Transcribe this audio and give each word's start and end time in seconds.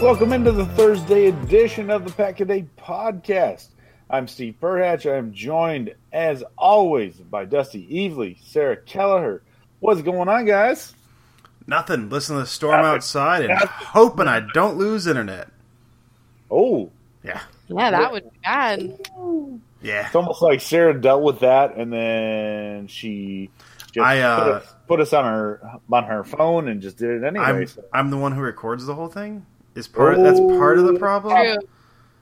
Welcome 0.00 0.32
into 0.32 0.50
the 0.52 0.64
Thursday 0.64 1.26
edition 1.26 1.90
of 1.90 2.04
the 2.04 2.10
Pack 2.12 2.40
a 2.40 2.44
Day 2.46 2.64
podcast. 2.78 3.68
I'm 4.08 4.26
Steve 4.28 4.54
Perhatch. 4.60 5.10
I 5.10 5.16
am 5.16 5.32
joined, 5.34 5.94
as 6.12 6.42
always, 6.56 7.16
by 7.16 7.44
Dusty 7.44 7.86
Evely, 7.86 8.38
Sarah 8.42 8.76
Kelleher. 8.76 9.42
What's 9.80 10.00
going 10.02 10.28
on, 10.28 10.46
guys? 10.46 10.94
Nothing. 11.66 12.08
Listen 12.08 12.36
to 12.36 12.42
the 12.42 12.46
storm 12.46 12.84
outside 12.84 13.44
and 13.44 13.58
hoping 13.68 14.26
I 14.26 14.40
don't 14.54 14.78
lose 14.78 15.06
internet. 15.06 15.48
Oh, 16.50 16.90
Yeah. 17.22 17.40
Yeah, 17.68 17.90
that 17.90 18.10
would 18.12 18.24
be 18.24 18.30
bad. 18.42 18.98
Yeah. 19.82 20.06
it's 20.06 20.14
almost 20.16 20.42
like 20.42 20.60
Sarah 20.60 20.98
dealt 20.98 21.22
with 21.22 21.40
that, 21.40 21.76
and 21.76 21.92
then 21.92 22.86
she 22.88 23.50
just 23.92 23.98
I, 24.04 24.20
uh, 24.20 24.44
put, 24.44 24.52
us, 24.54 24.74
put 24.88 25.00
us 25.00 25.12
on 25.12 25.24
her 25.24 25.78
on 25.92 26.04
her 26.04 26.24
phone 26.24 26.68
and 26.68 26.80
just 26.82 26.96
did 26.96 27.22
it 27.22 27.24
anyway. 27.26 27.44
I'm 27.44 27.66
so- 27.66 27.84
I'm 27.92 28.10
the 28.10 28.16
one 28.16 28.32
who 28.32 28.40
records 28.40 28.86
the 28.86 28.94
whole 28.94 29.08
thing. 29.08 29.46
Is 29.74 29.86
part 29.88 30.18
that's 30.22 30.40
part 30.40 30.78
of 30.78 30.86
the 30.86 30.94
oh. 30.94 30.98
problem. 30.98 31.36
True. 31.36 31.68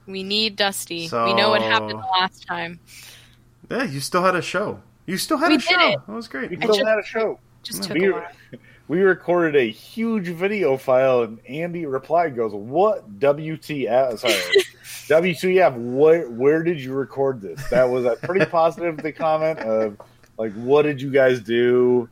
We 0.05 0.23
need 0.23 0.55
Dusty. 0.55 1.09
we 1.11 1.33
know 1.33 1.49
what 1.49 1.61
happened 1.61 1.99
the 1.99 2.07
last 2.19 2.45
time. 2.47 2.79
Yeah, 3.69 3.83
you 3.83 3.99
still 3.99 4.23
had 4.23 4.35
a 4.35 4.41
show. 4.41 4.81
You 5.05 5.17
still 5.17 5.37
had 5.37 5.49
We 5.49 5.55
a 5.55 5.57
did 5.59 5.67
show. 5.67 5.89
it. 5.89 5.99
That 6.07 6.13
was 6.13 6.27
great. 6.27 6.49
we 6.51 6.57
still 6.57 6.73
just- 6.75 6.87
had 6.87 6.99
a 6.99 7.03
show. 7.03 7.39
Just 7.61 7.83
took 7.83 7.97
We, 7.97 8.07
a 8.07 8.11
while. 8.13 8.27
we 8.87 9.01
recorded 9.01 9.55
a 9.59 9.69
huge 9.69 10.29
video 10.29 10.77
file, 10.77 11.23
and 11.23 11.39
Andy 11.47 11.85
replied, 11.85 12.35
"Goes 12.37 12.53
what 12.53 13.19
WTF? 13.19 14.17
Sorry, 14.19 14.33
WTF? 15.33 15.75
Where 15.75 16.29
where 16.29 16.63
did 16.63 16.79
you 16.79 16.93
record 16.93 17.41
this? 17.41 17.61
That 17.69 17.89
was 17.89 18.05
a 18.05 18.15
pretty 18.15 18.45
positive 18.45 18.95
the 18.97 19.11
comment 19.11 19.59
of 19.59 19.97
like, 20.37 20.53
what 20.53 20.83
did 20.83 21.01
you 21.01 21.11
guys 21.11 21.41
do? 21.41 22.07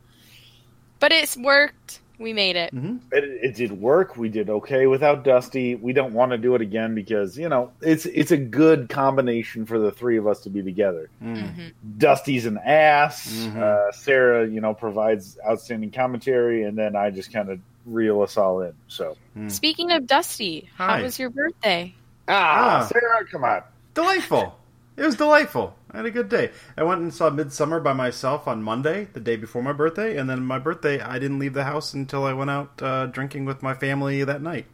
But 1.00 1.12
it's 1.12 1.36
worked. 1.36 2.00
We 2.18 2.32
made 2.32 2.56
it. 2.56 2.74
Mm-hmm. 2.74 2.96
It, 3.12 3.24
it 3.24 3.54
did 3.54 3.70
work. 3.72 4.16
We 4.16 4.28
did 4.28 4.50
okay 4.50 4.86
without 4.88 5.22
Dusty. 5.22 5.76
We 5.76 5.92
don't 5.92 6.12
want 6.12 6.32
to 6.32 6.38
do 6.38 6.54
it 6.56 6.60
again 6.60 6.94
because 6.96 7.38
you 7.38 7.48
know 7.48 7.70
it's 7.80 8.06
it's 8.06 8.32
a 8.32 8.36
good 8.36 8.88
combination 8.88 9.66
for 9.66 9.78
the 9.78 9.92
three 9.92 10.18
of 10.18 10.26
us 10.26 10.40
to 10.40 10.50
be 10.50 10.62
together. 10.62 11.10
Mhm. 11.22 11.72
Dusty's 11.96 12.44
an 12.46 12.58
ass. 12.58 13.30
Mhm. 13.32 13.56
Uh, 13.56 13.92
Sarah, 13.92 14.48
you 14.48 14.60
know, 14.60 14.74
provides 14.74 15.38
outstanding 15.48 15.92
commentary, 15.92 16.64
and 16.64 16.76
then 16.76 16.96
I 16.96 17.10
just 17.10 17.32
kind 17.32 17.50
of 17.50 17.60
reel 17.86 18.20
us 18.22 18.36
all 18.36 18.62
in. 18.62 18.72
So, 18.88 19.16
Speaking 19.46 19.92
of 19.92 20.06
Dusty, 20.08 20.68
Hi. 20.76 20.96
how 20.98 21.02
was 21.04 21.18
your 21.20 21.30
birthday? 21.30 21.94
ah, 22.26 22.80
Ah. 22.82 22.84
Sarah, 22.86 23.24
come 23.30 23.44
on. 23.44 23.62
Delightful. 23.94 24.58
It 24.96 25.04
was 25.04 25.14
delightful. 25.14 25.74
I 25.92 25.98
had 25.98 26.06
a 26.06 26.10
good 26.10 26.28
day. 26.30 26.50
I 26.78 26.82
went 26.82 27.00
and 27.02 27.12
saw 27.12 27.30
Midsummer 27.30 27.80
by 27.80 27.92
myself 27.92 28.46
on 28.48 28.62
Monday, 28.62 29.08
the 29.12 29.20
day 29.20 29.36
before 29.36 29.62
my 29.62 29.72
birthday, 29.72 30.16
and 30.16 30.28
then 30.28 30.42
my 30.42 30.58
birthday, 30.58 31.00
I 31.00 31.18
didn't 31.18 31.38
leave 31.38 31.54
the 31.54 31.64
house 31.64 31.92
until 31.94 32.24
I 32.24 32.32
went 32.32 32.50
out 32.50 32.82
uh, 32.82 33.06
drinking 33.06 33.44
with 33.46 33.62
my 33.62 33.74
family 33.74 34.22
that 34.24 34.42
night. 34.42 34.66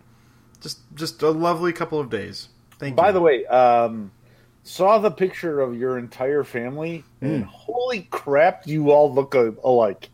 Just, 0.60 0.80
just 0.94 1.22
a 1.22 1.30
lovely 1.30 1.72
couple 1.72 2.00
of 2.00 2.10
days. 2.10 2.48
Thank 2.78 2.96
By 2.96 3.06
you. 3.06 3.08
By 3.08 3.12
the 3.12 3.20
way, 3.20 3.46
um, 3.46 4.12
saw 4.62 4.98
the 4.98 5.10
picture 5.10 5.60
of 5.60 5.76
your 5.76 5.98
entire 5.98 6.44
family, 6.44 7.08
Hmm. 7.20 7.42
and 7.42 7.44
holy 7.44 8.02
crap, 8.10 8.66
you 8.66 8.90
all 8.90 9.12
look 9.14 9.34
alike. 9.34 10.10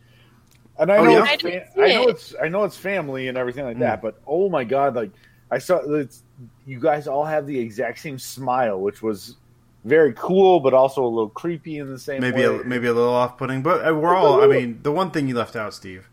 And 0.78 0.92
I 0.92 1.00
Oh, 1.00 1.02
know, 1.02 1.18
yeah? 1.18 1.24
it's 1.24 1.32
I 1.32 1.36
fa- 1.36 1.66
see 1.74 1.82
I 1.82 1.88
know 1.90 2.08
it. 2.08 2.10
it's 2.10 2.34
I 2.42 2.48
know 2.48 2.64
it's 2.64 2.78
family 2.78 3.28
and 3.28 3.38
everything 3.38 3.64
like 3.66 3.78
Hmm. 3.78 3.80
that, 3.80 4.02
but 4.02 4.16
oh 4.26 4.50
my 4.50 4.64
god, 4.64 4.96
like 4.96 5.12
I 5.50 5.58
saw 5.58 5.78
it's 5.96 6.24
you 6.64 6.80
guys 6.80 7.08
all 7.08 7.26
have 7.26 7.46
the 7.46 7.58
exact 7.60 8.00
same 8.00 8.18
smile, 8.20 8.80
which 8.80 9.02
was 9.02 9.39
very 9.84 10.12
cool, 10.14 10.60
but 10.60 10.74
also 10.74 11.04
a 11.04 11.08
little 11.08 11.28
creepy 11.30 11.78
in 11.78 11.88
the 11.90 11.98
same 11.98 12.20
maybe 12.20 12.46
way. 12.46 12.60
a, 12.60 12.64
maybe 12.64 12.86
a 12.86 12.92
little 12.92 13.12
off-putting, 13.14 13.62
but 13.62 13.86
uh, 13.88 13.94
we're 13.94 14.14
all. 14.14 14.42
I 14.42 14.46
mean, 14.46 14.80
the 14.82 14.92
one 14.92 15.10
thing 15.10 15.28
you 15.28 15.34
left 15.34 15.56
out, 15.56 15.72
Steve, 15.74 16.08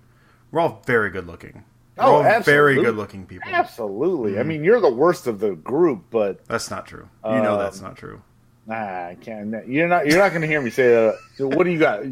we're 0.51 0.61
all 0.61 0.81
very 0.85 1.09
good 1.09 1.27
looking. 1.27 1.63
We're 1.97 2.03
Oh, 2.03 2.23
all 2.23 2.41
very 2.41 2.75
good 2.75 2.95
looking 2.95 3.25
people. 3.25 3.49
Absolutely. 3.51 4.37
I 4.37 4.43
Hmm. 4.43 4.47
mean, 4.49 4.63
you're 4.63 4.79
the 4.79 4.89
worst 4.93 5.25
of 5.27 5.39
the 5.39 5.55
group, 5.55 6.03
but 6.11 6.45
That's 6.45 6.69
not 6.69 6.85
true. 6.85 7.09
You 7.25 7.41
know 7.41 7.53
Um, 7.55 7.59
that's 7.59 7.81
not 7.81 7.97
true. 7.97 8.21
nah, 8.67 8.75
I 8.75 9.17
can't. 9.19 9.67
You're 9.67 9.87
not. 9.87 10.05
You're 10.07 10.19
not 10.19 10.29
going 10.29 10.41
to 10.41 10.47
hear 10.47 10.61
me 10.61 10.69
say 10.69 10.89
that. 10.89 11.15
So 11.35 11.47
what 11.47 11.63
do 11.63 11.71
you 11.71 11.79
got? 11.79 12.03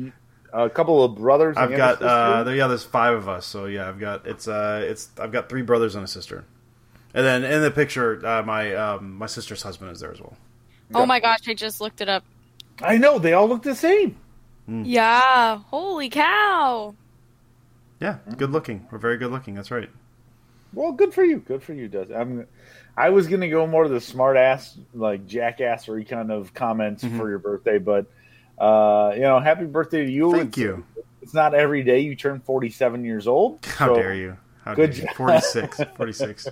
A 0.53 0.69
couple 0.69 1.03
of 1.03 1.15
brothers. 1.15 1.55
I've 1.57 1.75
got 1.75 2.01
uh, 2.01 2.43
there, 2.45 2.55
yeah. 2.55 2.67
There's 2.67 2.83
five 2.85 3.13
of 3.13 3.27
us, 3.29 3.45
so 3.45 3.65
yeah. 3.65 3.87
I've 3.89 3.99
got 3.99 4.25
it's 4.25 4.47
uh 4.47 4.85
it's 4.89 5.09
I've 5.19 5.31
got 5.33 5.49
three 5.49 5.61
brothers 5.63 5.95
and 5.95 6.03
a 6.03 6.07
sister, 6.07 6.45
and 7.13 7.25
then 7.25 7.43
in 7.43 7.61
the 7.61 7.71
picture, 7.71 8.25
uh, 8.25 8.41
my 8.41 8.73
um, 8.73 9.15
my 9.17 9.25
sister's 9.25 9.63
husband 9.63 9.91
is 9.91 9.99
there 9.99 10.11
as 10.13 10.19
well. 10.21 10.37
Oh 10.95 11.05
my 11.05 11.19
gosh, 11.19 11.47
I 11.47 11.53
just 11.53 11.81
looked 11.81 12.01
it 12.01 12.09
up. 12.09 12.23
I 12.81 12.97
know 12.97 13.19
they 13.19 13.33
all 13.33 13.47
look 13.47 13.63
the 13.63 13.75
same. 13.75 14.17
Hmm. 14.65 14.83
Yeah. 14.85 15.57
Holy 15.69 16.09
cow. 16.09 16.95
Yeah, 18.01 18.17
good 18.37 18.51
looking. 18.51 18.87
We're 18.91 18.97
very 18.97 19.17
good 19.17 19.31
looking. 19.31 19.55
That's 19.55 19.71
right. 19.71 19.89
Well, 20.73 20.91
good 20.91 21.13
for 21.13 21.23
you. 21.23 21.37
Good 21.39 21.63
for 21.63 21.73
you, 21.73 21.87
Does 21.87 22.11
I'm. 22.11 22.47
I 22.97 23.09
was 23.09 23.27
going 23.27 23.41
to 23.41 23.49
go 23.49 23.67
more 23.67 23.83
to 23.83 23.89
the 23.89 24.01
smart 24.01 24.37
ass, 24.37 24.77
like 24.93 25.27
jackassery 25.27 26.07
kind 26.07 26.31
of 26.31 26.53
comments 26.53 27.03
Mm-hmm. 27.03 27.17
for 27.19 27.29
your 27.29 27.39
birthday, 27.39 27.77
but 27.77 28.07
Uh, 28.57 29.11
you 29.15 29.21
know, 29.21 29.39
happy 29.39 29.65
birthday 29.65 30.05
to 30.05 30.11
you. 30.11 30.31
Thank 30.31 30.47
it's, 30.49 30.57
you. 30.57 30.85
It's 31.21 31.33
not 31.33 31.53
every 31.53 31.83
day 31.83 31.99
you 31.99 32.15
turn 32.15 32.39
47 32.41 33.03
years 33.03 33.27
old. 33.27 33.65
How 33.65 33.87
so- 33.87 33.95
dare 33.95 34.13
you? 34.15 34.37
How 34.65 34.73
good 34.73 34.97
you? 34.97 35.03
job. 35.03 35.15
46. 35.15 35.79
46. 35.95 36.47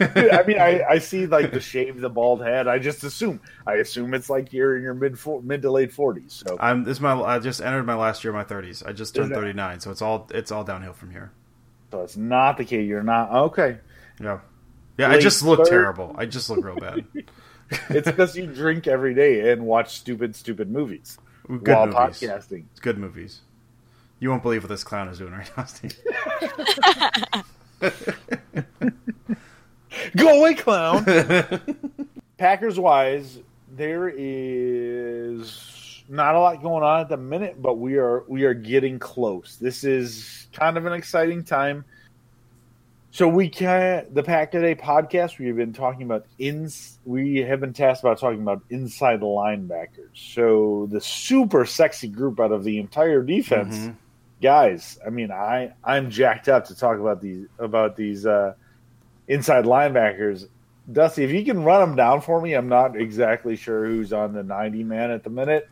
I 0.00 0.44
mean, 0.46 0.60
I, 0.60 0.84
I 0.90 0.98
see 0.98 1.26
like 1.26 1.50
the 1.52 1.60
shave, 1.60 2.00
the 2.00 2.08
bald 2.08 2.40
head. 2.40 2.68
I 2.68 2.78
just 2.78 3.02
assume. 3.02 3.40
I 3.66 3.74
assume 3.74 4.14
it's 4.14 4.30
like 4.30 4.52
you're 4.52 4.76
in 4.76 4.82
your 4.84 4.94
mid 4.94 5.18
mid 5.42 5.62
to 5.62 5.70
late 5.70 5.92
40s. 5.92 6.30
So 6.46 6.56
I'm 6.60 6.84
this 6.84 6.98
is 6.98 7.00
my 7.00 7.20
I 7.20 7.40
just 7.40 7.60
entered 7.60 7.82
my 7.84 7.96
last 7.96 8.22
year 8.22 8.34
of 8.34 8.36
my 8.36 8.44
30s. 8.54 8.86
I 8.86 8.92
just 8.92 9.14
turned 9.16 9.32
Is 9.32 9.36
it? 9.36 9.40
39, 9.40 9.80
so 9.80 9.90
it's 9.90 10.00
all 10.00 10.28
it's 10.32 10.52
all 10.52 10.62
downhill 10.62 10.92
from 10.92 11.10
here. 11.10 11.32
so 11.90 12.02
it's 12.02 12.16
not 12.16 12.58
the 12.58 12.64
case. 12.64 12.86
You're 12.86 13.02
not 13.02 13.32
okay. 13.32 13.78
Yeah. 14.20 14.38
Yeah, 14.98 15.10
I 15.10 15.18
just 15.18 15.42
look 15.42 15.64
terrible. 15.68 16.14
I 16.16 16.26
just 16.26 16.48
look 16.48 16.64
real 16.64 16.76
bad. 16.76 17.04
It's 17.88 18.06
because 18.06 18.36
you 18.36 18.46
drink 18.46 18.86
every 18.86 19.14
day 19.14 19.50
and 19.50 19.64
watch 19.64 19.98
stupid, 19.98 20.36
stupid 20.36 20.70
movies 20.70 21.16
Good 21.48 21.66
while 21.66 21.86
movies. 21.86 22.20
podcasting. 22.20 22.64
Good 22.82 22.98
movies. 22.98 23.40
You 24.22 24.30
won't 24.30 24.44
believe 24.44 24.62
what 24.62 24.68
this 24.68 24.84
clown 24.84 25.08
is 25.08 25.18
doing 25.18 25.32
right 25.32 25.50
now, 25.56 25.64
Steve. 25.64 25.98
Go 30.16 30.38
away, 30.38 30.54
clown. 30.54 31.04
Packers 32.38 32.78
wise, 32.78 33.40
there 33.74 34.08
is 34.16 36.04
not 36.08 36.36
a 36.36 36.38
lot 36.38 36.62
going 36.62 36.84
on 36.84 37.00
at 37.00 37.08
the 37.08 37.16
minute, 37.16 37.60
but 37.60 37.78
we 37.78 37.96
are 37.96 38.22
we 38.28 38.44
are 38.44 38.54
getting 38.54 39.00
close. 39.00 39.56
This 39.56 39.82
is 39.82 40.46
kind 40.52 40.76
of 40.76 40.86
an 40.86 40.92
exciting 40.92 41.42
time. 41.42 41.84
So 43.10 43.26
we 43.26 43.48
can 43.48 44.06
the 44.12 44.22
Pack 44.22 44.54
a 44.54 44.60
Day 44.60 44.76
podcast. 44.76 45.40
We've 45.40 45.56
been 45.56 45.72
talking 45.72 46.02
about 46.04 46.26
ins. 46.38 47.00
We 47.04 47.38
have 47.38 47.58
been 47.58 47.72
tasked 47.72 48.04
about 48.04 48.20
talking 48.20 48.40
about 48.40 48.62
inside 48.70 49.20
linebackers. 49.20 50.14
So 50.14 50.86
the 50.92 51.00
super 51.00 51.66
sexy 51.66 52.06
group 52.06 52.38
out 52.38 52.52
of 52.52 52.62
the 52.62 52.78
entire 52.78 53.24
defense, 53.24 53.76
Mhm. 53.76 53.96
Guys. 54.42 54.98
I 55.06 55.10
mean, 55.10 55.30
I 55.30 55.72
I'm 55.82 56.10
jacked 56.10 56.48
up 56.48 56.66
to 56.66 56.74
talk 56.74 56.98
about 56.98 57.20
these 57.20 57.46
about 57.58 57.96
these 57.96 58.26
uh, 58.26 58.54
inside 59.28 59.64
linebackers. 59.64 60.48
Dusty, 60.90 61.22
if 61.22 61.30
you 61.30 61.44
can 61.44 61.62
run 61.62 61.80
them 61.80 61.96
down 61.96 62.20
for 62.20 62.40
me, 62.40 62.54
I'm 62.54 62.68
not 62.68 62.96
exactly 62.96 63.54
sure 63.54 63.86
who's 63.86 64.12
on 64.12 64.32
the 64.32 64.42
90 64.42 64.82
man 64.82 65.12
at 65.12 65.22
the 65.22 65.30
minute 65.30 65.68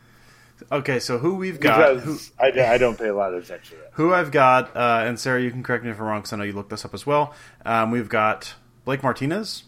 Okay, 0.70 1.00
so 1.00 1.19
who 1.19 1.34
we've 1.34 1.61
got 1.61 2.00
who, 2.00 2.19
I, 2.38 2.49
I 2.49 2.78
don't 2.78 2.99
pay 2.99 3.08
a 3.08 3.14
lot 3.14 3.34
of 3.34 3.43
attention 3.44 3.76
to 3.76 3.82
that. 3.82 3.90
who 3.94 4.12
I've 4.12 4.31
got, 4.31 4.75
uh, 4.76 5.05
and 5.06 5.19
Sarah, 5.19 5.40
you 5.40 5.50
can 5.50 5.62
correct 5.62 5.84
me 5.84 5.90
if 5.90 5.99
I'm 5.99 6.06
wrong 6.06 6.20
because 6.20 6.32
I 6.32 6.37
know 6.37 6.44
you 6.44 6.52
looked 6.52 6.70
this 6.70 6.84
up 6.84 6.94
as 6.94 7.06
well. 7.06 7.34
Um, 7.64 7.90
we've 7.90 8.08
got 8.08 8.55
Blake 8.84 9.02
Martinez, 9.02 9.64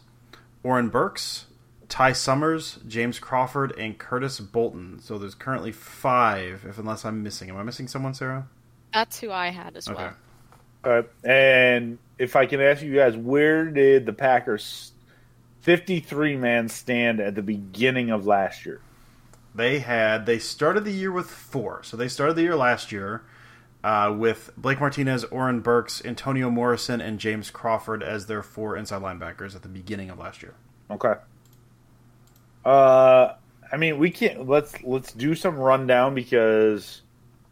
Oren 0.63 0.89
Burks, 0.89 1.47
Ty 1.89 2.13
Summers, 2.13 2.79
James 2.87 3.19
Crawford, 3.19 3.73
and 3.79 3.99
Curtis 3.99 4.41
Bolton. 4.41 4.99
So 5.01 5.19
there's 5.19 5.35
currently 5.35 5.73
five, 5.73 6.65
if 6.69 6.79
unless 6.79 7.05
I'm 7.05 7.23
missing. 7.23 7.51
Am 7.51 7.57
I 7.57 7.63
missing 7.63 7.89
someone, 7.89 8.15
Sarah? 8.15 8.49
That's 8.93 9.19
who 9.21 9.31
I 9.31 9.49
had 9.49 9.77
as 9.77 9.89
Okay. 9.89 9.97
well. 9.97 10.15
All 10.85 10.93
right. 10.93 11.09
And 11.25 11.99
if 12.19 12.37
I 12.37 12.47
can 12.47 12.61
ask 12.61 12.83
you 12.83 12.95
guys, 12.95 13.17
where 13.17 13.67
did 13.71 14.07
the 14.07 14.13
Packers 14.13 14.93
53 15.63 16.37
man 16.37 16.69
stand 16.69 17.21
at 17.21 17.35
the 17.35 17.43
beginning 17.43 18.11
of 18.11 18.27
last 18.27 18.67
year? 18.67 18.81
They 19.55 19.81
had 19.81 20.27
they 20.27 20.39
started 20.39 20.85
the 20.85 20.93
year 20.93 21.13
with 21.13 21.31
four. 21.31 21.83
So 21.83 21.97
they 21.97 22.09
started 22.09 22.35
the 22.37 22.43
year 22.43 22.57
last 22.57 22.91
year 22.91 23.23
uh, 23.85 24.15
with 24.17 24.51
Blake 24.57 24.81
Martinez, 24.81 25.25
Oren 25.25 25.61
Burks, 25.61 26.03
Antonio 26.05 26.51
Morrison, 26.51 27.01
and 27.01 27.19
James 27.19 27.51
Crawford 27.51 28.03
as 28.03 28.27
their 28.27 28.43
four 28.43 28.77
inside 28.77 29.03
linebackers 29.03 29.55
at 29.55 29.63
the 29.63 29.69
beginning 29.69 30.09
of 30.11 30.19
last 30.19 30.43
year. 30.43 30.55
Okay. 30.91 31.15
Uh, 32.65 33.35
I 33.71 33.77
mean, 33.77 33.99
we 33.99 34.11
can't. 34.11 34.49
Let's 34.49 34.83
let's 34.83 35.13
do 35.13 35.35
some 35.35 35.57
rundown 35.57 36.15
because 36.15 37.03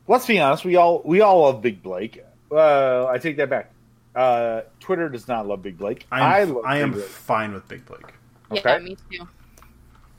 let's 0.08 0.26
be 0.26 0.38
honest. 0.40 0.64
We 0.64 0.76
all 0.76 1.02
we 1.04 1.20
all 1.20 1.42
love 1.42 1.62
Big 1.62 1.82
Blake. 1.82 2.22
Uh, 2.50 3.06
I 3.06 3.18
take 3.18 3.36
that 3.36 3.48
back. 3.50 3.70
Uh, 4.14 4.62
Twitter 4.80 5.08
does 5.08 5.28
not 5.28 5.46
love 5.46 5.62
Big 5.62 5.78
Blake. 5.78 6.06
I'm, 6.10 6.22
I 6.22 6.38
I, 6.40 6.44
love 6.44 6.64
am 6.66 6.92
Blake. 6.92 7.04
fine 7.04 7.52
with 7.52 7.68
Big 7.68 7.86
Blake. 7.86 8.12
Okay. 8.50 8.62
Yeah, 8.64 8.78
me 8.78 8.96
too. 9.10 9.28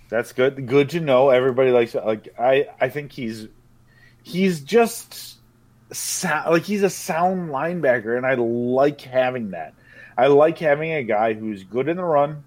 That's 0.10 0.34
good. 0.34 0.68
Good 0.68 0.90
to 0.92 1.00
know. 1.00 1.30
Everybody 1.30 1.72
likes 1.72 1.96
it. 1.96 2.06
like 2.06 2.34
I. 2.40 2.68
I 2.80 2.90
think 2.90 3.12
he's 3.12 3.48
he's 4.24 4.62
just 4.62 5.38
sou- 5.92 6.28
like 6.50 6.64
he's 6.64 6.84
a 6.84 6.90
sound 6.90 7.50
linebacker, 7.50 8.16
and 8.18 8.26
I 8.26 8.36
like 8.36 9.02
having 9.02 9.52
that. 9.52 9.74
I 10.18 10.28
like 10.28 10.58
having 10.60 10.92
a 10.92 11.04
guy 11.04 11.34
who's 11.34 11.64
good 11.64 11.88
in 11.88 11.98
the 11.98 12.04
run, 12.04 12.44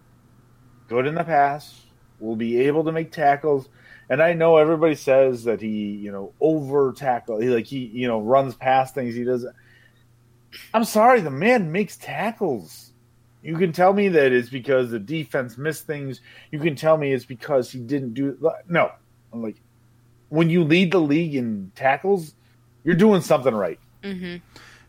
good 0.89 1.07
in 1.07 1.15
the 1.15 1.25
pass, 1.25 1.83
will 2.21 2.37
be 2.37 2.61
able 2.61 2.85
to 2.85 2.93
make 2.93 3.11
tackles. 3.13 3.69
And 4.09 4.23
I 4.23 4.35
know 4.35 4.56
everybody 4.59 4.95
says 4.95 5.45
that 5.45 5.61
he, 5.61 5.93
you 5.93 6.12
know, 6.12 6.33
over 6.41 6.93
tackle, 6.93 7.41
he 7.41 7.49
like 7.49 7.67
he, 7.67 7.79
you 7.79 8.06
know, 8.09 8.21
runs 8.21 8.55
past 8.55 8.95
things. 8.95 9.15
He 9.15 9.25
does. 9.25 9.47
I'm 10.73 10.85
sorry, 10.85 11.21
the 11.21 11.31
man 11.31 11.73
makes 11.73 11.97
tackles. 11.97 12.93
You 13.43 13.56
can 13.56 13.73
tell 13.73 13.93
me 13.93 14.09
that 14.09 14.33
it's 14.33 14.49
because 14.49 14.91
the 14.91 14.99
defense 14.99 15.59
missed 15.59 15.87
things. 15.87 16.21
You 16.51 16.59
can 16.59 16.77
tell 16.77 16.97
me 16.97 17.12
it's 17.12 17.25
because 17.27 17.71
he 17.71 17.79
didn't 17.81 18.15
do 18.15 18.39
no. 18.69 18.91
I'm 19.33 19.43
like 19.43 19.56
when 20.29 20.51
you 20.51 20.65
lead 20.65 20.93
the 20.93 21.01
league 21.01 21.35
in 21.35 21.73
tackles, 21.75 22.35
you're 22.83 22.97
doing 22.97 23.21
something 23.21 23.55
right. 23.55 23.79
hmm 24.03 24.37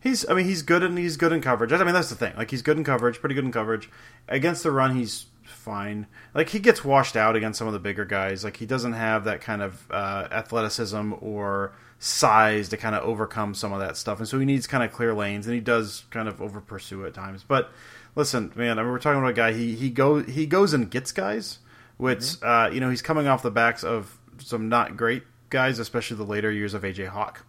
He's, 0.02 0.28
I 0.30 0.36
mean, 0.36 0.46
he's 0.46 0.62
good 0.62 0.84
and 0.84 0.98
he's 1.00 1.18
good 1.18 1.32
in 1.32 1.42
coverage. 1.42 1.72
I 1.72 1.84
mean, 1.84 1.94
that's 1.96 2.10
the 2.10 2.16
thing. 2.16 2.34
Like, 2.38 2.52
he's 2.52 2.62
good 2.62 2.78
in 2.78 2.84
coverage, 2.84 3.20
pretty 3.20 3.34
good 3.34 3.44
in 3.46 3.52
coverage. 3.52 3.90
Against 4.28 4.62
the 4.62 4.70
run, 4.72 4.96
he's 4.96 5.26
fine. 5.66 6.08
Like, 6.34 6.50
he 6.50 6.60
gets 6.60 6.86
washed 6.86 7.18
out 7.18 7.36
against 7.36 7.60
some 7.60 7.68
of 7.68 7.74
the 7.74 7.80
bigger 7.80 8.06
guys. 8.06 8.44
Like, 8.44 8.58
he 8.58 8.66
doesn't 8.66 8.94
have 8.94 9.26
that 9.26 9.42
kind 9.42 9.62
of 9.62 9.86
uh, 9.92 10.28
athleticism 10.32 11.14
or 11.20 11.74
size 12.00 12.70
to 12.70 12.78
kind 12.78 12.96
of 12.96 13.04
overcome 13.04 13.54
some 13.54 13.74
of 13.74 13.80
that 13.80 13.98
stuff, 13.98 14.20
and 14.20 14.28
so 14.28 14.40
he 14.40 14.46
needs 14.46 14.68
kind 14.68 14.84
of 14.84 14.92
clear 14.92 15.14
lanes, 15.14 15.48
and 15.48 15.56
he 15.56 15.62
does 15.62 16.06
kind 16.12 16.28
of 16.28 16.42
over 16.42 16.62
pursue 16.62 17.06
at 17.06 17.14
times. 17.14 17.44
But 17.44 17.72
listen, 18.16 18.52
man, 18.56 18.78
I 18.80 18.84
mean, 18.84 18.92
we're 18.92 19.00
talking 19.00 19.20
about 19.20 19.32
a 19.32 19.34
guy. 19.34 19.54
He 19.54 19.76
he 19.76 19.90
go 19.90 20.22
he 20.22 20.46
goes 20.46 20.74
and 20.74 20.90
gets 20.90 21.12
guys, 21.12 21.60
which 21.98 22.42
uh, 22.44 22.70
you 22.72 22.80
know 22.80 22.90
he's 22.90 23.02
coming 23.02 23.28
off 23.28 23.42
the 23.42 23.52
backs 23.52 23.84
of 23.84 24.18
some 24.38 24.70
not 24.70 24.98
great 24.98 25.24
guys, 25.50 25.80
especially 25.80 26.18
the 26.18 26.24
later 26.24 26.52
years 26.52 26.74
of 26.74 26.84
AJ 26.84 27.08
Hawk. 27.08 27.46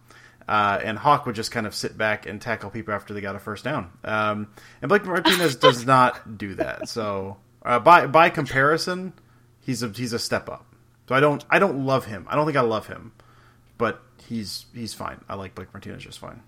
Uh, 0.47 0.79
and 0.81 0.97
Hawk 0.97 1.25
would 1.25 1.35
just 1.35 1.51
kind 1.51 1.67
of 1.67 1.75
sit 1.75 1.97
back 1.97 2.25
and 2.25 2.41
tackle 2.41 2.69
people 2.69 2.93
after 2.93 3.13
they 3.13 3.19
got 3.19 3.35
a 3.35 3.39
first 3.39 3.65
down. 3.65 3.91
Um, 4.05 4.47
and 4.81 4.87
Blake 4.87 5.03
Martinez 5.03 5.57
does 5.57 5.85
not 5.85 6.37
do 6.37 6.55
that. 6.55 6.87
So 6.87 7.35
uh, 7.67 7.79
by 7.79 8.07
by 8.07 8.29
comparison, 8.29 9.13
he's 9.59 9.83
a 9.83 9.89
he's 9.89 10.13
a 10.13 10.19
step 10.19 10.49
up. 10.49 10.65
So 11.07 11.15
I 11.15 11.19
don't 11.19 11.43
I 11.49 11.59
don't 11.59 11.85
love 11.85 12.05
him. 12.05 12.25
I 12.29 12.35
don't 12.35 12.45
think 12.45 12.57
I 12.57 12.61
love 12.61 12.87
him, 12.87 13.11
but 13.77 14.01
he's 14.27 14.65
he's 14.73 14.93
fine. 14.93 15.19
I 15.29 15.35
like 15.35 15.53
Blake 15.53 15.73
Martinez 15.73 16.03
just 16.03 16.17
fine. 16.19 16.41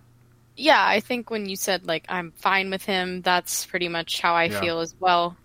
Yeah, 0.56 0.84
I 0.84 1.00
think 1.02 1.30
when 1.30 1.48
you 1.48 1.56
said 1.56 1.86
like 1.86 2.06
I'm 2.10 2.32
fine 2.32 2.70
with 2.70 2.84
him, 2.86 3.22
that's 3.22 3.66
pretty 3.66 3.90
much 3.90 4.22
how 4.22 4.34
I 4.34 4.46
Yeah. 4.46 4.60
feel 4.62 4.80
as 4.80 4.96
well. 5.00 5.36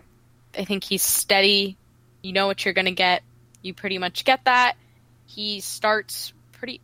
I 0.57 0.65
think 0.65 0.85
he's 0.85 1.03
steady. 1.03 1.77
You 2.23 2.33
know 2.33 2.47
what 2.47 2.65
you're 2.65 2.75
going 2.75 2.85
to 2.87 2.93
get. 2.93 3.23
You 3.63 3.75
pretty 3.75 3.99
much 3.99 4.25
get 4.25 4.45
that. 4.45 4.77
He 5.27 5.61
starts 5.61 6.33
pretty 6.53 6.81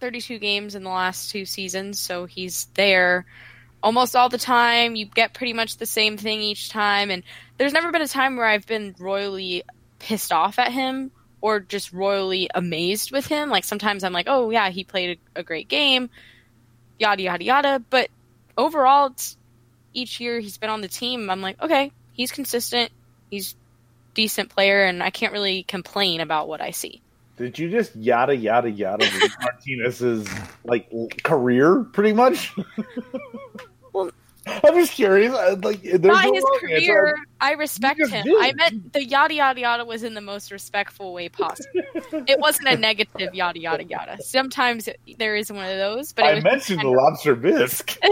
32 0.00 0.38
games 0.38 0.74
in 0.74 0.82
the 0.82 0.90
last 0.90 1.30
two 1.30 1.44
seasons, 1.44 1.98
so 2.00 2.24
he's 2.24 2.66
there 2.74 3.26
almost 3.84 4.16
all 4.16 4.28
the 4.28 4.38
time. 4.38 4.96
You 4.96 5.06
get 5.06 5.32
pretty 5.32 5.52
much 5.52 5.76
the 5.76 5.86
same 5.86 6.16
thing 6.16 6.40
each 6.40 6.70
time 6.70 7.10
and 7.10 7.22
there's 7.58 7.72
never 7.72 7.92
been 7.92 8.02
a 8.02 8.08
time 8.08 8.36
where 8.36 8.46
I've 8.46 8.66
been 8.66 8.96
royally 8.98 9.62
pissed 10.00 10.32
off 10.32 10.58
at 10.58 10.72
him 10.72 11.12
or 11.40 11.60
just 11.60 11.92
royally 11.92 12.50
amazed 12.52 13.12
with 13.12 13.26
him. 13.26 13.48
Like 13.48 13.64
sometimes 13.64 14.02
I'm 14.02 14.12
like, 14.12 14.26
"Oh 14.28 14.50
yeah, 14.50 14.70
he 14.70 14.82
played 14.82 15.20
a, 15.36 15.40
a 15.40 15.42
great 15.44 15.68
game." 15.68 16.10
yada 16.98 17.22
yada 17.22 17.44
yada. 17.44 17.82
But 17.90 18.08
overall, 18.56 19.08
it's, 19.08 19.36
each 19.92 20.20
year 20.20 20.40
he's 20.40 20.58
been 20.58 20.70
on 20.70 20.80
the 20.80 20.88
team, 20.88 21.30
I'm 21.30 21.40
like, 21.40 21.60
okay, 21.62 21.92
he's 22.12 22.32
consistent, 22.32 22.90
he's 23.30 23.54
decent 24.14 24.50
player, 24.50 24.84
and 24.84 25.02
I 25.02 25.10
can't 25.10 25.32
really 25.32 25.62
complain 25.62 26.20
about 26.20 26.48
what 26.48 26.60
I 26.60 26.70
see. 26.70 27.00
Did 27.36 27.58
you 27.58 27.68
just 27.68 27.96
yada 27.96 28.36
yada 28.36 28.70
yada 28.70 29.08
Martinez's 29.40 30.28
like 30.64 30.88
career, 31.24 31.84
pretty 31.92 32.12
much? 32.12 32.54
Well- 33.94 34.10
I'm 34.46 34.74
just 34.74 34.92
curious. 34.92 35.32
uh, 35.32 35.56
Like, 35.62 35.80
there's 35.82 36.00
Not 36.02 36.22
no 36.26 36.34
his 36.34 36.44
wrong 36.44 36.60
answer. 36.70 36.86
career. 36.86 37.16
I 37.40 37.52
respect 37.54 37.98
him. 37.98 38.24
did. 38.24 38.36
I 38.38 38.52
meant 38.52 38.92
the 38.92 39.02
yada 39.02 39.32
yada 39.32 39.58
yada 39.58 39.84
was 39.86 40.02
in 40.02 40.12
the 40.12 40.20
most 40.20 40.50
respectful 40.52 41.14
way 41.14 41.30
possible. 41.30 41.70
it 42.12 42.38
wasn't 42.38 42.68
a 42.68 42.76
negative 42.76 43.34
yada 43.34 43.58
yada 43.58 43.84
yada. 43.84 44.22
Sometimes 44.22 44.86
it, 44.86 45.00
there 45.18 45.34
is 45.34 45.50
one 45.50 45.64
of 45.64 45.78
those, 45.78 46.12
but 46.12 46.26
I 46.26 46.40
mentioned 46.40 46.82
the 46.82 46.88
lobster 46.90 47.34
bisque. 47.34 47.98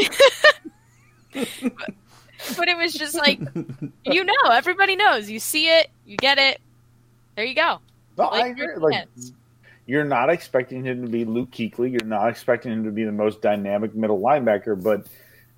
but 1.35 2.69
it 2.69 2.77
was 2.79 2.93
just 2.95 3.15
like 3.15 3.39
you 4.07 4.25
know, 4.25 4.51
everybody 4.51 4.97
knows. 4.97 5.29
You 5.31 5.39
see 5.39 5.69
it, 5.69 5.89
you 6.07 6.17
get 6.17 6.39
it. 6.39 6.61
There 7.37 7.45
you 7.45 7.55
go. 7.55 7.79
No, 8.17 8.29
Like 8.29 8.45
I 8.45 8.49
agree. 8.49 8.67
Like, 8.77 9.07
you're 9.87 10.05
not 10.05 10.31
expecting 10.31 10.85
him 10.85 11.03
to 11.03 11.09
be 11.11 11.25
Luke 11.25 11.51
Kuechly. 11.51 11.91
You're 11.93 12.05
not 12.09 12.29
expecting 12.29 12.73
him 12.73 12.85
to 12.85 12.91
be 12.91 13.05
the 13.05 13.13
most 13.13 13.43
dynamic 13.43 13.95
middle 13.95 14.21
linebacker, 14.21 14.81
but 14.83 15.07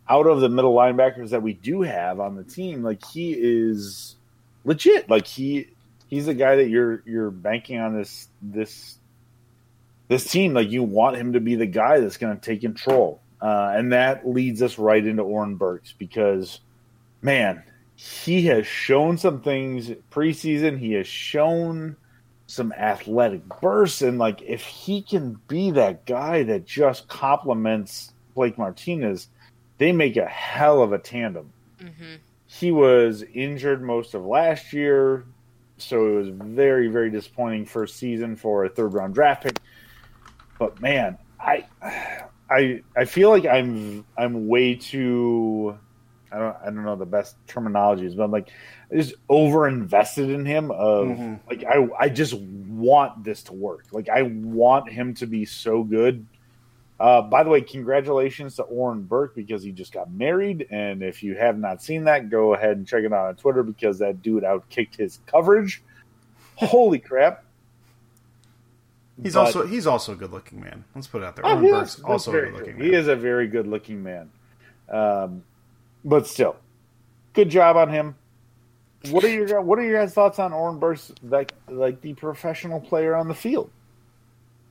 out 0.09 0.27
of 0.27 0.41
the 0.41 0.49
middle 0.49 0.75
linebackers 0.75 1.31
that 1.31 1.43
we 1.43 1.55
do 1.55 1.83
have 1.83 2.21
on 2.21 2.37
the 2.37 2.45
team, 2.45 2.83
like 2.83 3.05
he 3.07 3.33
is 3.33 4.17
legit. 4.65 5.09
Like 5.09 5.27
he 5.27 5.69
he's 6.09 6.27
the 6.27 6.35
guy 6.35 6.57
that 6.57 6.69
you're 6.69 7.03
you're 7.07 7.31
banking 7.31 7.79
on 7.81 7.97
this 7.97 8.29
this 8.43 8.99
this 10.09 10.31
team, 10.31 10.55
like 10.55 10.71
you 10.71 10.83
want 10.83 11.17
him 11.17 11.33
to 11.33 11.41
be 11.41 11.55
the 11.55 11.67
guy 11.67 12.01
that's 12.01 12.17
going 12.19 12.35
to 12.37 12.41
take 12.41 12.61
control. 12.61 13.21
Uh, 13.41 13.73
and 13.75 13.93
that 13.93 14.27
leads 14.27 14.63
us 14.63 14.79
right 14.79 15.05
into 15.05 15.23
Oren 15.23 15.57
Burks 15.57 15.93
because, 15.93 16.61
man, 17.21 17.63
he 17.95 18.47
has 18.47 18.67
shown 18.67 19.19
some 19.19 19.41
things 19.41 19.91
preseason. 20.11 20.79
He 20.79 20.93
has 20.93 21.07
shown 21.07 21.97
some 22.47 22.73
athletic 22.73 23.43
bursts. 23.61 24.03
And, 24.03 24.19
like, 24.19 24.41
if 24.43 24.63
he 24.63 25.03
can 25.03 25.39
be 25.47 25.71
that 25.73 26.07
guy 26.07 26.43
that 26.45 26.65
just 26.65 27.09
complements 27.09 28.13
Blake 28.35 28.57
Martinez, 28.57 29.29
they 29.79 29.93
make 29.93 30.17
a 30.17 30.27
hell 30.27 30.83
of 30.83 30.93
a 30.93 30.99
tandem. 30.99 31.53
Mm-hmm. 31.81 32.15
He 32.47 32.71
was 32.71 33.23
injured 33.35 33.83
most 33.83 34.15
of 34.15 34.25
last 34.25 34.73
year, 34.73 35.25
so 35.79 36.07
it 36.07 36.15
was 36.17 36.29
very, 36.29 36.89
very 36.89 37.11
disappointing 37.11 37.67
first 37.67 37.97
season 37.97 38.37
for 38.37 38.65
a 38.65 38.69
third 38.69 38.95
round 38.95 39.15
draft 39.15 39.43
pick. 39.43 39.59
But 40.59 40.81
man, 40.81 41.19
I 41.41 41.67
I 42.49 42.83
I 42.97 43.05
feel 43.07 43.31
like 43.31 43.45
I'm 43.47 44.05
I'm 44.17 44.47
way 44.47 44.77
too 44.77 45.77
I 46.31 46.39
don't 46.39 46.57
I 46.63 46.65
don't 46.67 46.85
know 46.85 46.97
the 46.97 47.07
best 47.07 47.37
terminologies, 47.47 48.17
but 48.17 48.25
I'm 48.25 48.31
like 48.31 48.51
just 48.93 49.15
over 49.29 49.67
invested 49.67 50.31
in 50.31 50.45
him 50.47 50.71
of 50.71 51.09
Mhm. 51.09 51.41
like 51.49 51.65
I 51.65 51.89
I 51.99 52.09
just 52.09 52.35
want 52.35 53.25
this 53.25 53.43
to 53.45 53.53
work. 53.53 53.87
Like 53.91 54.09
I 54.09 54.23
want 54.23 54.91
him 54.91 55.15
to 55.15 55.27
be 55.27 55.45
so 55.45 55.83
good. 55.83 56.25
Uh, 57.01 57.21
by 57.23 57.43
the 57.43 57.51
way, 57.51 57.61
congratulations 57.61 58.57
to 58.57 58.63
Oren 58.63 59.03
Burks 59.03 59.35
because 59.35 59.63
he 59.63 59.73
just 59.73 59.93
got 59.93 60.11
married. 60.13 60.67
And 60.71 61.03
if 61.03 61.23
you 61.23 61.35
have 61.35 61.59
not 61.59 61.83
seen 61.83 62.05
that, 62.05 62.31
go 62.31 62.55
ahead 62.55 62.77
and 62.77 62.87
check 62.87 63.03
it 63.03 63.13
out 63.13 63.27
on 63.29 63.35
Twitter 63.37 63.63
because 63.65 63.99
that 63.99 64.23
dude 64.23 64.45
outkicked 64.45 64.97
his 64.97 65.19
coverage. 65.27 65.83
Holy 66.57 67.01
crap! 67.01 67.45
He's 69.23 69.35
But- 69.35 69.41
also 69.41 69.67
he's 69.67 69.87
also 69.87 70.13
a 70.13 70.17
good 70.17 70.33
looking 70.33 70.61
man. 70.61 70.85
Let's 70.95 71.07
put 71.07 71.23
it 71.23 71.25
out 71.25 71.37
there. 71.37 71.47
Oh, 71.47 71.51
Oren 71.55 71.65
he 71.65 71.71
Burks 71.71 71.99
is. 71.99 72.05
also 72.05 72.31
a 72.31 72.41
good 72.43 72.53
looking 72.55 72.79
man. 72.79 72.87
He 72.89 72.95
is 72.95 73.09
a 73.09 73.17
very 73.17 73.49
good 73.49 73.67
looking 73.67 74.03
man. 74.03 74.31
Um, 74.89 75.43
but 76.05 76.27
still, 76.27 76.57
good 77.33 77.49
job 77.49 77.77
on 77.77 77.89
him. 77.91 78.15
What 79.11 79.25
are 79.25 79.29
your 79.29 79.61
what 79.61 79.79
are 79.79 79.83
your 79.83 80.01
guys' 80.01 80.15
thoughts 80.15 80.39
on 80.39 80.53
Oren 80.53 80.79
Burks' 80.79 81.13
like 81.23 81.53
like 81.69 82.01
the 82.01 82.15
professional 82.15 82.81
player 82.81 83.15
on 83.15 83.29
the 83.29 83.35
field? 83.35 83.71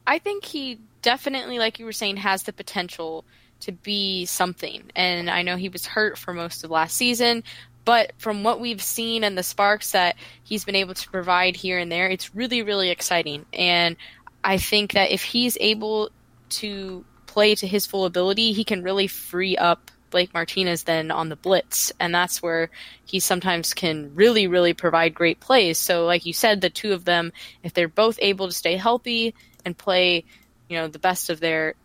I 0.08 0.20
think 0.20 0.44
he 0.44 0.80
definitely, 1.04 1.60
like 1.60 1.78
you 1.78 1.86
were 1.86 1.92
saying, 1.92 2.18
has 2.18 2.44
the 2.44 2.54
potential 2.54 3.24
to 3.60 3.72
be 3.72 4.26
something. 4.26 4.84
And 4.96 5.30
I 5.30 5.44
know 5.44 5.56
he 5.56 5.70
was 5.70 5.86
hurt 5.86 6.18
for 6.18 6.34
most 6.34 6.64
of 6.64 6.72
last 6.72 6.98
season, 6.98 7.44
but 7.86 8.14
from 8.18 8.44
what 8.44 8.60
we've 8.60 8.82
seen 8.82 9.24
and 9.24 9.38
the 9.38 9.44
sparks 9.44 9.92
that 9.92 10.16
he's 10.44 10.66
been 10.66 10.76
able 10.76 10.94
to 10.96 11.10
provide 11.10 11.56
here 11.56 11.78
and 11.78 11.92
there, 11.92 12.08
it's 12.08 12.34
really, 12.34 12.62
really 12.64 12.90
exciting. 12.90 13.46
And 13.54 13.96
I 14.44 14.58
think 14.58 14.94
that 14.94 15.12
if 15.12 15.24
he's 15.24 15.58
able 15.60 16.10
to 16.50 17.06
play 17.28 17.56
to 17.56 17.68
his 17.68 17.86
full 17.86 18.06
ability, 18.06 18.54
he 18.54 18.64
can 18.64 18.84
really 18.84 19.08
free 19.08 19.58
up 19.58 19.92
Blake 20.10 20.34
Martinez 20.34 20.84
then 20.84 21.10
on 21.10 21.30
the 21.30 21.36
blitz. 21.36 21.92
And 22.00 22.14
that's 22.14 22.42
where 22.42 22.70
he 23.06 23.20
sometimes 23.20 23.74
can 23.74 24.14
really, 24.14 24.48
really 24.48 24.74
provide 24.74 25.14
great 25.14 25.40
plays. 25.40 25.78
So, 25.78 26.06
like 26.06 26.26
you 26.26 26.34
said, 26.34 26.62
the 26.62 26.70
two 26.70 26.94
of 26.94 27.06
them, 27.06 27.34
if 27.64 27.74
they're 27.74 27.88
both 27.88 28.20
able 28.22 28.48
to 28.48 28.54
stay 28.54 28.78
healthy 28.78 29.34
and 29.66 29.78
play, 29.78 30.24
you 30.74 30.80
know, 30.80 30.88
the 30.88 31.00
best 31.00 31.30
of 31.30 31.39
their 31.39 31.75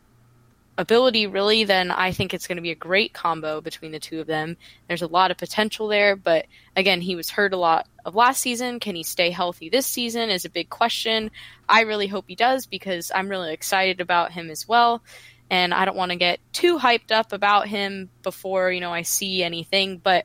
ability, 0.78 1.26
really, 1.26 1.64
then 1.64 1.90
I 1.90 2.12
think 2.12 2.33
it's 2.33 2.47
going 2.47 2.57
to 2.57 2.62
be 2.62 2.71
a 2.71 2.76
great 2.76 3.12
combo 3.12 3.61
between 3.61 3.92
the 3.92 3.99
two 3.99 4.21
of 4.21 4.26
them. 4.26 4.57
There's 4.87 5.02
a 5.02 5.09
lot 5.09 5.30
of 5.30 5.37
potential 5.37 5.88
there, 5.88 6.16
but 6.16 6.47
again, 6.75 7.00
he 7.00 7.16
was 7.16 7.28
hurt 7.28 7.52
a 7.52 7.59
lot 7.59 7.87
of 8.04 8.14
last 8.14 8.40
season. 8.40 8.80
Can 8.80 8.95
he 8.95 9.02
stay 9.02 9.30
healthy 9.30 9.68
this 9.68 9.87
season 9.87 10.30
is 10.30 10.45
a 10.45 10.50
big 10.50 10.71
question. 10.71 11.30
I 11.68 11.83
really 11.83 12.07
hope 12.07 12.25
he 12.28 12.35
does 12.35 12.66
because 12.66 13.12
I'm 13.14 13.28
really 13.28 13.52
excited 13.52 14.00
about 14.00 14.33
him 14.33 14.50
as 14.50 14.66
well. 14.66 15.02
And 15.50 15.75
I 15.75 15.85
don't 15.85 15.97
want 15.97 16.12
to 16.12 16.16
get 16.16 16.40
too 16.52 16.78
hyped 16.78 17.11
up 17.11 17.33
about 17.33 17.68
him 17.68 18.09
before, 18.23 18.71
you 18.71 18.80
know, 18.80 18.92
I 18.92 19.02
see 19.02 19.42
anything, 19.42 19.99
but 19.99 20.25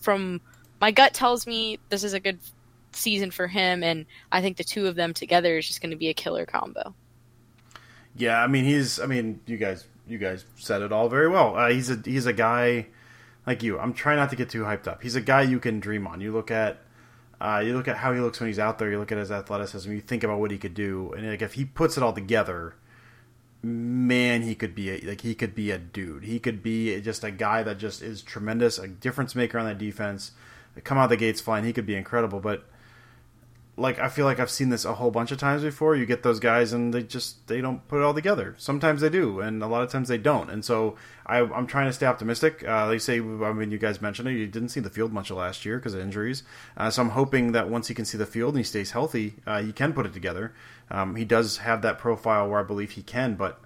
from 0.00 0.40
my 0.80 0.90
gut 0.90 1.14
tells 1.14 1.46
me 1.46 1.78
this 1.90 2.04
is 2.04 2.14
a 2.14 2.20
good 2.20 2.40
season 2.92 3.30
for 3.30 3.46
him 3.46 3.84
and 3.84 4.06
I 4.32 4.40
think 4.40 4.56
the 4.56 4.64
two 4.64 4.86
of 4.86 4.96
them 4.96 5.14
together 5.14 5.58
is 5.58 5.66
just 5.66 5.80
going 5.80 5.90
to 5.90 5.96
be 5.96 6.08
a 6.08 6.14
killer 6.14 6.46
combo. 6.46 6.94
Yeah, 8.16 8.42
I 8.42 8.46
mean 8.46 8.64
he's. 8.64 9.00
I 9.00 9.06
mean 9.06 9.40
you 9.46 9.56
guys, 9.56 9.86
you 10.06 10.18
guys 10.18 10.44
said 10.56 10.82
it 10.82 10.92
all 10.92 11.08
very 11.08 11.28
well. 11.28 11.56
Uh, 11.56 11.70
he's 11.70 11.90
a 11.90 12.00
he's 12.04 12.26
a 12.26 12.32
guy 12.32 12.86
like 13.46 13.62
you. 13.62 13.78
I'm 13.78 13.94
trying 13.94 14.16
not 14.16 14.30
to 14.30 14.36
get 14.36 14.50
too 14.50 14.62
hyped 14.62 14.86
up. 14.86 15.02
He's 15.02 15.16
a 15.16 15.20
guy 15.20 15.42
you 15.42 15.58
can 15.60 15.80
dream 15.80 16.06
on. 16.06 16.20
You 16.20 16.32
look 16.32 16.50
at. 16.50 16.78
Uh, 17.40 17.62
you 17.64 17.74
look 17.74 17.88
at 17.88 17.96
how 17.96 18.12
he 18.12 18.20
looks 18.20 18.38
when 18.38 18.48
he's 18.48 18.58
out 18.58 18.78
there. 18.78 18.90
You 18.90 18.98
look 18.98 19.10
at 19.10 19.16
his 19.16 19.32
athleticism. 19.32 19.90
You 19.90 20.02
think 20.02 20.22
about 20.22 20.40
what 20.40 20.50
he 20.50 20.58
could 20.58 20.74
do, 20.74 21.12
and 21.16 21.26
like 21.26 21.40
if 21.40 21.54
he 21.54 21.64
puts 21.64 21.96
it 21.96 22.02
all 22.02 22.12
together, 22.12 22.74
man, 23.62 24.42
he 24.42 24.54
could 24.54 24.74
be 24.74 24.90
a, 24.90 25.00
like 25.00 25.22
he 25.22 25.34
could 25.34 25.54
be 25.54 25.70
a 25.70 25.78
dude. 25.78 26.24
He 26.24 26.38
could 26.38 26.62
be 26.62 27.00
just 27.00 27.24
a 27.24 27.30
guy 27.30 27.62
that 27.62 27.78
just 27.78 28.02
is 28.02 28.22
tremendous, 28.22 28.78
a 28.78 28.88
difference 28.88 29.34
maker 29.34 29.58
on 29.58 29.64
that 29.66 29.78
defense. 29.78 30.32
Come 30.84 30.98
out 30.98 31.08
the 31.08 31.16
gates 31.16 31.40
flying. 31.40 31.64
He 31.64 31.72
could 31.72 31.86
be 31.86 31.96
incredible, 31.96 32.40
but 32.40 32.64
like 33.76 33.98
I 33.98 34.08
feel 34.08 34.26
like 34.26 34.38
I've 34.38 34.50
seen 34.50 34.68
this 34.68 34.84
a 34.84 34.94
whole 34.94 35.10
bunch 35.10 35.32
of 35.32 35.38
times 35.38 35.62
before. 35.62 35.96
You 35.96 36.04
get 36.04 36.22
those 36.22 36.38
guys 36.38 36.72
and 36.72 36.92
they 36.92 37.02
just 37.02 37.46
they 37.48 37.60
don't 37.60 37.86
put 37.88 38.00
it 38.00 38.02
all 38.02 38.12
together. 38.12 38.54
Sometimes 38.58 39.00
they 39.00 39.08
do, 39.08 39.40
and 39.40 39.62
a 39.62 39.66
lot 39.66 39.82
of 39.82 39.90
times 39.90 40.08
they 40.08 40.18
don't. 40.18 40.50
And 40.50 40.64
so 40.64 40.96
I, 41.24 41.38
I'm 41.38 41.66
trying 41.66 41.86
to 41.86 41.92
stay 41.92 42.06
optimistic. 42.06 42.66
Uh, 42.66 42.88
they 42.88 42.98
say, 42.98 43.18
I 43.18 43.52
mean, 43.52 43.70
you 43.70 43.78
guys 43.78 44.02
mentioned 44.02 44.28
it. 44.28 44.32
You 44.32 44.46
didn't 44.46 44.68
see 44.70 44.80
the 44.80 44.90
field 44.90 45.12
much 45.12 45.30
last 45.30 45.64
year 45.64 45.78
because 45.78 45.94
of 45.94 46.00
injuries. 46.00 46.42
Uh, 46.76 46.90
so 46.90 47.02
I'm 47.02 47.10
hoping 47.10 47.52
that 47.52 47.70
once 47.70 47.88
he 47.88 47.94
can 47.94 48.04
see 48.04 48.18
the 48.18 48.26
field 48.26 48.54
and 48.54 48.58
he 48.58 48.64
stays 48.64 48.90
healthy, 48.90 49.36
uh, 49.46 49.62
he 49.62 49.72
can 49.72 49.92
put 49.92 50.04
it 50.06 50.12
together. 50.12 50.52
Um, 50.90 51.16
he 51.16 51.24
does 51.24 51.58
have 51.58 51.82
that 51.82 51.98
profile 51.98 52.48
where 52.48 52.60
I 52.60 52.64
believe 52.64 52.92
he 52.92 53.02
can, 53.02 53.34
but 53.34 53.60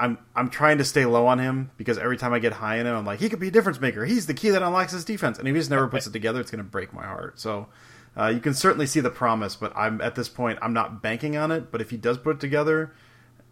I'm 0.00 0.18
I'm 0.34 0.50
trying 0.50 0.78
to 0.78 0.84
stay 0.84 1.04
low 1.04 1.26
on 1.26 1.38
him 1.38 1.70
because 1.76 1.96
every 1.96 2.16
time 2.16 2.32
I 2.32 2.40
get 2.40 2.54
high 2.54 2.78
in 2.78 2.86
him, 2.86 2.96
I'm 2.96 3.06
like, 3.06 3.20
he 3.20 3.28
could 3.28 3.38
be 3.38 3.48
a 3.48 3.52
difference 3.52 3.80
maker. 3.80 4.04
He's 4.04 4.26
the 4.26 4.34
key 4.34 4.50
that 4.50 4.62
unlocks 4.62 4.92
his 4.92 5.04
defense, 5.04 5.38
and 5.38 5.46
if 5.46 5.54
he 5.54 5.60
just 5.60 5.70
never 5.70 5.86
puts 5.86 6.08
it 6.08 6.12
together, 6.12 6.40
it's 6.40 6.50
going 6.50 6.64
to 6.64 6.68
break 6.68 6.92
my 6.92 7.04
heart. 7.04 7.38
So. 7.38 7.68
Uh, 8.16 8.26
you 8.26 8.40
can 8.40 8.54
certainly 8.54 8.86
see 8.86 9.00
the 9.00 9.10
promise, 9.10 9.56
but 9.56 9.72
I'm 9.76 10.00
at 10.00 10.14
this 10.14 10.28
point 10.28 10.58
I'm 10.60 10.72
not 10.72 11.02
banking 11.02 11.36
on 11.36 11.50
it. 11.50 11.70
But 11.70 11.80
if 11.80 11.90
he 11.90 11.96
does 11.96 12.18
put 12.18 12.36
it 12.36 12.40
together, 12.40 12.92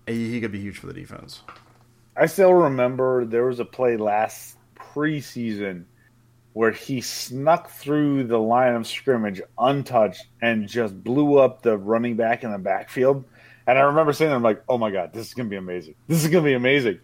he, 0.06 0.30
he 0.30 0.40
could 0.40 0.52
be 0.52 0.60
huge 0.60 0.78
for 0.78 0.86
the 0.86 0.92
defense. 0.92 1.42
I 2.16 2.26
still 2.26 2.52
remember 2.52 3.24
there 3.24 3.46
was 3.46 3.60
a 3.60 3.64
play 3.64 3.96
last 3.96 4.58
preseason 4.76 5.84
where 6.52 6.72
he 6.72 7.00
snuck 7.00 7.70
through 7.70 8.24
the 8.24 8.38
line 8.38 8.74
of 8.74 8.86
scrimmage 8.86 9.40
untouched 9.58 10.26
and 10.42 10.68
just 10.68 11.02
blew 11.02 11.38
up 11.38 11.62
the 11.62 11.78
running 11.78 12.16
back 12.16 12.42
in 12.44 12.50
the 12.50 12.58
backfield. 12.58 13.24
And 13.66 13.78
I 13.78 13.82
remember 13.82 14.12
saying, 14.12 14.32
"I'm 14.32 14.42
like, 14.42 14.62
oh 14.68 14.76
my 14.78 14.90
god, 14.90 15.12
this 15.12 15.28
is 15.28 15.34
gonna 15.34 15.48
be 15.48 15.56
amazing. 15.56 15.94
This 16.08 16.24
is 16.24 16.30
gonna 16.30 16.44
be 16.44 16.54
amazing." 16.54 16.98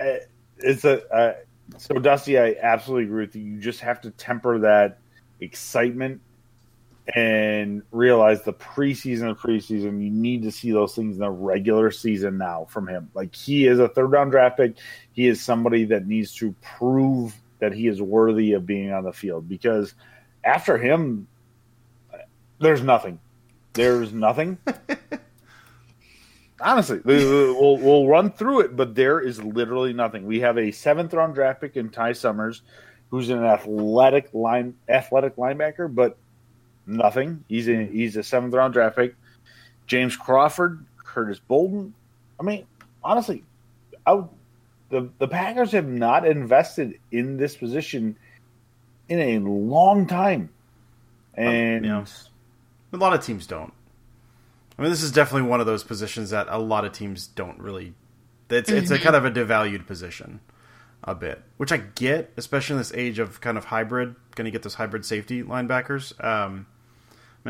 Uh, 0.00 0.16
It's 0.58 0.84
a 0.84 1.06
uh, 1.14 1.34
so 1.76 1.94
Dusty. 1.96 2.38
I 2.38 2.56
absolutely 2.60 3.04
agree 3.04 3.26
with 3.26 3.36
you. 3.36 3.42
You 3.42 3.60
just 3.60 3.80
have 3.80 4.00
to 4.02 4.10
temper 4.10 4.58
that 4.60 4.98
excitement 5.40 6.20
and 7.14 7.82
realize 7.90 8.42
the 8.42 8.52
preseason 8.52 9.36
preseason, 9.36 10.02
you 10.02 10.10
need 10.10 10.42
to 10.42 10.52
see 10.52 10.72
those 10.72 10.94
things 10.94 11.14
in 11.14 11.20
the 11.20 11.30
regular 11.30 11.90
season 11.90 12.36
now 12.36 12.66
from 12.68 12.86
him. 12.86 13.10
Like 13.14 13.34
he 13.34 13.66
is 13.66 13.78
a 13.78 13.88
third 13.88 14.12
round 14.12 14.30
draft 14.30 14.58
pick. 14.58 14.76
He 15.12 15.26
is 15.26 15.40
somebody 15.40 15.84
that 15.86 16.06
needs 16.06 16.34
to 16.36 16.54
prove 16.78 17.34
that 17.60 17.72
he 17.72 17.88
is 17.88 18.00
worthy 18.02 18.52
of 18.52 18.66
being 18.66 18.92
on 18.92 19.04
the 19.04 19.12
field 19.12 19.48
because 19.48 19.94
after 20.44 20.76
him, 20.76 21.26
there's 22.60 22.82
nothing. 22.82 23.20
There's 23.72 24.12
nothing. 24.12 24.58
Honestly, 26.60 27.00
we'll, 27.04 27.78
we'll 27.78 28.08
run 28.08 28.32
through 28.32 28.60
it, 28.60 28.76
but 28.76 28.96
there 28.96 29.20
is 29.20 29.42
literally 29.42 29.92
nothing. 29.92 30.26
We 30.26 30.40
have 30.40 30.58
a 30.58 30.72
seventh 30.72 31.14
round 31.14 31.34
draft 31.34 31.60
pick 31.60 31.76
in 31.76 31.88
Ty 31.88 32.14
Summers, 32.14 32.62
who's 33.10 33.30
an 33.30 33.44
athletic 33.44 34.34
line 34.34 34.74
athletic 34.88 35.36
linebacker, 35.36 35.94
but 35.94 36.18
nothing. 36.88 37.44
He's 37.48 37.68
a 37.68 37.84
he's 37.84 38.16
a 38.16 38.22
seventh 38.22 38.54
round 38.54 38.72
draft 38.72 38.96
pick. 38.96 39.14
James 39.86 40.16
Crawford, 40.16 40.84
Curtis 40.96 41.38
Bolton. 41.38 41.94
I 42.38 42.42
mean, 42.42 42.66
honestly, 43.02 43.44
I 44.06 44.14
would, 44.14 44.28
the 44.90 45.10
the 45.18 45.28
Packers 45.28 45.72
have 45.72 45.86
not 45.86 46.26
invested 46.26 46.98
in 47.12 47.36
this 47.36 47.56
position 47.56 48.16
in 49.08 49.20
a 49.20 49.38
long 49.38 50.06
time, 50.06 50.50
and 51.34 51.84
yeah. 51.84 52.04
A 52.90 52.96
lot 52.96 53.12
of 53.12 53.24
teams 53.24 53.46
don't. 53.46 53.72
I 54.78 54.82
mean, 54.82 54.90
this 54.90 55.02
is 55.02 55.12
definitely 55.12 55.48
one 55.48 55.60
of 55.60 55.66
those 55.66 55.84
positions 55.84 56.30
that 56.30 56.46
a 56.48 56.58
lot 56.58 56.84
of 56.84 56.92
teams 56.92 57.26
don't 57.26 57.58
really. 57.58 57.94
It's 58.48 58.70
it's 58.70 58.90
a 58.90 58.98
kind 58.98 59.14
of 59.14 59.24
a 59.26 59.30
devalued 59.30 59.86
position, 59.86 60.40
a 61.04 61.14
bit, 61.14 61.42
which 61.58 61.70
I 61.70 61.78
get, 61.78 62.32
especially 62.36 62.74
in 62.74 62.78
this 62.78 62.92
age 62.94 63.18
of 63.18 63.40
kind 63.42 63.58
of 63.58 63.66
hybrid. 63.66 64.14
Going 64.36 64.46
to 64.46 64.50
get 64.50 64.62
those 64.62 64.74
hybrid 64.74 65.04
safety 65.04 65.42
linebackers. 65.42 66.12
Um, 66.24 66.66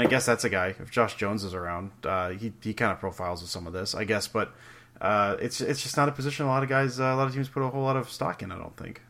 I 0.00 0.06
guess 0.06 0.26
that's 0.26 0.44
a 0.44 0.48
guy. 0.50 0.74
If 0.78 0.90
Josh 0.90 1.16
Jones 1.16 1.44
is 1.44 1.54
around, 1.54 1.90
uh, 2.04 2.30
he 2.30 2.52
he 2.62 2.74
kind 2.74 2.92
of 2.92 2.98
profiles 3.00 3.40
with 3.42 3.50
some 3.50 3.66
of 3.66 3.72
this, 3.72 3.94
I 3.94 4.04
guess. 4.04 4.28
But 4.28 4.52
uh, 5.00 5.36
it's 5.40 5.60
it's 5.60 5.82
just 5.82 5.96
not 5.96 6.08
a 6.08 6.12
position 6.12 6.46
a 6.46 6.48
lot 6.48 6.62
of 6.62 6.68
guys, 6.68 6.98
uh, 7.00 7.04
a 7.04 7.16
lot 7.16 7.26
of 7.28 7.34
teams 7.34 7.48
put 7.48 7.62
a 7.62 7.68
whole 7.68 7.82
lot 7.82 7.96
of 7.96 8.10
stock 8.10 8.42
in. 8.42 8.52
I 8.52 8.58
don't 8.58 8.76
think. 8.76 9.02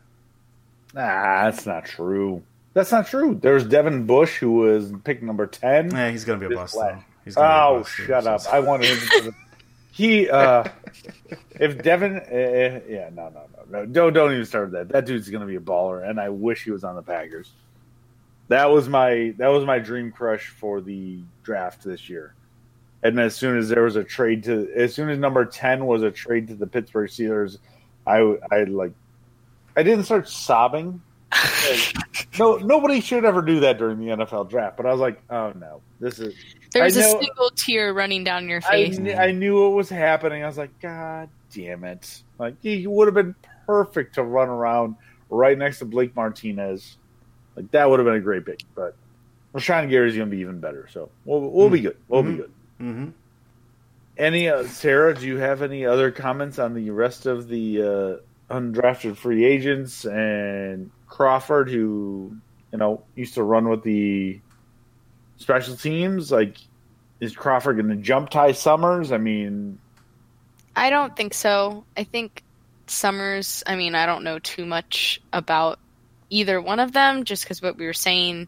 Nah, 0.93 1.49
that's 1.49 1.65
not 1.65 1.85
true. 1.85 2.43
That's 2.73 2.91
not 2.91 3.07
true. 3.07 3.37
There's 3.41 3.65
Devin 3.65 4.05
Bush, 4.05 4.37
who 4.37 4.51
was 4.53 4.91
pick 5.03 5.21
number 5.23 5.47
ten. 5.47 5.91
Yeah, 5.91 6.11
he's 6.11 6.25
going 6.25 6.39
to 6.39 6.47
be 6.47 6.53
a 6.53 6.57
bust. 6.57 6.75
Though. 6.75 7.03
He's 7.25 7.35
gonna 7.35 7.79
Oh, 7.79 7.83
shut 7.83 8.25
up! 8.25 8.41
I 8.51 8.59
wanted 8.59 8.87
him 8.87 9.23
to. 9.23 9.35
he 9.91 10.29
uh 10.29 10.63
if 11.59 11.83
Devin 11.83 12.15
uh, 12.17 12.79
yeah 12.87 13.09
no 13.13 13.29
no 13.29 13.41
no 13.53 13.79
no 13.81 13.85
don't 13.85 14.13
don't 14.13 14.31
even 14.31 14.45
start 14.45 14.65
with 14.65 14.73
that 14.73 14.89
that 14.89 15.05
dude's 15.05 15.29
gonna 15.29 15.45
be 15.45 15.57
a 15.57 15.59
baller 15.59 16.07
and 16.07 16.19
I 16.21 16.29
wish 16.29 16.63
he 16.63 16.71
was 16.71 16.83
on 16.85 16.95
the 16.95 17.01
Packers 17.01 17.51
that 18.49 18.69
was 18.69 18.89
my 18.89 19.33
that 19.37 19.47
was 19.47 19.65
my 19.65 19.79
dream 19.79 20.11
crush 20.11 20.47
for 20.47 20.81
the 20.81 21.19
draft 21.43 21.83
this 21.83 22.09
year 22.09 22.35
and 23.03 23.17
as 23.19 23.35
soon 23.35 23.57
as 23.57 23.69
there 23.69 23.83
was 23.83 23.95
a 23.95 24.03
trade 24.03 24.43
to 24.43 24.69
as 24.75 24.93
soon 24.93 25.09
as 25.09 25.17
number 25.17 25.45
10 25.45 25.85
was 25.85 26.03
a 26.03 26.11
trade 26.11 26.47
to 26.49 26.55
the 26.55 26.67
Pittsburgh 26.67 27.09
Steelers 27.09 27.57
I 28.05 28.37
I 28.51 28.63
like 28.65 28.91
I 29.77 29.83
didn't 29.83 30.03
start 30.05 30.27
sobbing 30.27 31.01
no 32.39 32.57
nobody 32.57 32.99
should 33.01 33.23
ever 33.25 33.41
do 33.41 33.59
that 33.61 33.77
during 33.77 33.99
the 33.99 34.07
NFL 34.07 34.49
draft 34.49 34.77
but 34.77 34.85
I 34.85 34.91
was 34.91 34.99
like 34.99 35.21
oh 35.29 35.51
no 35.55 35.81
this 35.99 36.19
is 36.19 36.33
There's 36.73 36.97
I 36.97 37.01
a 37.01 37.03
know- 37.13 37.19
single 37.21 37.49
tear 37.51 37.93
running 37.93 38.23
down 38.23 38.47
your 38.47 38.61
face. 38.61 38.97
kn- 38.97 39.19
I 39.19 39.31
knew 39.31 39.61
what 39.63 39.73
was 39.73 39.89
happening. 39.89 40.43
I 40.43 40.47
was 40.47 40.57
like, 40.57 40.71
God 40.79 41.27
damn 41.53 41.83
it! 41.83 42.23
Like 42.37 42.55
he 42.61 42.87
would 42.87 43.07
have 43.07 43.15
been 43.15 43.35
perfect 43.65 44.15
to 44.15 44.23
run 44.23 44.47
around 44.47 44.95
right 45.29 45.57
next 45.57 45.79
to 45.79 45.85
Blake 45.85 46.15
Martinez. 46.15 46.95
Like 47.59 47.71
that 47.71 47.89
would 47.89 47.99
have 47.99 48.05
been 48.05 48.15
a 48.15 48.21
great 48.21 48.45
pick. 48.45 48.61
But 48.73 48.95
Rashan 49.53 49.89
Gary's 49.89 50.15
going 50.15 50.29
to 50.29 50.35
be 50.35 50.41
even 50.41 50.61
better. 50.61 50.87
So 50.91 51.09
we'll 51.25 51.41
we'll 51.41 51.69
be 51.69 51.81
good. 51.81 51.97
We'll 52.07 52.23
be 52.23 52.35
good. 52.35 52.51
Mm-hmm. 52.79 53.09
Any 54.17 54.47
uh, 54.47 54.63
Sarah? 54.63 55.13
Do 55.13 55.27
you 55.27 55.37
have 55.37 55.61
any 55.61 55.85
other 55.85 56.09
comments 56.09 56.57
on 56.57 56.73
the 56.73 56.89
rest 56.91 57.25
of 57.25 57.49
the 57.49 57.81
uh, 57.81 58.53
undrafted 58.53 59.17
free 59.17 59.43
agents 59.43 60.05
and 60.05 60.89
Crawford, 61.07 61.69
who 61.69 62.37
you 62.71 62.77
know 62.77 63.03
used 63.15 63.33
to 63.33 63.43
run 63.43 63.67
with 63.67 63.83
the 63.83 64.39
special 65.35 65.75
teams? 65.75 66.31
Like, 66.31 66.55
is 67.19 67.35
Crawford 67.35 67.75
going 67.75 67.89
to 67.89 67.97
jump 67.97 68.29
Ty 68.29 68.53
Summers? 68.53 69.11
I 69.11 69.17
mean, 69.17 69.79
I 70.77 70.91
don't 70.91 71.13
think 71.13 71.33
so. 71.33 71.83
I 71.97 72.05
think 72.05 72.41
Summers, 72.87 73.63
I 73.67 73.75
mean, 73.75 73.95
I 73.95 74.05
don't 74.05 74.23
know 74.23 74.39
too 74.39 74.65
much 74.65 75.21
about 75.33 75.79
either 76.29 76.61
one 76.61 76.79
of 76.79 76.91
them 76.91 77.23
just 77.23 77.43
because 77.43 77.61
what 77.61 77.77
we 77.77 77.85
were 77.85 77.93
saying, 77.93 78.47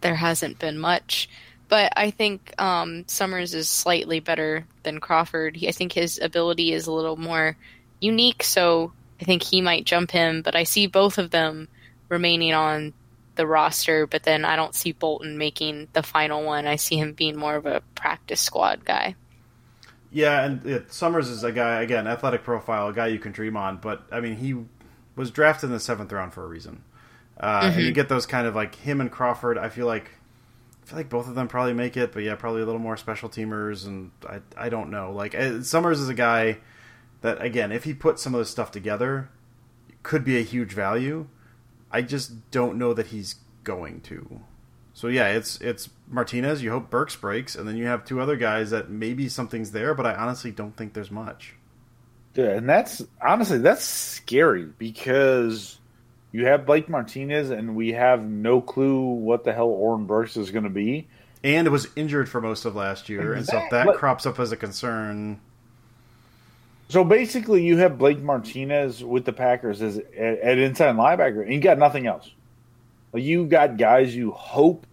there 0.00 0.14
hasn't 0.14 0.58
been 0.58 0.78
much. 0.78 1.28
But 1.68 1.92
I 1.96 2.10
think 2.10 2.52
um, 2.58 3.04
Summers 3.06 3.54
is 3.54 3.68
slightly 3.68 4.20
better 4.20 4.66
than 4.82 5.00
Crawford. 5.00 5.56
He, 5.56 5.68
I 5.68 5.72
think 5.72 5.92
his 5.92 6.18
ability 6.18 6.72
is 6.72 6.86
a 6.86 6.92
little 6.92 7.16
more 7.16 7.56
unique, 8.00 8.42
so 8.42 8.92
I 9.20 9.24
think 9.24 9.42
he 9.42 9.60
might 9.62 9.86
jump 9.86 10.10
him. 10.10 10.42
But 10.42 10.54
I 10.54 10.64
see 10.64 10.86
both 10.86 11.18
of 11.18 11.30
them 11.30 11.68
remaining 12.08 12.52
on 12.52 12.92
the 13.36 13.46
roster, 13.46 14.06
but 14.06 14.24
then 14.24 14.44
I 14.44 14.56
don't 14.56 14.74
see 14.74 14.92
Bolton 14.92 15.38
making 15.38 15.88
the 15.94 16.02
final 16.02 16.44
one. 16.44 16.66
I 16.66 16.76
see 16.76 16.96
him 16.96 17.14
being 17.14 17.36
more 17.36 17.56
of 17.56 17.64
a 17.64 17.82
practice 17.94 18.40
squad 18.40 18.84
guy. 18.84 19.14
Yeah, 20.10 20.44
and 20.44 20.84
Summers 20.90 21.30
is 21.30 21.42
a 21.42 21.52
guy 21.52 21.82
again, 21.82 22.06
athletic 22.06 22.42
profile, 22.42 22.88
a 22.88 22.92
guy 22.92 23.06
you 23.06 23.18
can 23.18 23.32
dream 23.32 23.56
on. 23.56 23.78
But 23.78 24.02
I 24.12 24.20
mean, 24.20 24.36
he 24.36 24.56
was 25.16 25.30
drafted 25.30 25.68
in 25.68 25.72
the 25.72 25.80
seventh 25.80 26.12
round 26.12 26.32
for 26.32 26.44
a 26.44 26.48
reason. 26.48 26.82
Uh, 27.38 27.60
And 27.64 27.82
you 27.82 27.92
get 27.92 28.08
those 28.08 28.26
kind 28.26 28.46
of 28.46 28.54
like 28.54 28.74
him 28.76 29.00
and 29.00 29.10
Crawford. 29.10 29.58
I 29.58 29.68
feel 29.68 29.86
like 29.86 30.10
I 30.82 30.86
feel 30.86 30.96
like 30.98 31.08
both 31.08 31.28
of 31.28 31.34
them 31.34 31.48
probably 31.48 31.74
make 31.74 31.96
it, 31.96 32.12
but 32.12 32.22
yeah, 32.22 32.34
probably 32.34 32.62
a 32.62 32.66
little 32.66 32.80
more 32.80 32.96
special 32.96 33.28
teamers. 33.28 33.86
And 33.86 34.10
I 34.28 34.40
I 34.56 34.68
don't 34.68 34.90
know. 34.90 35.12
Like 35.12 35.34
uh, 35.34 35.62
Summers 35.62 36.00
is 36.00 36.08
a 36.08 36.14
guy 36.14 36.58
that 37.22 37.40
again, 37.42 37.72
if 37.72 37.84
he 37.84 37.94
put 37.94 38.18
some 38.18 38.34
of 38.34 38.38
this 38.38 38.50
stuff 38.50 38.70
together, 38.70 39.28
could 40.02 40.24
be 40.24 40.38
a 40.38 40.42
huge 40.42 40.72
value. 40.72 41.26
I 41.90 42.02
just 42.02 42.50
don't 42.50 42.78
know 42.78 42.94
that 42.94 43.08
he's 43.08 43.36
going 43.64 44.00
to. 44.02 44.40
So 44.94 45.08
yeah, 45.08 45.28
it's 45.28 45.60
it's 45.60 45.88
Martinez. 46.08 46.62
You 46.62 46.70
hope 46.70 46.90
Burks 46.90 47.16
breaks, 47.16 47.54
and 47.54 47.66
then 47.66 47.76
you 47.76 47.86
have 47.86 48.04
two 48.04 48.20
other 48.20 48.36
guys 48.36 48.70
that 48.70 48.90
maybe 48.90 49.28
something's 49.28 49.70
there, 49.72 49.94
but 49.94 50.04
I 50.06 50.14
honestly 50.14 50.50
don't 50.50 50.76
think 50.76 50.92
there's 50.92 51.10
much. 51.10 51.54
Yeah, 52.34 52.50
and 52.50 52.68
that's 52.68 53.02
honestly 53.20 53.58
that's 53.58 53.84
scary 53.84 54.64
because 54.64 55.78
you 56.32 56.46
have 56.46 56.64
Blake 56.64 56.88
Martinez, 56.88 57.50
and 57.50 57.76
we 57.76 57.92
have 57.92 58.24
no 58.24 58.60
clue 58.60 59.00
what 59.00 59.44
the 59.44 59.52
hell 59.52 59.68
Oren 59.68 60.06
Burks 60.06 60.36
is 60.36 60.50
going 60.50 60.64
to 60.64 60.70
be. 60.70 61.08
And 61.44 61.66
it 61.66 61.70
was 61.70 61.88
injured 61.96 62.28
for 62.28 62.40
most 62.40 62.64
of 62.64 62.74
last 62.76 63.08
year, 63.08 63.34
and 63.34 63.44
so 63.44 63.58
if 63.58 63.70
that 63.70 63.96
crops 63.96 64.26
up 64.26 64.38
as 64.38 64.52
a 64.52 64.56
concern, 64.56 65.40
So 66.92 67.04
basically, 67.04 67.64
you 67.64 67.78
have 67.78 67.96
Blake 67.96 68.20
Martinez 68.20 69.02
with 69.02 69.24
the 69.24 69.32
Packers 69.32 69.80
as 69.80 69.96
at, 69.96 70.38
at 70.40 70.58
inside 70.58 70.94
linebacker, 70.96 71.42
and 71.42 71.50
you 71.50 71.58
got 71.58 71.78
nothing 71.78 72.06
else. 72.06 72.30
Like 73.14 73.22
you 73.22 73.46
got 73.46 73.78
guys 73.78 74.14
you 74.14 74.30
hope 74.30 74.86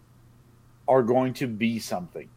are 0.87 1.03
going 1.03 1.33
to 1.35 1.47
be 1.47 1.77
something. 1.79 2.29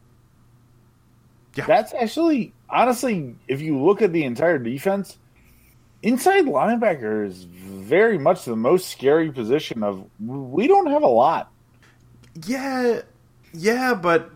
Yeah. 1.54 1.66
That's 1.66 1.94
actually 1.94 2.52
honestly, 2.72 3.36
if 3.46 3.60
you 3.60 3.78
look 3.78 4.02
at 4.02 4.12
the 4.12 4.24
entire 4.24 4.58
defense, 4.58 5.18
inside 6.02 6.46
linebacker 6.46 7.26
is 7.26 7.44
very 7.44 8.18
much 8.18 8.44
the 8.44 8.56
most 8.56 8.88
scary 8.88 9.30
position. 9.30 9.82
Of 9.82 10.04
we 10.18 10.66
don't 10.66 10.90
have 10.90 11.02
a 11.02 11.08
lot. 11.08 11.52
yeah, 12.46 13.02
yeah, 13.54 13.94
but 13.94 14.30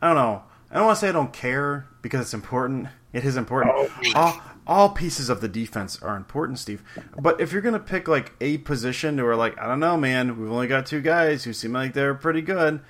I 0.00 0.08
don't 0.08 0.16
know. 0.16 0.42
I 0.70 0.76
don't 0.76 0.86
want 0.86 0.96
to 0.96 1.00
say 1.00 1.08
I 1.10 1.12
don't 1.12 1.32
care 1.32 1.86
because 2.00 2.22
it's 2.22 2.34
important. 2.34 2.88
It 3.12 3.24
is 3.24 3.36
important. 3.36 3.74
Oh. 3.76 3.90
All, 4.14 4.40
all 4.66 4.88
pieces 4.90 5.28
of 5.28 5.40
the 5.40 5.48
defense 5.48 6.00
are 6.02 6.16
important, 6.16 6.58
Steve. 6.58 6.82
But 7.18 7.40
if 7.40 7.52
you're 7.52 7.60
gonna 7.60 7.78
pick 7.78 8.08
like 8.08 8.32
a 8.40 8.58
position 8.58 9.22
where 9.22 9.36
like 9.36 9.58
I 9.60 9.66
don't 9.66 9.80
know, 9.80 9.96
man, 9.96 10.40
we've 10.40 10.50
only 10.50 10.66
got 10.66 10.86
two 10.86 11.02
guys 11.02 11.44
who 11.44 11.52
seem 11.52 11.72
like 11.72 11.92
they're 11.92 12.14
pretty 12.14 12.42
good. 12.42 12.80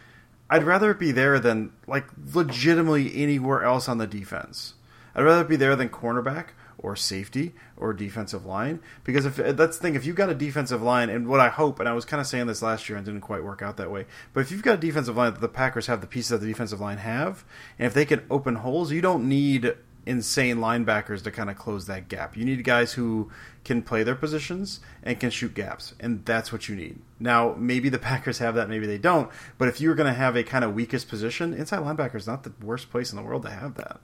I'd 0.48 0.64
rather 0.64 0.90
it 0.90 0.98
be 0.98 1.12
there 1.12 1.40
than 1.40 1.72
like 1.86 2.04
legitimately 2.34 3.16
anywhere 3.16 3.64
else 3.64 3.88
on 3.88 3.98
the 3.98 4.06
defense. 4.06 4.74
I'd 5.14 5.22
rather 5.22 5.44
be 5.44 5.56
there 5.56 5.76
than 5.76 5.88
cornerback 5.88 6.48
or 6.78 6.96
safety 6.96 7.54
or 7.76 7.92
defensive 7.92 8.44
line 8.44 8.80
because 9.04 9.24
if 9.24 9.36
that's 9.36 9.76
the 9.76 9.82
thing, 9.82 9.94
if 9.94 10.04
you've 10.04 10.16
got 10.16 10.30
a 10.30 10.34
defensive 10.34 10.82
line, 10.82 11.10
and 11.10 11.28
what 11.28 11.40
I 11.40 11.48
hope, 11.48 11.80
and 11.80 11.88
I 11.88 11.92
was 11.92 12.04
kind 12.04 12.20
of 12.20 12.26
saying 12.26 12.46
this 12.46 12.62
last 12.62 12.88
year 12.88 12.96
and 12.96 13.06
didn't 13.06 13.20
quite 13.20 13.44
work 13.44 13.62
out 13.62 13.76
that 13.76 13.90
way, 13.90 14.06
but 14.32 14.40
if 14.40 14.50
you've 14.50 14.62
got 14.62 14.74
a 14.74 14.80
defensive 14.80 15.16
line 15.16 15.32
that 15.32 15.40
the 15.40 15.48
Packers 15.48 15.86
have 15.86 16.00
the 16.00 16.06
pieces 16.06 16.30
that 16.30 16.38
the 16.38 16.46
defensive 16.46 16.80
line 16.80 16.98
have, 16.98 17.44
and 17.78 17.86
if 17.86 17.94
they 17.94 18.04
can 18.04 18.22
open 18.30 18.56
holes, 18.56 18.92
you 18.92 19.00
don't 19.00 19.28
need 19.28 19.74
insane 20.04 20.56
linebackers 20.56 21.22
to 21.22 21.30
kind 21.30 21.48
of 21.48 21.56
close 21.56 21.86
that 21.86 22.08
gap. 22.08 22.36
You 22.36 22.44
need 22.44 22.64
guys 22.64 22.94
who 22.94 23.30
can 23.64 23.82
play 23.82 24.02
their 24.02 24.16
positions 24.16 24.80
and 25.02 25.20
can 25.20 25.30
shoot 25.30 25.54
gaps, 25.54 25.94
and 26.00 26.24
that's 26.24 26.52
what 26.52 26.68
you 26.68 26.74
need. 26.74 26.98
Now, 27.20 27.54
maybe 27.56 27.88
the 27.88 27.98
Packers 28.00 28.38
have 28.38 28.54
that, 28.56 28.68
maybe 28.68 28.86
they 28.86 28.98
don't, 28.98 29.30
but 29.58 29.68
if 29.68 29.80
you're 29.80 29.94
going 29.94 30.12
to 30.12 30.18
have 30.18 30.36
a 30.36 30.42
kind 30.42 30.64
of 30.64 30.74
weakest 30.74 31.08
position, 31.08 31.54
inside 31.54 31.80
linebacker 31.80 32.16
is 32.16 32.26
not 32.26 32.42
the 32.42 32.52
worst 32.60 32.90
place 32.90 33.12
in 33.12 33.16
the 33.16 33.22
world 33.22 33.42
to 33.42 33.50
have 33.50 33.74
that. 33.74 34.00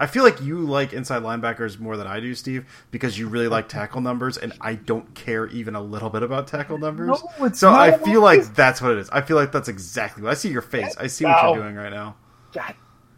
I 0.00 0.06
feel 0.06 0.24
like 0.24 0.40
you 0.40 0.60
like 0.60 0.92
inside 0.94 1.22
linebackers 1.22 1.78
more 1.78 1.96
than 1.96 2.06
I 2.06 2.18
do, 2.18 2.34
Steve, 2.34 2.64
because 2.90 3.18
you 3.18 3.28
really 3.28 3.46
like 3.48 3.68
tackle 3.78 4.00
numbers, 4.00 4.36
and 4.38 4.52
I 4.60 4.74
don't 4.74 5.14
care 5.14 5.46
even 5.48 5.76
a 5.76 5.80
little 5.82 6.10
bit 6.10 6.22
about 6.22 6.48
tackle 6.48 6.78
numbers. 6.78 7.22
No, 7.38 7.46
it's 7.46 7.60
so 7.60 7.70
not 7.70 7.80
I 7.80 7.98
feel 7.98 8.22
like 8.22 8.40
this. 8.40 8.48
that's 8.48 8.80
what 8.80 8.92
it 8.92 8.98
is. 8.98 9.10
I 9.10 9.20
feel 9.20 9.36
like 9.36 9.52
that's 9.52 9.68
exactly 9.68 10.22
what 10.22 10.30
I 10.32 10.34
see 10.34 10.48
your 10.48 10.62
face. 10.62 10.96
I 10.98 11.06
see 11.06 11.24
what 11.26 11.36
Ow. 11.36 11.54
you're 11.54 11.62
doing 11.62 11.76
right 11.76 11.92
now. 11.92 12.16
God, 12.52 12.74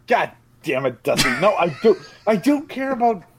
God 0.07 0.31
damn 0.61 0.85
it, 0.85 1.01
Dusty! 1.03 1.29
No, 1.39 1.55
I 1.55 1.69
don't. 1.81 1.97
I 2.27 2.35
don't 2.35 2.67
care 2.69 2.91
about. 2.91 3.23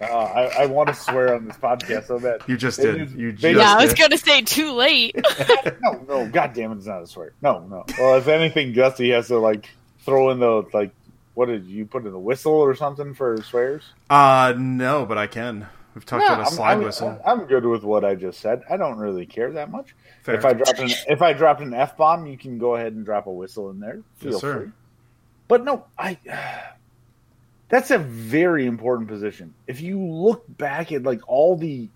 Uh, 0.00 0.04
I, 0.04 0.62
I 0.62 0.66
want 0.66 0.88
to 0.88 0.94
swear 0.94 1.34
on 1.34 1.44
this 1.46 1.56
podcast 1.58 2.06
so 2.06 2.18
bad. 2.18 2.40
You 2.46 2.56
just 2.56 2.78
It 2.78 2.92
did. 2.92 3.00
is 3.02 3.14
You 3.14 3.32
just 3.32 3.56
Yeah, 3.56 3.74
I 3.74 3.84
was 3.84 3.92
gonna 3.94 4.16
say 4.18 4.40
too 4.42 4.72
late. 4.72 5.14
No, 5.82 6.04
no, 6.08 6.28
god 6.28 6.54
damn 6.54 6.72
it, 6.72 6.76
it's 6.78 6.86
not 6.86 7.02
a 7.02 7.06
swear. 7.06 7.32
No, 7.42 7.60
no. 7.66 7.84
Well, 7.98 8.16
if 8.16 8.26
anything, 8.26 8.72
Dusty 8.72 9.10
has 9.10 9.28
to 9.28 9.38
like 9.38 9.68
throw 10.00 10.30
in 10.30 10.40
the 10.40 10.64
like. 10.72 10.92
What 11.34 11.46
did 11.46 11.66
you 11.66 11.84
put 11.86 12.06
in 12.06 12.12
the 12.12 12.18
whistle 12.18 12.52
or 12.52 12.74
something 12.74 13.12
for 13.14 13.36
swears? 13.42 13.82
Uh, 14.08 14.54
no, 14.56 15.04
but 15.04 15.18
I 15.18 15.26
can. 15.26 15.66
We've 15.94 16.04
talked 16.04 16.24
about 16.24 16.40
a 16.40 16.44
I'm- 16.44 16.52
slide 16.52 16.72
I'm, 16.78 16.82
whistle. 16.84 17.20
I'm 17.24 17.44
good 17.46 17.64
with 17.64 17.84
what 17.84 18.04
I 18.04 18.14
just 18.14 18.40
said. 18.40 18.62
I 18.68 18.76
don't 18.76 18.98
really 18.98 19.26
care 19.26 19.52
that 19.52 19.70
much. 19.70 19.94
Fair. 20.22 20.34
If 20.36 20.44
I 20.44 20.52
dropped 20.52 20.78
an 20.80 20.90
if 21.08 21.22
I 21.22 21.32
dropped 21.32 21.60
an 21.60 21.72
f 21.74 21.96
bomb, 21.96 22.26
you 22.26 22.36
can 22.38 22.58
go 22.58 22.74
ahead 22.76 22.92
and 22.94 23.04
drop 23.04 23.26
a 23.26 23.32
whistle 23.32 23.70
in 23.70 23.78
there. 23.80 24.00
Feel 24.16 24.32
Yes, 24.32 24.40
free. 24.40 24.70
But 25.48 25.64
no, 25.64 25.84
I. 25.98 26.18
That's 27.68 27.90
a 27.90 27.98
very 27.98 28.66
important 28.66 29.08
position. 29.08 29.54
If 29.66 29.80
you 29.80 29.98
look 30.00 30.44
back 30.48 30.92
at 30.92 31.02
like 31.02 31.20
all 31.26 31.56
the 31.56 31.88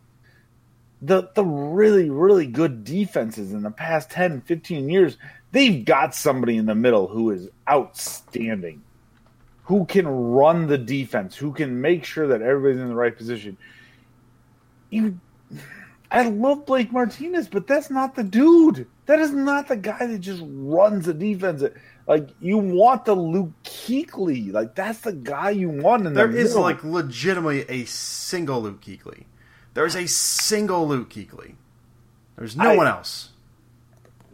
the 1.03 1.31
the 1.35 1.45
really 1.45 2.11
really 2.11 2.47
good 2.47 2.83
defenses 2.83 3.53
in 3.53 3.63
the 3.63 3.71
past 3.71 4.11
10 4.11 4.41
15 4.41 4.89
years 4.89 5.17
they've 5.53 5.85
got 5.85 6.13
somebody 6.13 6.57
in 6.57 6.67
the 6.67 6.75
middle 6.75 7.07
who 7.07 7.31
is 7.31 7.49
outstanding 7.71 8.83
who 9.69 9.85
can 9.87 10.07
run 10.07 10.67
the 10.67 10.77
defense 10.79 11.37
who 11.37 11.53
can 11.53 11.81
make 11.81 12.05
sure 12.05 12.27
that 12.27 12.43
everybody's 12.43 12.81
in 12.81 12.89
the 12.89 12.95
right 12.95 13.17
position 13.17 13.57
you 14.91 15.19
I 16.11 16.27
love 16.29 16.65
Blake 16.67 16.91
Martinez 16.93 17.49
but 17.49 17.67
that's 17.67 17.91
not 17.91 18.15
the 18.15 18.25
dude 18.25 18.87
that 19.07 19.19
is 19.21 19.31
not 19.33 19.69
the 19.69 19.77
guy 19.77 20.07
that 20.07 20.19
just 20.21 20.43
runs 20.45 21.07
the 21.07 21.15
defense 21.15 21.63
like 22.07 22.29
you 22.41 22.57
want 22.59 23.05
the 23.05 23.15
Luke 23.15 23.53
Kuechly 23.65 24.53
like 24.53 24.75
that's 24.75 25.01
the 25.01 25.13
guy 25.13 25.51
you 25.51 25.69
want 25.69 26.07
in 26.07 26.15
There 26.15 26.29
the 26.29 26.39
is 26.39 26.51
middle. 26.51 26.63
like 26.63 26.83
legitimately 26.83 27.67
a 27.69 27.85
single 27.85 28.63
Luke 28.63 28.81
Kuechly. 28.81 29.25
There's 29.75 29.95
a 29.95 30.09
single 30.09 30.89
Luke 30.89 31.11
Kuechly. 31.11 31.55
There's 32.37 32.57
no 32.57 32.71
I- 32.71 32.77
one 32.77 32.87
else. 32.87 33.31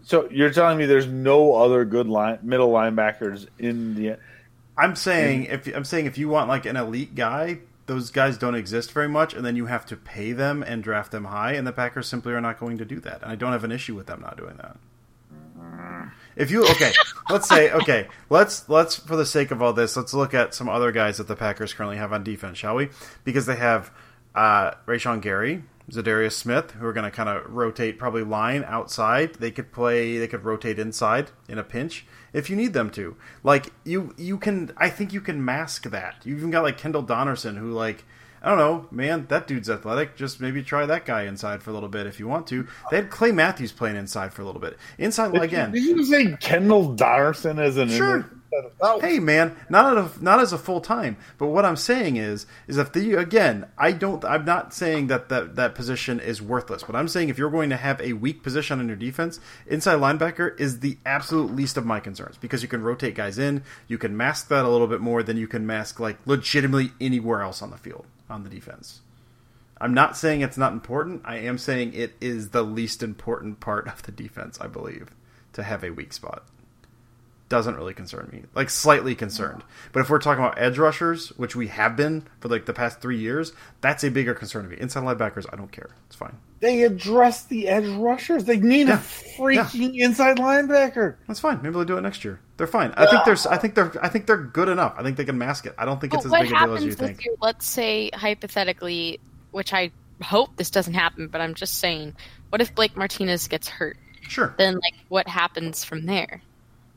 So 0.04 0.28
you're 0.30 0.50
telling 0.52 0.78
me 0.78 0.86
there's 0.86 1.06
no 1.08 1.54
other 1.54 1.84
good 1.84 2.06
line 2.06 2.38
middle 2.42 2.70
linebackers 2.70 3.48
in 3.58 3.94
the 3.96 4.18
I'm 4.76 4.96
saying 4.96 5.44
if 5.44 5.66
I'm 5.74 5.84
saying 5.84 6.06
if 6.06 6.18
you 6.18 6.28
want 6.28 6.48
like 6.48 6.66
an 6.66 6.76
elite 6.76 7.14
guy, 7.14 7.58
those 7.86 8.10
guys 8.10 8.38
don't 8.38 8.54
exist 8.54 8.92
very 8.92 9.08
much, 9.08 9.34
and 9.34 9.44
then 9.44 9.56
you 9.56 9.66
have 9.66 9.86
to 9.86 9.96
pay 9.96 10.32
them 10.32 10.62
and 10.62 10.82
draft 10.82 11.12
them 11.12 11.26
high, 11.26 11.52
and 11.52 11.66
the 11.66 11.72
Packers 11.72 12.08
simply 12.08 12.32
are 12.32 12.40
not 12.40 12.58
going 12.58 12.78
to 12.78 12.84
do 12.84 12.98
that. 13.00 13.22
And 13.22 13.30
I 13.30 13.34
don't 13.34 13.52
have 13.52 13.64
an 13.64 13.72
issue 13.72 13.94
with 13.94 14.06
them 14.06 14.20
not 14.20 14.36
doing 14.36 14.56
that. 14.56 14.76
If 16.36 16.50
you 16.50 16.64
okay, 16.64 16.92
let's 17.30 17.48
say 17.48 17.70
okay, 17.70 18.08
let's 18.30 18.68
let's 18.68 18.96
for 18.96 19.16
the 19.16 19.26
sake 19.26 19.50
of 19.50 19.62
all 19.62 19.72
this, 19.72 19.96
let's 19.96 20.14
look 20.14 20.34
at 20.34 20.54
some 20.54 20.68
other 20.68 20.92
guys 20.92 21.18
that 21.18 21.28
the 21.28 21.36
Packers 21.36 21.72
currently 21.72 21.96
have 21.96 22.12
on 22.12 22.24
defense, 22.24 22.58
shall 22.58 22.74
we? 22.74 22.88
Because 23.22 23.46
they 23.46 23.56
have 23.56 23.92
uh, 24.34 24.72
Rashan 24.86 25.20
Gary, 25.20 25.62
Za'Darius 25.90 26.32
Smith, 26.32 26.72
who 26.72 26.86
are 26.86 26.92
going 26.92 27.04
to 27.04 27.10
kind 27.10 27.28
of 27.28 27.50
rotate 27.50 27.98
probably 27.98 28.22
line 28.22 28.64
outside. 28.66 29.34
They 29.34 29.50
could 29.50 29.72
play, 29.72 30.18
they 30.18 30.28
could 30.28 30.44
rotate 30.44 30.78
inside 30.78 31.30
in 31.48 31.58
a 31.58 31.64
pinch 31.64 32.06
if 32.32 32.48
you 32.48 32.56
need 32.56 32.72
them 32.72 32.90
to. 32.90 33.16
Like 33.42 33.72
you, 33.84 34.14
you 34.16 34.38
can. 34.38 34.72
I 34.76 34.88
think 34.90 35.12
you 35.12 35.20
can 35.20 35.44
mask 35.44 35.84
that. 35.90 36.22
You 36.24 36.36
even 36.36 36.50
got 36.50 36.62
like 36.62 36.78
Kendall 36.78 37.04
Donnerson, 37.04 37.58
who 37.58 37.72
like 37.72 38.04
I 38.44 38.48
don't 38.48 38.58
know, 38.58 38.86
man, 38.90 39.24
that 39.28 39.46
dude's 39.46 39.70
athletic. 39.70 40.16
Just 40.16 40.38
maybe 40.38 40.62
try 40.62 40.84
that 40.84 41.06
guy 41.06 41.22
inside 41.22 41.62
for 41.62 41.70
a 41.70 41.72
little 41.72 41.88
bit 41.88 42.06
if 42.06 42.20
you 42.20 42.28
want 42.28 42.46
to. 42.48 42.68
They 42.90 42.96
had 42.96 43.08
Clay 43.08 43.32
Matthews 43.32 43.72
playing 43.72 43.96
inside 43.96 44.34
for 44.34 44.42
a 44.42 44.44
little 44.44 44.60
bit. 44.60 44.76
Inside 44.98 45.32
Did 45.32 45.42
again. 45.42 45.74
You, 45.74 45.80
did 45.80 45.96
you 45.96 46.04
say 46.04 46.36
Kendall 46.40 46.94
Donnerson 46.94 47.58
as 47.58 47.78
an 47.78 47.88
Sure. 47.88 48.30
Oh, 48.80 49.00
Hey 49.00 49.18
man, 49.18 49.56
not 49.68 49.96
a, 49.96 50.10
not 50.22 50.40
as 50.40 50.52
a 50.52 50.58
full 50.58 50.80
time, 50.80 51.16
but 51.38 51.46
what 51.46 51.64
I'm 51.64 51.76
saying 51.76 52.16
is 52.16 52.46
is 52.66 52.76
if 52.76 52.92
the 52.92 53.14
again, 53.14 53.66
I 53.78 53.92
don't 53.92 54.24
I'm 54.24 54.44
not 54.44 54.74
saying 54.74 55.08
that, 55.08 55.28
that 55.28 55.56
that 55.56 55.74
position 55.74 56.20
is 56.20 56.42
worthless, 56.42 56.82
but 56.82 56.96
I'm 56.96 57.08
saying 57.08 57.28
if 57.28 57.38
you're 57.38 57.50
going 57.50 57.70
to 57.70 57.76
have 57.76 58.00
a 58.00 58.12
weak 58.14 58.42
position 58.42 58.78
on 58.78 58.88
your 58.88 58.96
defense, 58.96 59.40
inside 59.66 59.98
linebacker 59.98 60.58
is 60.60 60.80
the 60.80 60.98
absolute 61.04 61.54
least 61.54 61.76
of 61.76 61.86
my 61.86 62.00
concerns 62.00 62.36
because 62.36 62.62
you 62.62 62.68
can 62.68 62.82
rotate 62.82 63.14
guys 63.14 63.38
in, 63.38 63.62
you 63.88 63.98
can 63.98 64.16
mask 64.16 64.48
that 64.48 64.64
a 64.64 64.68
little 64.68 64.86
bit 64.86 65.00
more 65.00 65.22
than 65.22 65.36
you 65.36 65.48
can 65.48 65.66
mask 65.66 65.98
like 66.00 66.18
legitimately 66.26 66.92
anywhere 67.00 67.42
else 67.42 67.62
on 67.62 67.70
the 67.70 67.76
field 67.76 68.06
on 68.28 68.42
the 68.42 68.50
defense. 68.50 69.00
I'm 69.80 69.92
not 69.92 70.16
saying 70.16 70.40
it's 70.40 70.56
not 70.56 70.72
important. 70.72 71.22
I 71.24 71.38
am 71.38 71.58
saying 71.58 71.94
it 71.94 72.14
is 72.20 72.50
the 72.50 72.62
least 72.62 73.02
important 73.02 73.60
part 73.60 73.88
of 73.88 74.02
the 74.02 74.12
defense, 74.12 74.58
I 74.60 74.66
believe, 74.66 75.10
to 75.52 75.62
have 75.62 75.82
a 75.82 75.90
weak 75.90 76.12
spot 76.12 76.44
doesn't 77.48 77.76
really 77.76 77.94
concern 77.94 78.28
me. 78.32 78.42
Like 78.54 78.70
slightly 78.70 79.14
concerned. 79.14 79.62
But 79.92 80.00
if 80.00 80.10
we're 80.10 80.18
talking 80.18 80.42
about 80.42 80.58
edge 80.58 80.78
rushers, 80.78 81.28
which 81.36 81.54
we 81.54 81.68
have 81.68 81.96
been 81.96 82.24
for 82.40 82.48
like 82.48 82.64
the 82.64 82.72
past 82.72 83.00
three 83.00 83.18
years, 83.18 83.52
that's 83.80 84.02
a 84.02 84.10
bigger 84.10 84.34
concern 84.34 84.64
to 84.64 84.70
me. 84.70 84.76
Inside 84.80 85.04
linebackers, 85.04 85.46
I 85.52 85.56
don't 85.56 85.70
care. 85.70 85.90
It's 86.06 86.16
fine. 86.16 86.36
They 86.60 86.82
address 86.84 87.44
the 87.44 87.68
edge 87.68 87.86
rushers. 87.86 88.44
They 88.44 88.58
need 88.58 88.88
Yeah. 88.88 88.94
a 88.94 88.98
freaking 88.98 89.92
inside 89.96 90.38
linebacker. 90.38 91.16
That's 91.28 91.40
fine. 91.40 91.60
Maybe 91.62 91.74
they'll 91.74 91.84
do 91.84 91.98
it 91.98 92.00
next 92.00 92.24
year. 92.24 92.40
They're 92.56 92.66
fine. 92.66 92.92
I 92.96 93.06
think 93.06 93.24
they're. 93.24 93.52
I 93.52 93.58
think 93.58 93.74
they're. 93.74 93.92
I 94.04 94.08
think 94.08 94.26
they're 94.26 94.36
good 94.42 94.68
enough. 94.68 94.94
I 94.96 95.02
think 95.02 95.16
they 95.16 95.24
can 95.24 95.36
mask 95.36 95.66
it. 95.66 95.74
I 95.76 95.84
don't 95.84 96.00
think 96.00 96.14
it's 96.14 96.24
as 96.24 96.32
big 96.32 96.46
a 96.46 96.48
deal 96.48 96.74
as 96.74 96.84
you 96.84 96.92
think. 96.92 97.24
your, 97.24 97.34
let's 97.42 97.66
say 97.66 98.10
hypothetically, 98.14 99.20
which 99.50 99.72
I 99.74 99.90
hope 100.22 100.56
this 100.56 100.70
doesn't 100.70 100.94
happen, 100.94 101.28
but 101.28 101.40
I'm 101.40 101.54
just 101.54 101.78
saying, 101.78 102.14
what 102.48 102.60
if 102.62 102.74
Blake 102.74 102.96
Martinez 102.96 103.48
gets 103.48 103.68
hurt? 103.68 103.96
Sure. 104.22 104.54
Then 104.56 104.74
like 104.74 104.94
what 105.08 105.28
happens 105.28 105.84
from 105.84 106.06
there? 106.06 106.40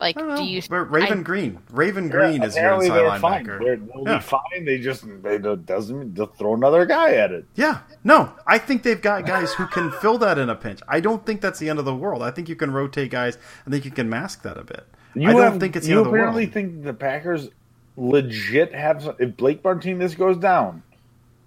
Like 0.00 0.14
don't 0.16 0.28
do 0.28 0.34
know. 0.36 0.40
you 0.42 0.62
But 0.70 0.90
Raven 0.92 1.18
I- 1.20 1.22
Green. 1.22 1.58
Raven 1.72 2.08
Greene 2.08 2.42
is 2.44 2.54
your 2.54 2.64
apparently 2.66 2.86
inside 2.86 2.98
they're 2.98 3.18
fine. 3.18 3.44
linebacker. 3.46 3.58
They're, 3.64 3.76
they'll 3.76 4.04
Yeah. 4.06 4.16
be 4.18 4.22
fine. 4.22 4.64
They 4.64 4.78
just 4.78 5.22
they 5.22 5.38
don't- 5.38 5.66
doesn't 5.66 6.14
just 6.14 6.34
throw 6.38 6.54
another 6.54 6.86
guy 6.86 7.14
at 7.14 7.32
it. 7.32 7.46
Yeah, 7.56 7.78
no, 8.04 8.32
I 8.46 8.58
think 8.58 8.84
they've 8.84 9.00
got 9.02 9.26
guys 9.26 9.52
who 9.54 9.66
can 9.66 9.90
fill 9.90 10.18
that 10.18 10.38
in 10.38 10.48
a 10.48 10.54
pinch. 10.54 10.80
I 10.86 11.00
don't 11.00 11.26
think 11.26 11.40
that's 11.40 11.58
the 11.58 11.68
end 11.68 11.78
of 11.80 11.84
the 11.84 11.94
world. 11.96 12.22
I 12.22 12.30
think 12.30 12.48
you 12.48 12.54
can 12.56 12.70
rotate 12.72 13.10
guys. 13.10 13.38
I 13.66 13.70
think 13.70 13.84
you 13.84 13.90
can 13.90 14.08
mask 14.08 14.42
that 14.42 14.56
a 14.56 14.62
bit. 14.64 14.86
You 15.14 15.30
I 15.30 15.32
don't 15.32 15.42
have- 15.42 15.60
think 15.60 15.74
it's 15.74 15.86
the 15.86 15.92
you 15.92 15.98
end 15.98 16.06
of 16.06 16.12
the 16.12 16.18
world. 16.18 16.28
apparently 16.34 16.46
think 16.46 16.84
the 16.84 16.94
Packers 16.94 17.48
legit 17.96 18.72
have 18.74 19.02
some, 19.02 19.16
if 19.18 19.36
Blake 19.36 19.64
Martinez 19.64 20.14
goes 20.14 20.36
down, 20.36 20.82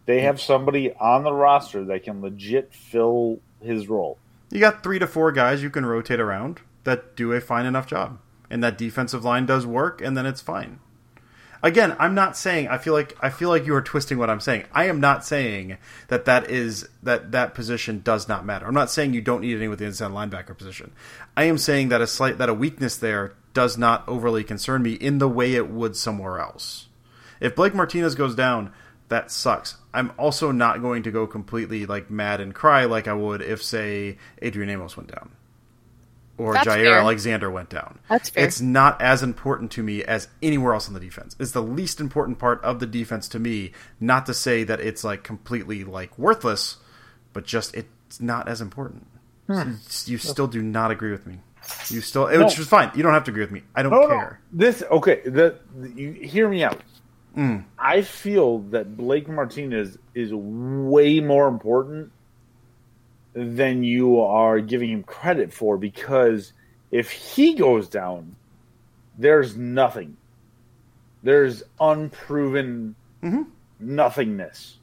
they 0.06 0.22
have 0.22 0.42
somebody 0.42 0.94
on 1.00 1.24
the 1.24 1.32
roster 1.32 1.86
that 1.86 2.04
can 2.04 2.22
legit 2.22 2.74
fill 2.74 3.40
his 3.62 3.88
role. 3.88 4.18
You 4.50 4.60
got 4.60 4.84
three 4.84 5.00
to 5.00 5.08
four 5.08 5.32
guys 5.32 5.64
you 5.64 5.70
can 5.70 5.86
rotate 5.86 6.20
around 6.20 6.60
that 6.84 7.16
do 7.16 7.32
a 7.32 7.40
fine 7.40 7.66
enough 7.66 7.88
job, 7.88 8.18
and 8.52 8.64
that 8.64 8.78
defensive 8.78 9.24
line 9.24 9.48
does 9.48 9.66
work, 9.66 10.02
and 10.02 10.16
then 10.16 10.28
it's 10.28 10.42
fine. 10.42 10.80
Again, 11.64 11.96
I'm 12.00 12.16
not 12.16 12.36
saying 12.36 12.68
I 12.70 12.80
feel 12.80 12.94
like 12.94 13.16
I 13.22 13.30
feel 13.30 13.50
like 13.50 13.68
you 13.68 13.76
are 13.76 13.84
twisting 13.84 14.18
what 14.18 14.32
I'm 14.32 14.40
saying. 14.40 14.66
I 14.74 14.86
am 14.86 15.00
not 15.00 15.24
saying 15.24 15.78
that 16.08 16.26
that 16.26 16.50
is 16.50 16.90
that 17.04 17.32
that 17.32 17.54
position 17.54 18.02
does 18.04 18.28
not 18.28 18.46
matter. 18.46 18.66
I'm 18.66 18.74
not 18.74 18.90
saying 18.90 19.14
you 19.14 19.22
don't 19.22 19.42
need 19.42 19.56
any 19.56 19.68
with 19.68 19.80
the 19.80 19.86
inside 19.86 20.12
linebacker 20.12 20.58
position. 20.58 20.92
I 21.38 21.44
am 21.44 21.60
saying 21.60 21.90
that 21.90 22.02
a 22.02 22.08
slight 22.08 22.40
that 22.40 22.50
a 22.50 22.54
weakness 22.54 22.98
there 22.98 23.36
does 23.54 23.78
not 23.78 24.08
overly 24.08 24.44
concern 24.44 24.82
me 24.82 24.94
in 24.94 25.20
the 25.20 25.30
way 25.30 25.54
it 25.54 25.70
would 25.70 25.96
somewhere 25.96 26.40
else. 26.40 26.88
If 27.40 27.56
Blake 27.56 27.76
Martinez 27.76 28.16
goes 28.16 28.34
down, 28.34 28.74
that 29.10 29.30
sucks. 29.30 29.78
I'm 29.94 30.14
also 30.18 30.52
not 30.52 30.82
going 30.82 31.04
to 31.04 31.12
go 31.12 31.28
completely 31.28 31.86
like 31.86 32.10
mad 32.10 32.42
and 32.42 32.56
cry 32.56 32.86
like 32.86 33.08
I 33.08 33.14
would 33.14 33.42
if 33.42 33.62
say 33.62 34.18
Adrian 34.42 34.70
Amos 34.70 34.98
went 34.98 35.12
down 35.12 35.32
or 36.41 36.54
That's 36.54 36.67
Jaire 36.67 36.84
fair. 36.84 36.97
Alexander 36.99 37.51
went 37.51 37.69
down. 37.69 37.99
That's 38.10 38.30
fair. 38.30 38.45
It's 38.45 38.60
not 38.60 38.99
as 39.01 39.21
important 39.21 39.71
to 39.71 39.84
me 39.84 40.04
as 40.04 40.27
anywhere 40.41 40.73
else 40.73 40.88
on 40.88 40.93
the 40.93 40.99
defense. 40.99 41.36
It's 41.39 41.51
the 41.51 41.62
least 41.62 41.99
important 41.99 42.39
part 42.39 42.63
of 42.63 42.80
the 42.80 42.88
defense 42.88 43.27
to 43.30 43.39
me. 43.39 43.71
Not 43.99 44.25
to 44.25 44.34
say 44.34 44.63
that 44.63 44.80
it's 44.80 45.04
like 45.04 45.23
completely 45.23 45.84
like 45.84 46.17
worthless, 46.17 46.77
but 47.34 47.45
just 47.45 47.75
it's 47.75 48.19
not 48.19 48.47
as 48.47 48.60
important. 48.62 49.08
Hmm. 49.47 49.73
You 50.06 50.17
still 50.17 50.47
do 50.47 50.62
not 50.62 50.91
agree 50.91 51.12
with 51.12 51.27
me. 51.27 51.39
You 51.89 52.01
still, 52.01 52.25
which 52.27 52.58
is 52.58 52.67
fine. 52.67 52.91
You 52.95 53.04
don't 53.04 53.13
have 53.13 53.25
to 53.25 53.32
agree 53.32 53.43
with 53.43 53.51
me. 53.51 53.62
I 53.75 53.84
don't 53.84 53.91
No, 53.91 54.01
no. 54.01 54.08
care. 54.08 54.39
This 54.51 54.82
okay. 54.89 55.21
The, 55.23 55.60
you 55.95 56.12
hear 56.13 56.49
me 56.49 56.63
out. 56.63 56.82
Mm. 57.38 57.63
I 57.77 58.01
feel 58.01 58.60
that 58.71 58.97
Blake 58.97 59.30
Martinez 59.30 59.97
is 60.15 60.34
way 60.34 61.19
more 61.21 61.47
important 61.47 62.12
than 63.34 63.84
you 63.84 64.20
are 64.22 64.60
giving 64.60 64.89
him 64.89 65.04
credit 65.04 65.54
for 65.54 65.78
because 65.78 66.54
if 66.91 67.12
he 67.12 67.54
goes 67.56 67.88
down, 67.88 68.36
there's 69.17 69.56
nothing. 69.56 70.17
There's 71.24 71.63
unproven 71.80 72.96
Mhm. 73.24 73.48
nothingness. 73.80 74.78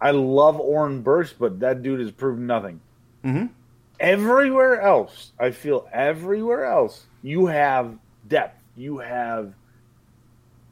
I 0.00 0.10
love 0.10 0.60
Oren 0.60 1.02
Burks, 1.02 1.32
but 1.32 1.60
that 1.60 1.82
dude 1.82 2.00
has 2.00 2.10
proven 2.10 2.46
nothing. 2.46 2.80
Mhm. 3.24 3.50
Everywhere 3.98 4.80
else, 4.80 5.32
I 5.38 5.50
feel 5.50 5.88
everywhere 5.92 6.66
else, 6.66 7.06
you 7.22 7.46
have 7.46 7.96
depth. 8.28 8.60
You 8.76 8.98
have 8.98 9.54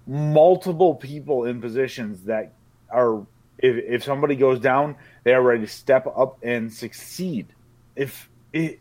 multiple 0.06 0.94
people 0.96 1.44
in 1.44 1.60
positions 1.60 2.24
that 2.24 2.52
are 2.90 3.24
if 3.62 3.76
if 3.76 4.04
somebody 4.04 4.36
goes 4.36 4.60
down, 4.60 4.96
they 5.24 5.32
are 5.32 5.42
ready 5.42 5.62
to 5.62 5.68
step 5.68 6.06
up 6.06 6.38
and 6.42 6.70
succeed. 6.72 7.46
If 7.96 8.28
if, 8.52 8.76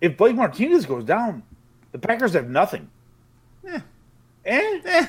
if 0.00 0.16
Blake 0.16 0.36
Martinez 0.36 0.86
goes 0.86 1.04
down, 1.04 1.42
the 1.92 1.98
Packers 1.98 2.34
have 2.34 2.48
nothing. 2.48 2.90
Eh. 3.66 3.80
Eh? 4.44 4.80
Eh. 4.84 5.06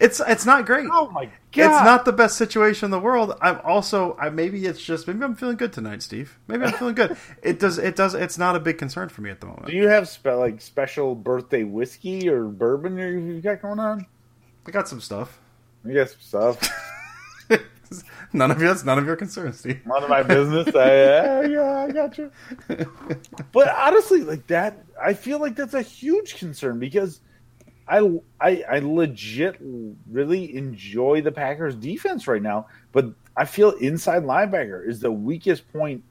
It's 0.00 0.18
it's 0.26 0.46
not 0.46 0.64
great. 0.64 0.88
Oh 0.90 1.10
my 1.10 1.26
god! 1.26 1.32
It's 1.52 1.84
not 1.84 2.04
the 2.06 2.12
best 2.12 2.38
situation 2.38 2.86
in 2.86 2.90
the 2.90 2.98
world. 2.98 3.34
I'm 3.42 3.60
also 3.62 4.16
I, 4.18 4.30
maybe 4.30 4.64
it's 4.64 4.80
just 4.80 5.06
maybe 5.06 5.22
I'm 5.22 5.34
feeling 5.34 5.58
good 5.58 5.74
tonight, 5.74 6.02
Steve. 6.02 6.38
Maybe 6.48 6.64
I'm 6.64 6.72
feeling 6.72 6.94
good. 6.94 7.18
It 7.42 7.58
does 7.60 7.76
it 7.76 7.96
does 7.96 8.14
it's 8.14 8.38
not 8.38 8.56
a 8.56 8.60
big 8.60 8.78
concern 8.78 9.10
for 9.10 9.20
me 9.20 9.28
at 9.28 9.40
the 9.40 9.46
moment. 9.46 9.66
Do 9.66 9.76
you 9.76 9.88
have 9.88 10.08
spe- 10.08 10.26
like 10.28 10.62
special 10.62 11.14
birthday 11.14 11.64
whiskey 11.64 12.30
or 12.30 12.44
bourbon 12.44 12.96
you 12.96 13.42
got 13.42 13.60
going 13.60 13.78
on? 13.78 14.06
I 14.66 14.70
got 14.70 14.88
some 14.88 15.02
stuff. 15.02 15.38
You 15.84 15.92
got 15.92 16.08
some 16.08 16.20
stuff. 16.20 16.96
none 18.32 18.50
of 18.50 18.60
you 18.60 18.66
that's 18.68 18.84
none 18.84 18.98
of 18.98 19.06
your 19.06 19.16
concern, 19.16 19.52
Steve. 19.52 19.80
None 19.86 20.02
of 20.02 20.08
my 20.08 20.22
business. 20.22 20.74
I, 20.74 21.42
yeah, 21.46 21.86
I 21.88 21.90
got 21.90 22.18
you. 22.18 22.30
But 23.52 23.68
honestly, 23.68 24.22
like 24.22 24.46
that, 24.48 24.84
I 25.00 25.14
feel 25.14 25.38
like 25.40 25.56
that's 25.56 25.74
a 25.74 25.82
huge 25.82 26.36
concern 26.36 26.78
because 26.78 27.20
I, 27.88 28.20
I, 28.40 28.62
I 28.70 28.78
legit 28.78 29.56
really 30.10 30.56
enjoy 30.56 31.22
the 31.22 31.32
Packers 31.32 31.74
defense 31.74 32.28
right 32.28 32.42
now. 32.42 32.66
But 32.92 33.12
I 33.36 33.44
feel 33.44 33.70
inside 33.72 34.22
linebacker 34.22 34.86
is 34.86 35.00
the 35.00 35.10
weakest 35.10 35.70
point 35.72 36.04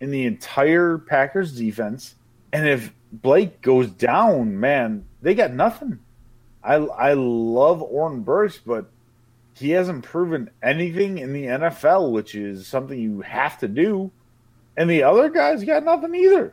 in 0.00 0.10
the 0.10 0.24
entire 0.24 0.98
Packers 0.98 1.56
defense. 1.56 2.14
And 2.52 2.66
if 2.66 2.92
Blake 3.12 3.60
goes 3.60 3.90
down, 3.90 4.58
man, 4.58 5.04
they 5.20 5.34
got 5.34 5.52
nothing. 5.52 5.98
I, 6.62 6.74
I 6.74 7.12
love 7.14 7.82
Oren 7.82 8.22
Burks, 8.22 8.58
but 8.58 8.90
he 9.56 9.70
hasn't 9.70 10.04
proven 10.04 10.50
anything 10.62 11.18
in 11.18 11.32
the 11.32 11.44
NFL, 11.46 12.12
which 12.12 12.34
is 12.34 12.66
something 12.66 12.98
you 12.98 13.22
have 13.22 13.58
to 13.58 13.68
do. 13.68 14.10
And 14.76 14.90
the 14.90 15.02
other 15.04 15.30
guys 15.30 15.64
got 15.64 15.82
nothing 15.84 16.14
either. 16.14 16.52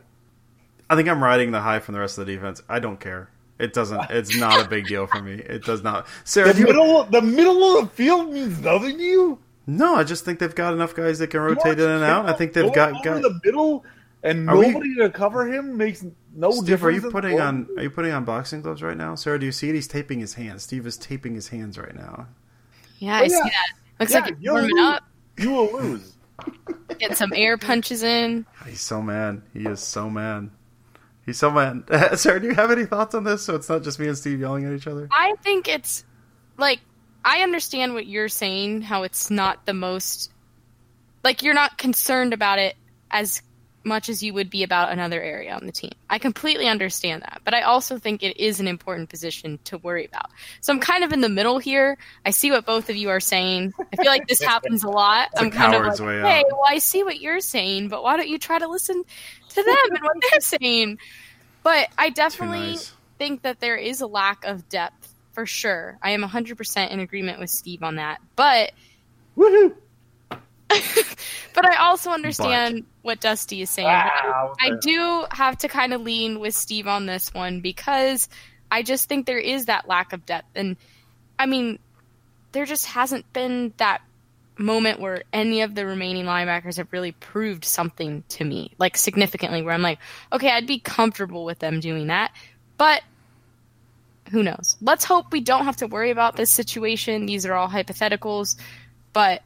I 0.88 0.96
think 0.96 1.08
I'm 1.08 1.22
riding 1.22 1.50
the 1.52 1.60
high 1.60 1.78
from 1.80 1.94
the 1.94 2.00
rest 2.00 2.16
of 2.18 2.26
the 2.26 2.34
defense. 2.34 2.62
I 2.68 2.78
don't 2.78 2.98
care. 3.00 3.30
It 3.58 3.72
doesn't. 3.72 4.00
It's 4.10 4.36
not 4.36 4.64
a 4.64 4.68
big 4.68 4.86
deal 4.86 5.06
for 5.06 5.20
me. 5.22 5.34
It 5.34 5.64
does 5.64 5.82
not. 5.82 6.06
Sarah, 6.24 6.52
The 6.52 6.64
middle, 6.64 7.04
the 7.04 7.22
middle 7.22 7.78
of 7.78 7.84
the 7.90 7.94
field 7.94 8.32
means 8.32 8.58
nothing 8.60 8.96
to 8.98 9.02
you. 9.04 9.38
no, 9.66 9.94
I 9.94 10.04
just 10.04 10.24
think 10.24 10.38
they've 10.38 10.54
got 10.54 10.72
enough 10.74 10.94
guys 10.94 11.18
that 11.20 11.28
can 11.28 11.40
rotate 11.40 11.78
in 11.78 11.88
and 11.90 12.02
out. 12.04 12.26
I 12.26 12.32
think 12.32 12.52
they've 12.52 12.72
got 12.72 12.92
guys 13.04 13.04
got. 13.04 13.22
the 13.22 13.40
middle, 13.44 13.84
and 14.22 14.48
Are 14.48 14.56
we- 14.56 14.68
nobody 14.72 14.94
to 14.96 15.10
cover 15.10 15.46
him 15.46 15.76
makes 15.76 16.04
no 16.34 16.50
Steve, 16.50 16.64
are 16.64 16.66
difference. 16.90 17.04
you 17.04 17.10
putting 17.10 17.40
on 17.40 17.68
are 17.76 17.82
you 17.84 17.90
putting 17.90 18.12
on 18.12 18.24
boxing 18.24 18.60
gloves 18.62 18.82
right 18.82 18.96
now? 18.96 19.14
Sarah, 19.14 19.38
do 19.38 19.46
you 19.46 19.52
see 19.52 19.68
it? 19.68 19.74
He's 19.74 19.86
taping 19.86 20.18
his 20.20 20.34
hands. 20.34 20.62
Steve 20.64 20.86
is 20.86 20.96
taping 20.96 21.34
his 21.34 21.48
hands 21.48 21.78
right 21.78 21.94
now. 21.94 22.26
Yeah, 22.98 23.18
Oh, 23.20 23.24
I 23.24 23.28
see 23.28 23.34
yeah. 23.36 23.42
that. 23.44 23.72
Looks 24.00 24.12
Yeah, 24.12 24.18
like 24.20 24.30
it's 24.32 24.40
you'll 24.42 24.54
warming 24.54 24.76
lose. 24.76 24.86
up. 24.88 25.02
You 25.38 25.50
will 25.50 25.72
lose. 25.72 26.12
Get 26.98 27.16
some 27.16 27.32
air 27.34 27.56
punches 27.58 28.02
in. 28.02 28.46
He's 28.66 28.80
so 28.80 29.00
mad. 29.02 29.42
He 29.52 29.60
is 29.66 29.80
so 29.80 30.08
mad. 30.10 30.50
He's 31.26 31.38
so 31.38 31.50
mad. 31.50 31.84
Sarah, 32.18 32.40
do 32.40 32.48
you 32.48 32.54
have 32.54 32.70
any 32.70 32.84
thoughts 32.84 33.14
on 33.14 33.24
this? 33.24 33.42
So 33.44 33.54
it's 33.54 33.68
not 33.68 33.82
just 33.82 33.98
me 33.98 34.08
and 34.08 34.18
Steve 34.18 34.40
yelling 34.40 34.64
at 34.64 34.72
each 34.72 34.86
other. 34.86 35.08
I 35.10 35.34
think 35.42 35.68
it's 35.68 36.04
like 36.58 36.80
I 37.24 37.40
understand 37.40 37.94
what 37.94 38.06
you're 38.06 38.28
saying, 38.28 38.82
how 38.82 39.02
it's 39.04 39.30
not 39.30 39.64
the 39.66 39.74
most 39.74 40.30
like 41.22 41.42
you're 41.42 41.54
not 41.54 41.78
concerned 41.78 42.32
about 42.34 42.58
it 42.58 42.76
as 43.10 43.40
much 43.84 44.08
as 44.08 44.22
you 44.22 44.32
would 44.34 44.50
be 44.50 44.62
about 44.62 44.90
another 44.90 45.20
area 45.22 45.54
on 45.54 45.66
the 45.66 45.72
team. 45.72 45.92
I 46.08 46.18
completely 46.18 46.66
understand 46.68 47.22
that, 47.22 47.42
but 47.44 47.54
I 47.54 47.62
also 47.62 47.98
think 47.98 48.22
it 48.22 48.36
is 48.38 48.60
an 48.60 48.68
important 48.68 49.08
position 49.08 49.58
to 49.64 49.78
worry 49.78 50.06
about. 50.06 50.30
So 50.60 50.72
I'm 50.72 50.80
kind 50.80 51.04
of 51.04 51.12
in 51.12 51.20
the 51.20 51.28
middle 51.28 51.58
here. 51.58 51.98
I 52.24 52.30
see 52.30 52.50
what 52.50 52.64
both 52.64 52.88
of 52.88 52.96
you 52.96 53.10
are 53.10 53.20
saying. 53.20 53.74
I 53.92 53.96
feel 53.96 54.10
like 54.10 54.26
this 54.26 54.42
happens 54.42 54.84
a 54.84 54.88
lot. 54.88 55.28
I'm 55.36 55.50
kind 55.50 55.74
of 55.74 55.84
like, 55.84 55.98
way 55.98 56.20
out. 56.20 56.26
hey, 56.26 56.44
well, 56.50 56.64
I 56.66 56.78
see 56.78 57.02
what 57.02 57.20
you're 57.20 57.40
saying, 57.40 57.88
but 57.88 58.02
why 58.02 58.16
don't 58.16 58.28
you 58.28 58.38
try 58.38 58.58
to 58.58 58.68
listen 58.68 59.02
to 59.50 59.62
them 59.62 59.76
and 59.90 59.98
what 60.02 60.16
they're 60.30 60.40
saying? 60.40 60.98
But 61.62 61.88
I 61.96 62.10
definitely 62.10 62.72
nice. 62.72 62.92
think 63.18 63.42
that 63.42 63.60
there 63.60 63.76
is 63.76 64.00
a 64.00 64.06
lack 64.06 64.44
of 64.44 64.68
depth 64.68 65.14
for 65.32 65.46
sure. 65.46 65.98
I 66.02 66.10
am 66.10 66.22
100% 66.22 66.90
in 66.90 67.00
agreement 67.00 67.40
with 67.40 67.50
Steve 67.50 67.82
on 67.82 67.96
that. 67.96 68.20
But 68.36 68.72
Woohoo! 69.36 69.74
but 71.54 71.66
I 71.66 71.76
also 71.76 72.10
understand 72.10 72.84
what 73.02 73.20
Dusty 73.20 73.62
is 73.62 73.70
saying. 73.70 73.88
Wow. 73.88 74.54
I 74.60 74.72
do 74.80 75.24
have 75.30 75.58
to 75.58 75.68
kind 75.68 75.92
of 75.92 76.02
lean 76.02 76.40
with 76.40 76.54
Steve 76.54 76.86
on 76.86 77.06
this 77.06 77.32
one 77.32 77.60
because 77.60 78.28
I 78.70 78.82
just 78.82 79.08
think 79.08 79.26
there 79.26 79.38
is 79.38 79.66
that 79.66 79.88
lack 79.88 80.12
of 80.12 80.26
depth. 80.26 80.48
And 80.54 80.76
I 81.38 81.46
mean, 81.46 81.78
there 82.52 82.64
just 82.64 82.86
hasn't 82.86 83.30
been 83.32 83.72
that 83.76 84.00
moment 84.56 85.00
where 85.00 85.22
any 85.32 85.62
of 85.62 85.74
the 85.74 85.84
remaining 85.84 86.24
linebackers 86.24 86.76
have 86.76 86.92
really 86.92 87.12
proved 87.12 87.64
something 87.64 88.22
to 88.28 88.44
me, 88.44 88.72
like 88.78 88.96
significantly, 88.96 89.62
where 89.62 89.74
I'm 89.74 89.82
like, 89.82 89.98
okay, 90.32 90.50
I'd 90.50 90.66
be 90.66 90.78
comfortable 90.78 91.44
with 91.44 91.58
them 91.58 91.80
doing 91.80 92.08
that. 92.08 92.32
But 92.76 93.02
who 94.30 94.42
knows? 94.42 94.76
Let's 94.80 95.04
hope 95.04 95.32
we 95.32 95.40
don't 95.40 95.64
have 95.64 95.76
to 95.78 95.86
worry 95.86 96.10
about 96.10 96.36
this 96.36 96.50
situation. 96.50 97.26
These 97.26 97.46
are 97.46 97.54
all 97.54 97.68
hypotheticals, 97.68 98.56
but 99.12 99.42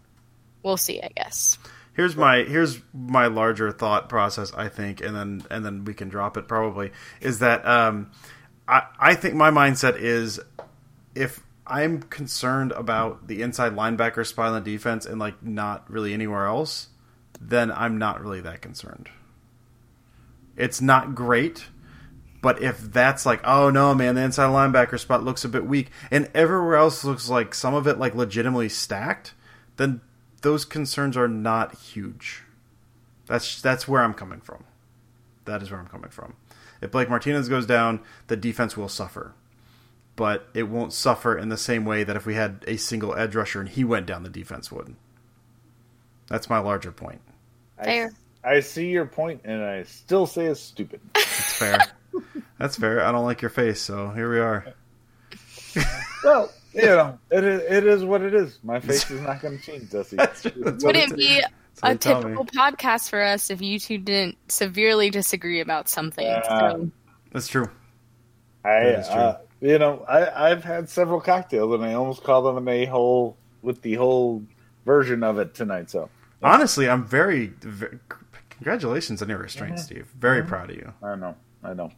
we'll 0.63 0.77
see, 0.77 1.03
I 1.03 1.11
guess. 1.17 1.59
Here's 1.95 2.15
my 2.15 2.45
here's 2.45 2.81
my 2.95 3.27
larger 3.27 3.73
thought 3.73 4.09
process. 4.09 4.53
I 4.55 4.69
think, 4.69 5.01
and 5.01 5.17
then 5.17 5.43
and 5.51 5.65
then 5.65 5.85
we 5.85 5.95
can 5.95 6.09
drop 6.09 6.37
it. 6.37 6.47
Probably 6.47 6.93
is 7.21 7.41
that 7.41 7.67
um, 7.67 8.13
I 8.69 8.83
I 8.99 9.15
think 9.15 9.35
my 9.35 9.51
mindset 9.51 9.99
is 9.99 10.39
if 11.15 11.43
I'm 11.67 12.03
concerned 12.03 12.73
about 12.73 13.27
the 13.27 13.43
inside 13.43 13.75
linebacker 13.75 14.25
spot 14.25 14.49
on 14.53 14.63
the 14.63 14.71
defense 14.73 15.07
and 15.07 15.19
like 15.19 15.43
not 15.43 15.91
really 15.91 16.15
anywhere 16.15 16.47
else, 16.47 16.89
then 17.41 17.71
I'm 17.73 17.99
not 17.99 18.23
really 18.23 18.41
that 18.43 18.63
concerned. 18.63 19.09
It's 20.57 20.81
not 20.81 21.15
great, 21.15 21.67
but 22.41 22.63
if 22.63 22.81
that's 22.81 23.27
like, 23.27 23.41
oh 23.45 23.71
no, 23.71 23.95
man, 23.95 24.15
the 24.15 24.23
inside 24.23 24.49
linebacker 24.49 24.99
spot 24.99 25.25
looks 25.25 25.45
a 25.45 25.49
bit 25.49 25.67
weak, 25.67 25.91
and 26.11 26.31
everywhere 26.35 26.77
else 26.77 27.05
looks 27.05 27.29
like 27.29 27.55
some 27.55 27.75
of 27.75 27.87
it 27.87 27.99
like 27.99 28.15
legitimately 28.15 28.69
stacked, 28.69 29.35
then 29.77 30.01
those 30.43 30.65
concerns 30.65 31.17
are 31.17 31.29
not 31.29 31.75
huge. 31.77 32.43
That's 33.27 33.61
that's 33.61 33.87
where 33.87 34.03
I'm 34.03 34.15
coming 34.15 34.41
from. 34.41 34.65
That 35.45 35.63
is 35.63 35.71
where 35.71 35.81
I'm 35.81 35.87
coming 35.87 36.11
from. 36.11 36.35
If 36.81 36.93
Blake 36.93 37.09
Martinez 37.09 37.49
goes 37.49 37.67
down, 37.67 38.01
the 38.29 38.37
defense 38.37 38.77
will 38.77 38.89
suffer. 38.89 39.35
But 40.17 40.49
it 40.55 40.65
won't 40.65 40.93
suffer 40.93 41.37
in 41.37 41.49
the 41.49 41.57
same 41.57 41.85
way 41.85 42.05
that 42.05 42.17
if 42.17 42.27
we 42.27 42.35
had 42.35 42.65
a 42.67 42.77
single 42.77 43.15
edge 43.15 43.35
rusher 43.35 43.61
and 43.61 43.69
he 43.69 43.85
went 43.85 44.07
down, 44.07 44.23
the 44.23 44.29
defense 44.29 44.71
would. 44.73 44.97
That's 46.29 46.51
my 46.51 46.59
larger 46.59 46.93
point. 46.93 47.21
Fair. 47.83 48.13
I, 48.45 48.57
I 48.57 48.61
see 48.61 48.89
your 48.91 49.07
point, 49.07 49.43
and 49.45 49.63
I 49.63 49.85
still 49.85 50.27
say 50.27 50.47
it's 50.47 50.61
stupid. 50.61 51.01
That's 51.15 51.59
fair. 51.59 51.79
That's 52.59 52.77
fair. 52.77 53.05
I 53.05 53.13
don't 53.13 53.25
like 53.25 53.43
your 53.43 53.51
face, 53.51 53.81
so 53.81 54.11
here 54.11 54.31
we 54.31 54.41
are. 54.41 54.75
well, 56.25 56.53
you 56.79 56.87
know, 56.87 57.19
it 57.31 57.45
is, 57.45 57.63
it 57.71 57.87
is 57.87 58.05
what 58.05 58.23
it 58.23 58.35
is. 58.35 58.59
My 58.63 58.81
face 58.81 59.11
is 59.11 59.21
not 59.21 59.41
going 59.43 59.59
to 59.59 59.65
change, 59.65 59.91
Dusty. 59.91 60.17
That's 60.19 60.45
what 60.45 60.57
Wouldn't 60.83 61.13
it- 61.13 61.17
be 61.17 61.39
a 61.41 61.49
they 61.83 61.93
me. 61.93 61.99
typical 61.99 62.45
podcast 62.47 63.09
for 63.09 63.23
us 63.23 63.51
if 63.51 63.63
you 63.63 63.79
two 63.79 63.99
didn't 63.99 64.37
severely 64.51 65.11
disagree 65.11 65.61
about 65.61 65.89
something. 65.89 66.27
Uh, 66.27 66.71
so, 66.73 66.91
That's 67.33 67.47
true. 67.49 67.69
I, 68.65 68.69
That 68.71 68.99
is 69.01 69.07
true. 69.09 69.17
uh, 69.17 69.39
you 69.61 69.79
know, 69.79 70.05
I, 70.09 70.51
I've 70.51 70.65
had 70.65 70.89
several 70.89 71.21
cocktails, 71.21 71.73
and 71.75 71.85
I 71.85 71.95
almost 71.95 72.25
called 72.25 72.57
them 72.57 72.67
a 72.69 72.85
whole 72.87 73.37
with 73.63 73.83
the 73.83 73.95
whole 73.95 74.43
version 74.87 75.23
of 75.23 75.39
it 75.39 75.55
tonight. 75.55 75.91
So 75.91 76.09
Honestly, 76.43 76.89
I'm 76.89 77.05
very, 77.05 77.47
very 77.61 77.99
congratulations 78.51 79.23
on 79.23 79.29
your 79.29 79.39
restraint, 79.39 79.79
Steve. 79.79 80.09
Very 80.19 80.43
proud 80.43 80.71
of 80.71 80.77
you. 80.77 80.93
I 81.03 81.15
know, 81.17 81.37
I 81.63 81.75
know. 81.75 81.91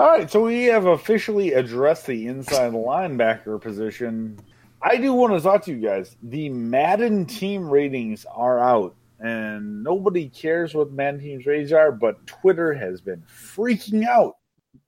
All 0.00 0.08
right, 0.08 0.30
so 0.30 0.42
we 0.42 0.64
have 0.64 0.86
officially 0.86 1.52
addressed 1.52 2.06
the 2.06 2.26
inside 2.26 2.72
linebacker 2.72 3.60
position. 3.60 4.40
I 4.80 4.96
do 4.96 5.12
want 5.12 5.34
to 5.34 5.42
talk 5.42 5.62
to 5.64 5.72
you 5.72 5.76
guys. 5.76 6.16
The 6.22 6.48
Madden 6.48 7.26
team 7.26 7.68
ratings 7.68 8.24
are 8.34 8.58
out, 8.58 8.96
and 9.18 9.84
nobody 9.84 10.30
cares 10.30 10.72
what 10.72 10.90
Madden 10.90 11.20
team's 11.20 11.44
ratings 11.44 11.70
are, 11.74 11.92
but 11.92 12.26
Twitter 12.26 12.72
has 12.72 13.02
been 13.02 13.22
freaking 13.28 14.06
out 14.06 14.38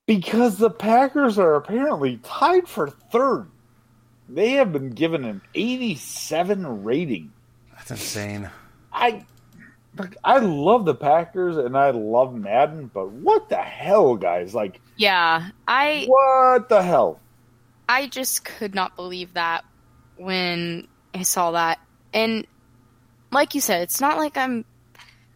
because 0.07 0.57
the 0.57 0.70
Packers 0.70 1.38
are 1.38 1.57
apparently 1.57 2.18
tied 2.25 2.66
for 2.66 2.88
third. 2.88 3.51
They 4.31 4.53
have 4.53 4.72
been 4.72 4.88
given 4.88 5.27
an 5.27 5.42
87 5.55 6.85
rating. 6.85 7.31
That's 7.75 7.90
insane. 7.90 8.48
I 8.94 9.27
look, 9.96 10.16
I 10.24 10.38
love 10.38 10.85
the 10.85 10.94
Packers 10.94 11.57
and 11.57 11.76
I 11.76 11.90
love 11.90 12.35
Madden, 12.35 12.90
but 12.92 13.11
what 13.11 13.48
the 13.48 13.57
hell, 13.57 14.16
guys? 14.16 14.55
Like, 14.55 14.81
yeah, 14.96 15.50
I 15.66 16.07
what 16.09 16.68
the 16.68 16.83
hell? 16.83 17.20
I 17.88 18.07
just 18.07 18.44
could 18.44 18.74
not 18.74 18.96
believe 18.96 19.35
that 19.35 19.64
when 20.16 20.88
I 21.14 21.22
saw 21.22 21.52
that. 21.52 21.78
And 22.12 22.46
like 23.31 23.55
you 23.55 23.61
said, 23.61 23.83
it's 23.83 24.00
not 24.00 24.18
like 24.18 24.37
I'm 24.37 24.64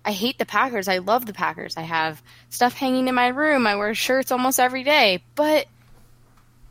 I 0.05 0.12
hate 0.12 0.38
the 0.38 0.47
Packers. 0.47 0.88
I 0.88 0.99
love 0.99 1.27
the 1.27 1.33
Packers. 1.33 1.77
I 1.77 1.83
have 1.83 2.23
stuff 2.49 2.75
hanging 2.75 3.09
in 3.09 3.14
my 3.14 3.29
room. 3.29 3.66
I 3.66 3.75
wear 3.75 3.95
shirts 3.95 4.31
almost 4.31 4.61
every 4.61 4.85
day. 4.85 5.25
But 5.35 5.66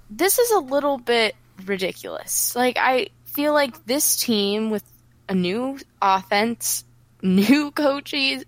this 0.09 0.39
is 0.39 0.51
a 0.51 0.59
little 0.59 0.97
bit 0.97 1.35
ridiculous. 1.65 2.55
Like 2.55 2.77
I 2.79 3.09
feel 3.25 3.53
like 3.53 3.85
this 3.85 4.15
team 4.15 4.69
with 4.69 4.83
a 5.27 5.35
new 5.35 5.77
offense, 6.01 6.85
new 7.25 7.71
coaches, 7.71 8.45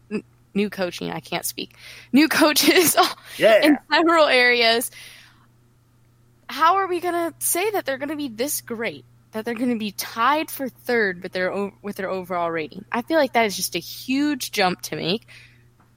new 0.53 0.69
coaching, 0.69 1.11
I 1.11 1.19
can't 1.19 1.45
speak. 1.45 1.75
New 2.13 2.27
coaches 2.29 2.95
Yeah. 3.37 3.65
in 3.65 3.77
several 3.91 4.25
areas. 4.25 4.91
How 6.49 6.75
are 6.75 6.87
we 6.87 6.99
going 7.01 7.13
to 7.13 7.33
say 7.45 7.71
that 7.71 7.85
they're 7.85 7.97
going 7.97 8.09
to 8.09 8.15
be 8.15 8.29
this 8.29 8.61
great? 8.61 9.03
That 9.31 9.43
they're 9.43 9.55
going 9.55 9.71
to 9.73 9.77
be 9.77 9.91
tied 9.91 10.49
for 10.49 10.69
third 10.69 11.21
with 11.21 11.33
their 11.33 11.71
with 11.81 11.97
their 11.97 12.09
overall 12.09 12.49
rating? 12.49 12.85
I 12.91 13.01
feel 13.01 13.17
like 13.17 13.33
that 13.33 13.45
is 13.45 13.55
just 13.57 13.75
a 13.75 13.79
huge 13.79 14.51
jump 14.51 14.81
to 14.83 14.95
make. 14.95 15.27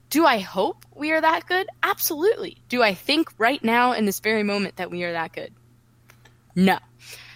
Do 0.09 0.25
I 0.25 0.39
hope 0.39 0.85
we 0.93 1.13
are 1.13 1.21
that 1.21 1.47
good? 1.47 1.67
Absolutely. 1.81 2.57
Do 2.67 2.83
I 2.83 2.93
think 2.93 3.29
right 3.37 3.63
now 3.63 3.93
in 3.93 4.05
this 4.05 4.19
very 4.19 4.43
moment 4.43 4.75
that 4.75 4.91
we 4.91 5.05
are 5.05 5.13
that 5.13 5.31
good? 5.31 5.53
No. 6.53 6.77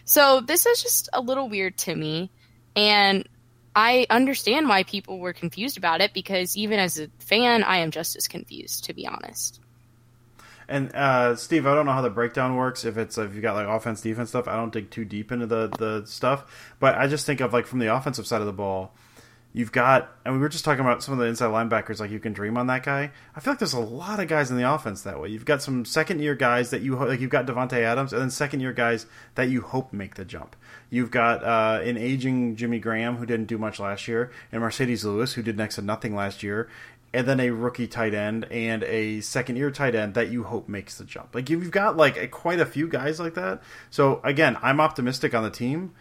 So 0.03 0.41
this 0.41 0.65
is 0.65 0.83
just 0.83 1.07
a 1.13 1.21
little 1.21 1.47
weird 1.47 1.77
to 1.79 1.95
me, 1.95 2.29
and 2.75 3.27
I 3.75 4.07
understand 4.09 4.69
why 4.69 4.83
people 4.83 5.19
were 5.19 5.33
confused 5.33 5.77
about 5.77 5.99
it 5.99 6.13
because 6.13 6.55
even 6.55 6.79
as 6.79 6.99
a 6.99 7.09
fan, 7.19 7.63
I 7.63 7.77
am 7.77 7.91
just 7.91 8.15
as 8.15 8.27
confused, 8.27 8.85
to 8.85 8.93
be 8.93 9.05
honest. 9.05 9.59
And 10.67 10.95
uh, 10.95 11.35
Steve, 11.35 11.67
I 11.67 11.75
don't 11.75 11.85
know 11.85 11.91
how 11.91 12.01
the 12.01 12.09
breakdown 12.09 12.55
works. 12.55 12.85
If 12.85 12.97
it's 12.97 13.17
if 13.17 13.35
you 13.35 13.41
got 13.41 13.53
like 13.53 13.67
offense, 13.67 14.01
defense 14.01 14.29
stuff, 14.29 14.47
I 14.47 14.55
don't 14.55 14.73
dig 14.73 14.89
too 14.89 15.05
deep 15.05 15.31
into 15.31 15.45
the 15.45 15.67
the 15.67 16.03
stuff. 16.07 16.73
But 16.79 16.95
I 16.95 17.07
just 17.07 17.25
think 17.25 17.41
of 17.41 17.53
like 17.53 17.67
from 17.67 17.79
the 17.79 17.93
offensive 17.93 18.25
side 18.25 18.41
of 18.41 18.47
the 18.47 18.53
ball, 18.53 18.93
you've 19.55 19.71
got, 19.71 20.11
and 20.25 20.33
we 20.33 20.39
were 20.41 20.49
just 20.49 20.65
talking 20.65 20.81
about 20.81 21.01
some 21.01 21.13
of 21.13 21.19
the 21.19 21.25
inside 21.25 21.47
linebackers. 21.47 22.01
Like 22.01 22.11
you 22.11 22.19
can 22.19 22.33
dream 22.33 22.57
on 22.57 22.67
that 22.67 22.83
guy. 22.83 23.09
I 23.33 23.39
feel 23.39 23.53
like 23.53 23.59
there's 23.59 23.71
a 23.71 23.79
lot 23.79 24.19
of 24.19 24.27
guys 24.27 24.51
in 24.51 24.57
the 24.57 24.69
offense 24.69 25.01
that 25.03 25.19
way. 25.19 25.29
You've 25.29 25.45
got 25.45 25.61
some 25.61 25.85
second 25.85 26.19
year 26.19 26.35
guys 26.35 26.71
that 26.71 26.81
you 26.81 26.95
like. 26.97 27.21
You've 27.21 27.29
got 27.29 27.47
Davante 27.47 27.79
Adams, 27.79 28.11
and 28.11 28.21
then 28.21 28.29
second 28.29 28.59
year 28.59 28.73
guys 28.73 29.05
that 29.35 29.49
you 29.49 29.61
hope 29.61 29.93
make 29.93 30.15
the 30.15 30.25
jump. 30.25 30.57
You've 30.89 31.09
got 31.09 31.41
uh, 31.41 31.79
an 31.83 31.97
aging 31.97 32.57
Jimmy 32.57 32.79
Graham 32.79 33.15
who 33.15 33.25
didn't 33.25 33.45
do 33.45 33.57
much 33.57 33.79
last 33.79 34.09
year, 34.09 34.29
and 34.51 34.61
Marcedes 34.61 35.05
Lewis 35.05 35.33
who 35.33 35.41
did 35.41 35.55
next 35.55 35.75
to 35.75 35.81
nothing 35.81 36.13
last 36.13 36.43
year, 36.43 36.69
and 37.13 37.25
then 37.25 37.39
a 37.39 37.49
rookie 37.51 37.87
tight 37.87 38.13
end 38.13 38.45
and 38.51 38.83
a 38.83 39.21
second 39.21 39.55
year 39.55 39.71
tight 39.71 39.95
end 39.95 40.15
that 40.15 40.29
you 40.31 40.43
hope 40.43 40.67
makes 40.67 40.97
the 40.97 41.05
jump. 41.05 41.33
Like 41.33 41.49
you've 41.49 41.71
got 41.71 41.95
like 41.95 42.17
a, 42.17 42.27
quite 42.27 42.59
a 42.59 42.65
few 42.65 42.89
guys 42.89 43.21
like 43.21 43.35
that. 43.35 43.63
So 43.89 44.19
again, 44.25 44.57
I'm 44.61 44.81
optimistic 44.81 45.33
on 45.33 45.43
the 45.43 45.49
team. 45.49 45.93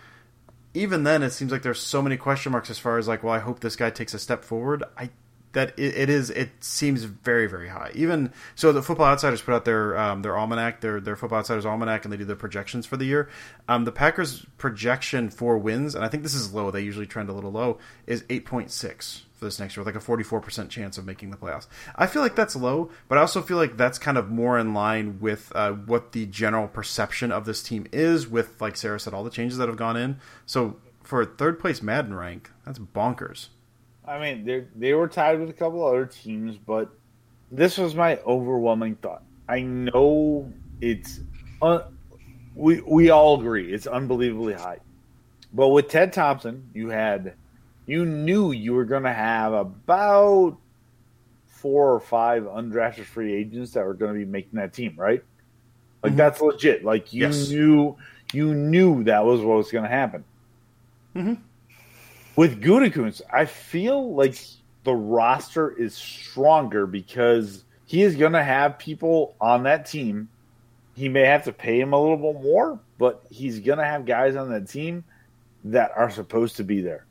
Even 0.75 1.05
then, 1.05 1.23
it 1.23 1.31
seems 1.31 1.53
like 1.53 1.63
there's 1.63 1.81
so 1.81 2.03
many 2.03 2.17
question 2.17 2.51
marks 2.51 2.69
as 2.69 2.79
far 2.81 2.99
as 2.99 3.07
like, 3.07 3.23
well, 3.23 3.33
I 3.33 3.39
hope 3.39 3.61
this 3.61 3.77
guy 3.77 3.91
takes 3.91 4.13
a 4.13 4.19
step 4.19 4.45
forward. 4.45 4.83
I 4.99 5.11
that 5.55 5.77
it, 5.79 5.97
it 5.97 6.11
is 6.11 6.31
it 6.31 6.51
seems 6.61 7.05
very 7.05 7.47
very 7.49 7.69
high. 7.69 7.90
Even 7.95 8.33
so, 8.55 8.73
the 8.73 8.83
Football 8.83 9.07
Outsiders 9.07 9.40
put 9.40 9.55
out 9.55 9.64
their 9.64 9.97
um, 9.99 10.23
their 10.23 10.37
almanac, 10.37 10.81
their 10.81 11.01
their 11.01 11.17
Football 11.17 11.38
Outsiders 11.38 11.64
almanac, 11.64 12.05
and 12.05 12.12
they 12.12 12.17
do 12.19 12.25
their 12.25 12.37
projections 12.37 12.87
for 12.87 12.97
the 12.97 13.07
year. 13.07 13.29
Um, 13.69 13.85
the 13.85 13.93
Packers 13.93 14.45
projection 14.59 15.31
for 15.31 15.57
wins, 15.57 15.95
and 15.95 16.05
I 16.05 16.09
think 16.09 16.23
this 16.23 16.35
is 16.35 16.53
low. 16.53 16.71
They 16.71 16.83
usually 16.83 17.07
trend 17.07 17.31
a 17.31 17.33
little 17.33 17.53
low. 17.53 17.79
Is 18.07 18.25
eight 18.29 18.45
point 18.45 18.71
six 18.71 19.25
for 19.35 19.47
this 19.47 19.59
next 19.59 19.77
year, 19.77 19.83
with 19.83 19.95
like 19.95 20.01
a 20.01 20.05
forty 20.05 20.23
four 20.23 20.40
percent 20.40 20.71
chance 20.71 20.99
of 20.99 21.07
making 21.07 21.31
the 21.31 21.37
playoffs. 21.37 21.67
I 21.97 22.07
feel 22.07 22.23
like 22.23 22.37
that's 22.37 22.55
low, 22.55 22.90
but 23.09 23.17
I 23.19 23.23
also 23.23 23.40
feel 23.40 23.57
like 23.57 23.77
that's 23.77 23.99
kind 23.99 24.19
of 24.19 24.31
more 24.31 24.59
in 24.59 24.75
line 24.75 25.19
with 25.21 25.51
uh, 25.55 25.73
what 25.73 26.12
the 26.12 26.27
general 26.27 26.69
perception 26.69 27.33
of 27.33 27.45
this 27.47 27.62
team 27.62 27.87
is. 27.93 28.29
With 28.29 28.61
like 28.61 28.77
Sarah 28.77 29.01
said, 29.01 29.14
all 29.14 29.25
the 29.25 29.31
changes 29.31 29.59
that 29.59 29.69
have 29.69 29.77
gone 29.79 29.97
in. 29.97 30.19
So 30.47 30.77
for 31.03 31.25
third 31.25 31.59
place 31.59 31.83
Madden 31.83 32.14
rank, 32.14 32.51
that's 32.64 32.79
bonkers. 32.79 33.49
I 34.07 34.19
mean, 34.19 34.45
they 34.45 34.64
they 34.77 34.95
were 34.95 35.09
tied 35.09 35.40
with 35.40 35.51
a 35.51 35.55
couple 35.55 35.85
other 35.87 36.07
teams, 36.07 36.57
but 36.57 36.90
this 37.51 37.79
was 37.79 37.95
my 37.95 38.19
overwhelming 38.19 38.97
thought. 38.97 39.23
I 39.49 39.62
know 39.62 40.53
it's 40.81 41.21
uh, 41.62 41.83
we 42.55 42.81
we 42.83 43.11
all 43.11 43.38
agree 43.40 43.73
it's 43.73 43.87
unbelievably 43.87 44.55
high, 44.55 44.79
but 45.53 45.69
with 45.69 45.88
Ted 45.88 46.12
Thompson, 46.12 46.69
you 46.75 46.88
had 46.90 47.35
you 47.87 48.05
knew 48.05 48.53
you 48.53 48.75
were 48.75 48.85
going 48.85 49.03
to 49.03 49.12
have 49.12 49.53
about 49.53 50.59
four 51.47 51.95
or 51.95 52.01
five 52.01 52.45
undrafted 52.45 53.05
free 53.05 53.33
agents 53.35 53.73
that 53.73 53.85
were 53.85 53.95
going 53.95 54.12
to 54.12 54.19
be 54.19 54.31
making 54.31 54.59
that 54.59 54.73
team, 54.75 54.95
right? 54.97 55.23
Like 56.03 56.11
mm-hmm. 56.11 56.19
that's 56.19 56.40
legit. 56.40 56.85
Like 56.85 57.12
you 57.12 57.27
yes. 57.27 57.49
knew 57.49 57.97
you 58.35 58.55
knew 58.55 59.05
that 59.05 59.25
was 59.25 59.40
what 59.40 59.57
was 59.57 59.71
going 59.71 59.85
to 59.85 59.90
happen. 59.90 60.25
Mm-hmm. 61.17 61.35
With 62.37 62.61
Gutekunst, 62.61 63.23
I 63.33 63.44
feel 63.44 64.14
like 64.14 64.37
the 64.83 64.94
roster 64.94 65.70
is 65.70 65.94
stronger 65.94 66.85
because 66.85 67.64
he 67.87 68.03
is 68.03 68.16
going 68.16 68.33
to 68.33 68.42
have 68.42 68.79
people 68.79 69.37
on 69.40 69.62
that 69.64 69.87
team. 69.87 70.29
He 70.97 71.09
may 71.09 71.27
have 71.27 71.44
to 71.44 71.53
pay 71.53 71.79
him 71.79 71.92
a 71.92 72.01
little 72.01 72.16
bit 72.16 72.42
more, 72.42 72.81
but 72.99 73.25
he's 73.31 73.61
going 73.61 73.79
to 73.79 73.85
have 73.85 74.05
guys 74.05 74.35
on 74.35 74.51
that 74.51 74.68
team 74.68 75.05
that 75.64 75.92
are 75.97 76.11
supposed 76.11 76.57
to 76.57 76.64
be 76.64 76.81
there. 76.81 77.07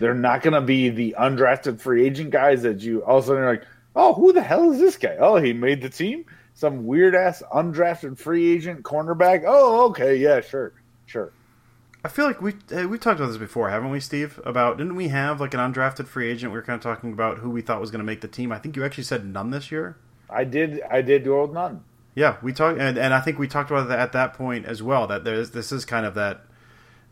They're 0.00 0.14
not 0.14 0.42
going 0.42 0.54
to 0.54 0.60
be 0.60 0.88
the 0.88 1.14
undrafted 1.16 1.80
free 1.80 2.04
agent 2.04 2.30
guys 2.30 2.62
that 2.62 2.80
you 2.80 3.04
all 3.04 3.18
of 3.18 3.24
a 3.24 3.26
sudden 3.28 3.42
are 3.44 3.52
like, 3.52 3.66
oh, 3.94 4.14
who 4.14 4.32
the 4.32 4.42
hell 4.42 4.72
is 4.72 4.80
this 4.80 4.96
guy? 4.96 5.16
Oh, 5.18 5.36
he 5.36 5.52
made 5.52 5.80
the 5.80 5.88
team. 5.88 6.24
Some 6.54 6.86
weird 6.86 7.14
ass 7.14 7.42
undrafted 7.54 8.18
free 8.18 8.52
agent 8.52 8.82
cornerback. 8.82 9.44
Oh, 9.46 9.90
okay, 9.90 10.16
yeah, 10.16 10.40
sure, 10.40 10.72
sure. 11.06 11.32
I 12.06 12.08
feel 12.08 12.24
like 12.24 12.40
we 12.40 12.52
we 12.86 12.98
talked 12.98 13.18
about 13.18 13.30
this 13.30 13.36
before, 13.36 13.68
haven't 13.68 13.90
we, 13.90 13.98
Steve? 13.98 14.40
About 14.44 14.78
didn't 14.78 14.94
we 14.94 15.08
have 15.08 15.40
like 15.40 15.54
an 15.54 15.60
undrafted 15.60 16.06
free 16.06 16.30
agent? 16.30 16.52
We 16.52 16.58
were 16.58 16.62
kind 16.62 16.76
of 16.76 16.80
talking 16.80 17.12
about 17.12 17.38
who 17.38 17.50
we 17.50 17.62
thought 17.62 17.80
was 17.80 17.90
going 17.90 17.98
to 17.98 18.04
make 18.04 18.20
the 18.20 18.28
team. 18.28 18.52
I 18.52 18.60
think 18.60 18.76
you 18.76 18.84
actually 18.84 19.02
said 19.02 19.26
none 19.26 19.50
this 19.50 19.72
year. 19.72 19.96
I 20.30 20.44
did. 20.44 20.82
I 20.88 21.02
did 21.02 21.24
do 21.24 21.34
old 21.34 21.52
none. 21.52 21.82
Yeah, 22.14 22.36
we 22.42 22.52
talked, 22.52 22.78
and, 22.78 22.96
and 22.96 23.12
I 23.12 23.20
think 23.20 23.40
we 23.40 23.48
talked 23.48 23.72
about 23.72 23.88
that 23.88 23.98
at 23.98 24.12
that 24.12 24.34
point 24.34 24.66
as 24.66 24.84
well. 24.84 25.08
That 25.08 25.24
there's 25.24 25.50
this 25.50 25.72
is 25.72 25.84
kind 25.84 26.06
of 26.06 26.14
that. 26.14 26.44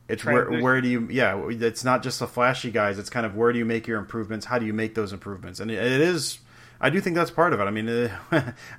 It's 0.07 0.25
where 0.25 0.61
where 0.63 0.81
do 0.81 0.87
you 0.87 1.09
yeah? 1.11 1.43
It's 1.49 1.83
not 1.83 2.05
just 2.05 2.21
the 2.21 2.29
flashy 2.29 2.71
guys. 2.71 2.97
It's 2.97 3.11
kind 3.11 3.27
of 3.27 3.35
where 3.35 3.53
do 3.53 3.59
you 3.59 3.65
make 3.65 3.89
your 3.89 3.99
improvements? 3.99 4.47
How 4.47 4.61
do 4.61 4.67
you 4.67 4.75
make 4.75 4.95
those 4.95 5.13
improvements? 5.13 5.59
And 5.59 5.73
it, 5.73 5.83
it 5.83 6.03
is. 6.03 6.39
I 6.81 6.91
do 6.91 7.01
think 7.01 7.17
that's 7.17 7.33
part 7.33 7.53
of 7.53 7.59
it. 7.59 7.65
I 7.65 7.73
mean, 7.73 7.89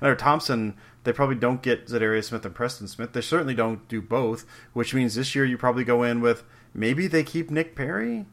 uh, 0.00 0.14
Thompson 0.14 0.76
they 1.06 1.12
probably 1.12 1.36
don't 1.36 1.62
get 1.62 1.86
Za'Darius 1.86 2.24
Smith 2.24 2.44
and 2.44 2.54
Preston 2.54 2.88
Smith. 2.88 3.12
They 3.12 3.22
certainly 3.22 3.54
don't 3.54 3.88
do 3.88 4.02
both, 4.02 4.44
which 4.74 4.92
means 4.92 5.14
this 5.14 5.34
year 5.34 5.46
you 5.46 5.56
probably 5.56 5.84
go 5.84 6.02
in 6.02 6.20
with 6.20 6.44
maybe 6.74 7.06
they 7.06 7.22
keep 7.22 7.50
Nick 7.50 7.74
Perry, 7.74 8.26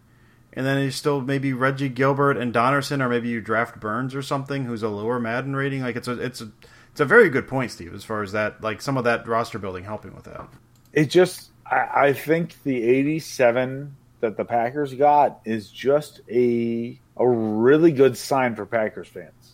and 0.51 0.65
then 0.65 0.83
you 0.83 0.91
still 0.91 1.21
maybe 1.21 1.53
Reggie 1.53 1.88
Gilbert 1.88 2.36
and 2.36 2.53
Donnerson, 2.53 3.01
or 3.01 3.07
maybe 3.07 3.29
you 3.29 3.39
draft 3.39 3.79
Burns 3.79 4.13
or 4.13 4.21
something, 4.21 4.65
who's 4.65 4.83
a 4.83 4.89
lower 4.89 5.19
Madden 5.19 5.55
rating. 5.55 5.81
Like 5.81 5.95
it's 5.95 6.07
a 6.07 6.19
it's 6.19 6.41
a 6.41 6.51
it's 6.91 6.99
a 6.99 7.05
very 7.05 7.29
good 7.29 7.47
point, 7.47 7.71
Steve, 7.71 7.93
as 7.93 8.03
far 8.03 8.21
as 8.23 8.33
that 8.33 8.62
like 8.62 8.81
some 8.81 8.97
of 8.97 9.05
that 9.05 9.27
roster 9.27 9.59
building 9.59 9.86
helping 9.86 10.13
with 10.13 10.25
that. 10.25 10.49
It 10.91 11.05
just 11.05 11.51
I, 11.65 12.07
I 12.07 12.13
think 12.13 12.62
the 12.63 12.83
eighty 12.83 13.19
seven 13.19 13.95
that 14.19 14.36
the 14.36 14.45
Packers 14.45 14.93
got 14.93 15.39
is 15.45 15.69
just 15.69 16.21
a 16.29 16.99
a 17.17 17.27
really 17.27 17.91
good 17.91 18.17
sign 18.17 18.55
for 18.55 18.65
Packers 18.65 19.07
fans. 19.07 19.53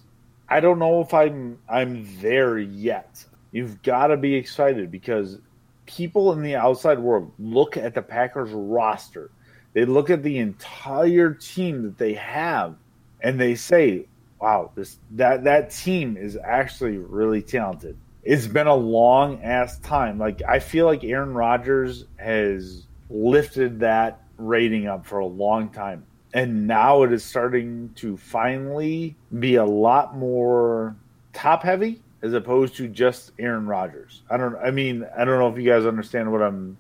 I 0.49 0.59
don't 0.59 0.79
know 0.79 1.01
if 1.01 1.13
I'm 1.13 1.59
I'm 1.69 2.07
there 2.19 2.57
yet. 2.57 3.23
You've 3.51 3.81
got 3.83 4.07
to 4.07 4.17
be 4.17 4.35
excited 4.35 4.91
because 4.91 5.39
people 5.85 6.33
in 6.33 6.41
the 6.41 6.55
outside 6.55 6.99
world 6.99 7.31
look 7.37 7.77
at 7.77 7.93
the 7.93 8.01
Packers 8.01 8.51
roster. 8.51 9.29
They 9.73 9.85
look 9.85 10.09
at 10.09 10.23
the 10.23 10.39
entire 10.39 11.33
team 11.33 11.83
that 11.83 11.97
they 11.97 12.13
have 12.13 12.75
and 13.21 13.39
they 13.39 13.53
say, 13.53 14.07
"Wow, 14.41 14.71
this 14.73 14.97
that 15.11 15.43
that 15.43 15.69
team 15.69 16.17
is 16.17 16.37
actually 16.43 16.97
really 16.97 17.43
talented." 17.43 17.95
It's 18.23 18.47
been 18.47 18.67
a 18.67 18.75
long 18.75 19.43
ass 19.43 19.77
time. 19.79 20.17
Like 20.17 20.41
I 20.47 20.59
feel 20.59 20.85
like 20.85 21.03
Aaron 21.03 21.33
Rodgers 21.33 22.05
has 22.17 22.87
lifted 23.09 23.79
that 23.81 24.23
rating 24.37 24.87
up 24.87 25.05
for 25.05 25.19
a 25.19 25.25
long 25.25 25.69
time 25.69 26.05
and 26.33 26.67
now 26.67 27.03
it 27.03 27.11
is 27.11 27.23
starting 27.23 27.91
to 27.95 28.17
finally 28.17 29.15
be 29.39 29.55
a 29.55 29.65
lot 29.65 30.15
more 30.15 30.95
top 31.33 31.63
heavy 31.63 32.01
as 32.21 32.33
opposed 32.33 32.75
to 32.75 32.87
just 32.87 33.31
Aaron 33.39 33.65
Rodgers. 33.65 34.21
I 34.29 34.37
don't. 34.37 34.55
I 34.57 34.71
mean, 34.71 35.05
I 35.17 35.25
don't 35.25 35.39
know 35.39 35.49
if 35.49 35.57
you 35.57 35.69
guys 35.69 35.85
understand 35.85 36.31
what 36.31 36.41
I'm 36.41 36.77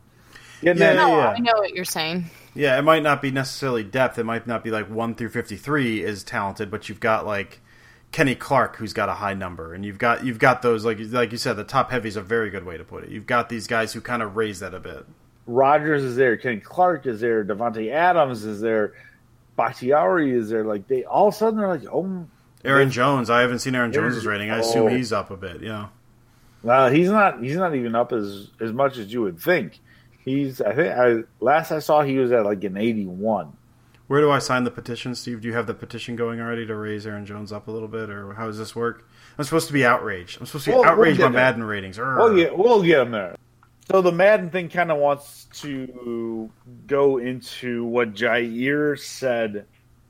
getting 0.61 0.81
yeah, 0.81 0.89
at. 0.89 0.95
No, 0.95 1.17
yeah. 1.17 1.29
I 1.29 1.39
know 1.39 1.53
what 1.55 1.73
you're 1.73 1.85
saying. 1.85 2.25
Yeah, 2.55 2.77
it 2.77 2.81
might 2.81 3.03
not 3.03 3.21
be 3.21 3.31
necessarily 3.31 3.83
depth. 3.83 4.17
It 4.19 4.25
might 4.25 4.47
not 4.47 4.63
be 4.63 4.71
like 4.71 4.89
one 4.89 5.15
through 5.15 5.29
fifty 5.29 5.55
three 5.55 6.03
is 6.03 6.23
talented, 6.23 6.69
but 6.69 6.89
you've 6.89 6.99
got 6.99 7.25
like 7.25 7.61
Kenny 8.11 8.35
Clark 8.35 8.75
who's 8.77 8.93
got 8.93 9.09
a 9.09 9.13
high 9.13 9.33
number, 9.33 9.73
and 9.73 9.85
you've 9.85 9.97
got 9.97 10.25
you've 10.25 10.39
got 10.39 10.61
those 10.61 10.83
like 10.85 10.97
like 10.99 11.31
you 11.31 11.37
said, 11.37 11.53
the 11.53 11.63
top 11.63 11.91
heavy 11.91 12.09
is 12.09 12.15
a 12.15 12.21
very 12.21 12.49
good 12.49 12.65
way 12.65 12.77
to 12.77 12.83
put 12.83 13.03
it. 13.03 13.09
You've 13.09 13.27
got 13.27 13.49
these 13.49 13.67
guys 13.67 13.93
who 13.93 14.01
kind 14.01 14.21
of 14.21 14.35
raise 14.35 14.59
that 14.59 14.73
a 14.73 14.79
bit. 14.79 15.05
Rodgers 15.45 16.03
is 16.03 16.15
there, 16.15 16.37
Kenny 16.37 16.59
Clark 16.59 17.07
is 17.07 17.21
there, 17.21 17.43
Davante 17.43 17.91
Adams 17.91 18.45
is 18.45 18.61
there. 18.61 18.93
Bakhtiari 19.59 20.31
is 20.31 20.49
there. 20.49 20.63
Like 20.63 20.87
they 20.87 21.03
all 21.03 21.27
of 21.27 21.33
a 21.33 21.37
sudden 21.37 21.59
they're 21.59 21.67
like, 21.67 21.85
oh, 21.91 22.25
Aaron 22.63 22.91
Jones. 22.91 23.29
I 23.29 23.41
haven't 23.41 23.59
seen 23.59 23.75
Aaron, 23.75 23.91
Jones's 23.91 24.25
rating. 24.25 24.49
I 24.51 24.59
assume 24.59 24.87
oh. 24.87 24.87
he's 24.87 25.11
up 25.11 25.31
a 25.31 25.37
bit. 25.37 25.61
Yeah. 25.61 25.87
Well, 26.63 26.89
he's 26.89 27.09
not. 27.09 27.43
He's 27.43 27.57
not 27.57 27.75
even 27.75 27.93
up 27.93 28.13
as 28.13 28.51
as 28.61 28.71
much 28.71 28.97
as 28.97 29.11
you 29.11 29.21
would 29.21 29.39
think. 29.39 29.79
He's. 30.23 30.61
I 30.61 30.73
think. 30.73 30.97
I 30.97 31.23
last 31.39 31.71
I 31.71 31.79
saw, 31.79 32.03
he 32.03 32.17
was 32.17 32.31
at 32.31 32.45
like 32.45 32.63
an 32.63 32.77
eighty-one. 32.77 33.53
Where 34.07 34.21
do 34.21 34.31
I 34.31 34.39
sign 34.39 34.63
the 34.63 34.71
petition, 34.71 35.13
Steve? 35.13 35.41
Do 35.41 35.47
you 35.47 35.53
have 35.53 35.67
the 35.67 35.73
petition 35.73 36.15
going 36.15 36.39
already 36.39 36.65
to 36.65 36.75
raise 36.75 37.05
Aaron 37.05 37.25
Jones 37.25 37.51
up 37.51 37.67
a 37.67 37.71
little 37.71 37.87
bit, 37.87 38.09
or 38.09 38.33
how 38.33 38.47
does 38.47 38.57
this 38.57 38.75
work? 38.75 39.07
I'm 39.37 39.43
supposed 39.43 39.67
to 39.67 39.73
be 39.73 39.85
outraged. 39.85 40.39
I'm 40.39 40.47
supposed 40.47 40.65
to 40.65 40.71
be 40.71 40.75
well, 40.77 40.85
outraged 40.85 41.19
we'll 41.19 41.29
by 41.29 41.35
Madden 41.35 41.63
ratings. 41.63 41.97
We'll 41.97 42.35
get, 42.35 42.57
we'll 42.57 42.81
get 42.81 43.01
him 43.01 43.11
there. 43.11 43.35
So 43.91 44.03
the 44.03 44.11
Madden 44.11 44.51
thing 44.51 44.69
kind 44.69 44.91
of 44.91 44.99
wants 44.99 45.47
to 45.61 46.51
go 46.85 47.17
into 47.17 47.85
what 47.85 48.13
Jaire 48.13 48.99
said 48.99 49.65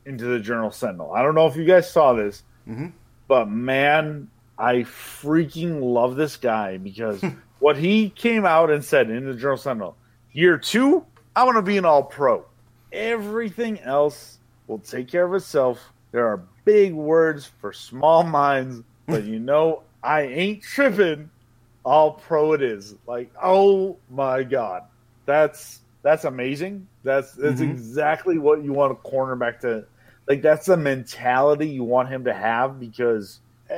into 0.06 0.26
the 0.26 0.40
Journal 0.40 0.70
Sentinel. 0.70 1.14
I 1.14 1.22
don't 1.22 1.34
know 1.34 1.48
if 1.48 1.56
you 1.56 1.64
guys 1.64 1.90
saw 1.90 2.12
this, 2.12 2.44
mm-hmm. 2.68 2.88
but 3.30 3.50
man, 3.50 4.30
I 4.58 4.80
freaking 4.80 5.82
love 5.82 6.18
this 6.18 6.36
guy 6.36 6.76
because 6.76 7.24
what 7.60 7.78
he 7.78 8.10
came 8.10 8.46
out 8.46 8.70
and 8.70 8.84
said 8.84 9.10
in 9.10 9.26
the 9.26 9.34
Journal 9.34 9.56
Sentinel, 9.56 9.96
year 10.34 10.58
two, 10.58 11.06
I 11.34 11.46
want 11.46 11.56
to 11.56 11.62
be 11.62 11.78
an 11.78 11.86
all 11.86 12.04
pro. 12.04 12.44
Everything 12.92 13.80
else 13.80 14.40
will 14.68 14.80
take 14.80 15.08
care 15.08 15.24
of 15.24 15.34
itself. 15.34 15.80
There 16.12 16.28
are 16.28 16.44
big 16.66 16.94
words 16.94 17.50
for 17.62 17.72
small 17.72 18.24
minds, 18.24 18.84
but 19.08 19.24
you 19.24 19.40
know, 19.40 19.84
I 20.04 20.24
ain't 20.24 20.64
tripping 20.64 21.30
all 21.90 22.12
pro 22.12 22.54
it 22.54 22.62
is. 22.62 22.94
Like, 23.08 23.32
oh 23.42 23.98
my 24.12 24.44
god, 24.44 24.84
that's 25.26 25.80
that's 26.04 26.24
amazing. 26.24 26.88
That's 27.04 27.32
that's 27.32 27.62
mm-hmm. 27.62 27.72
exactly 27.72 28.38
what 28.38 28.64
you 28.64 28.74
want 28.74 28.92
a 28.92 28.96
cornerback 28.96 29.62
to 29.62 29.86
like. 30.28 30.44
That's 30.44 30.68
the 30.68 30.78
mentality 30.78 31.68
you 31.68 31.84
want 31.84 32.10
him 32.10 32.26
to 32.26 32.34
have 32.34 32.80
because 32.80 33.40
uh, 33.72 33.74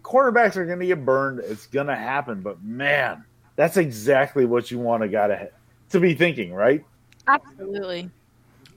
cornerbacks 0.00 0.56
are 0.56 0.64
going 0.64 0.78
to 0.78 0.86
get 0.86 1.04
burned. 1.04 1.40
It's 1.40 1.66
going 1.66 1.88
to 1.88 1.96
happen. 1.96 2.40
But 2.40 2.62
man, 2.62 3.24
that's 3.56 3.76
exactly 3.76 4.44
what 4.44 4.70
you 4.70 4.78
want 4.78 5.02
a 5.02 5.08
guy 5.08 5.26
to 5.26 5.50
to 5.90 5.98
be 5.98 6.14
thinking, 6.14 6.54
right? 6.54 6.84
Absolutely. 7.26 8.10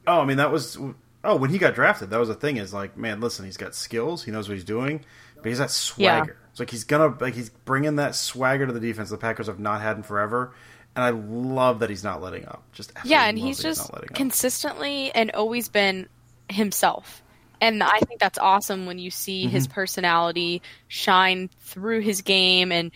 Oh, 0.08 0.22
I 0.22 0.26
mean 0.26 0.38
that 0.38 0.52
was 0.52 0.80
oh 1.24 1.36
when 1.36 1.52
he 1.52 1.60
got 1.60 1.76
drafted. 1.76 2.10
That 2.10 2.20
was 2.20 2.30
the 2.30 2.34
thing. 2.34 2.58
Is 2.58 2.74
like, 2.74 2.98
man, 2.98 3.22
listen, 3.22 3.46
he's 3.46 3.58
got 3.58 3.76
skills. 3.76 4.24
He 4.24 4.32
knows 4.32 4.50
what 4.50 4.56
he's 4.56 4.64
doing, 4.64 5.06
but 5.36 5.46
he's 5.46 5.60
that 5.60 5.70
swagger. 5.70 6.38
Yeah. 6.40 6.49
It's 6.60 6.68
like 6.68 6.72
he's 6.72 6.84
gonna 6.84 7.16
like 7.22 7.36
he's 7.36 7.50
bringing 7.50 7.96
that 7.96 8.16
swagger 8.16 8.68
to 8.68 8.74
the 8.74 8.82
defense 8.82 9.10
the 9.10 9.18
Packers 9.18 9.48
have 9.48 9.60
not 9.60 9.80
had 9.82 9.96
in 9.96 10.04
forever. 10.04 10.54
And 10.94 11.06
I 11.06 11.12
love 11.12 11.80
that 11.80 11.90
he's 11.90 12.04
not 12.04 12.22
letting 12.22 12.46
up. 12.46 12.64
Just 12.74 12.92
yeah, 13.06 13.24
and 13.24 13.40
he's 13.40 13.62
just 13.62 13.90
he's 13.90 14.10
consistently 14.14 15.10
and 15.14 15.32
always 15.32 15.70
been 15.70 16.10
himself. 16.50 17.24
And 17.62 17.82
I 17.82 18.00
think 18.00 18.20
that's 18.20 18.38
awesome 18.38 18.88
when 18.88 19.00
you 19.00 19.10
see 19.10 19.44
mm-hmm. 19.44 19.52
his 19.52 19.68
personality 19.68 20.62
shine 20.90 21.50
through 21.62 22.02
his 22.02 22.24
game 22.24 22.74
and 22.74 22.92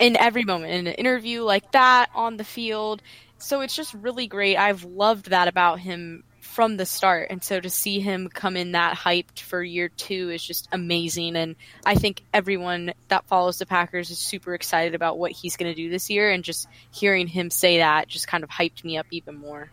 in 0.00 0.16
every 0.16 0.42
moment 0.42 0.72
in 0.72 0.88
an 0.88 0.94
interview 0.94 1.42
like 1.42 1.70
that 1.72 2.10
on 2.12 2.38
the 2.38 2.44
field. 2.44 3.02
So 3.38 3.60
it's 3.60 3.76
just 3.76 3.94
really 3.94 4.26
great. 4.26 4.56
I've 4.56 4.82
loved 4.82 5.30
that 5.30 5.46
about 5.46 5.78
him 5.78 6.24
from 6.56 6.78
the 6.78 6.86
start. 6.86 7.26
And 7.28 7.44
so 7.44 7.60
to 7.60 7.68
see 7.68 8.00
him 8.00 8.30
come 8.32 8.56
in 8.56 8.72
that 8.72 8.96
hyped 8.96 9.40
for 9.40 9.62
year 9.62 9.90
two 9.90 10.30
is 10.30 10.42
just 10.42 10.68
amazing. 10.72 11.36
And 11.36 11.54
I 11.84 11.96
think 11.96 12.22
everyone 12.32 12.94
that 13.08 13.26
follows 13.26 13.58
the 13.58 13.66
Packers 13.66 14.08
is 14.10 14.16
super 14.16 14.54
excited 14.54 14.94
about 14.94 15.18
what 15.18 15.32
he's 15.32 15.58
going 15.58 15.70
to 15.70 15.76
do 15.76 15.90
this 15.90 16.08
year. 16.08 16.30
And 16.30 16.42
just 16.42 16.66
hearing 16.90 17.26
him 17.26 17.50
say 17.50 17.76
that 17.78 18.08
just 18.08 18.26
kind 18.26 18.42
of 18.42 18.48
hyped 18.48 18.84
me 18.84 18.96
up 18.96 19.04
even 19.10 19.36
more. 19.36 19.70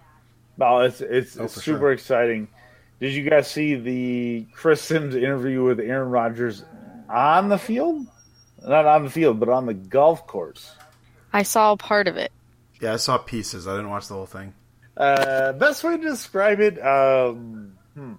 Well, 0.58 0.82
it's 0.82 1.00
it's, 1.00 1.40
Oh, 1.40 1.46
it's 1.46 1.54
super 1.54 1.80
sure. 1.80 1.92
exciting. 1.94 2.50
Did 3.00 3.14
you 3.14 3.30
guys 3.30 3.50
see 3.50 3.76
the 3.76 4.46
Chris 4.52 4.82
Simms 4.82 5.16
interview 5.16 5.64
with 5.64 5.80
Aaron 5.80 6.10
Rodgers 6.10 6.66
on 7.10 7.48
the 7.48 7.58
field? 7.58 8.06
Not 8.62 8.86
on 8.86 9.06
the 9.06 9.10
field, 9.10 9.40
but 9.40 9.48
on 9.48 9.68
the 9.68 9.74
golf 9.74 10.28
course. 10.28 10.76
I 11.32 11.44
saw 11.44 11.78
part 11.78 12.10
of 12.10 12.18
it. 12.18 12.34
Yeah, 12.82 12.92
I 12.94 12.98
saw 12.98 13.18
pieces. 13.18 13.70
I 13.70 13.72
didn't 13.78 13.90
watch 13.90 14.10
the 14.10 14.16
whole 14.16 14.26
thing. 14.26 14.54
Uh, 14.96 15.54
best 15.54 15.84
way 15.84 15.98
to 15.98 16.04
describe 16.04 16.60
it, 16.60 16.84
um, 16.86 17.74
hmm. 17.96 18.14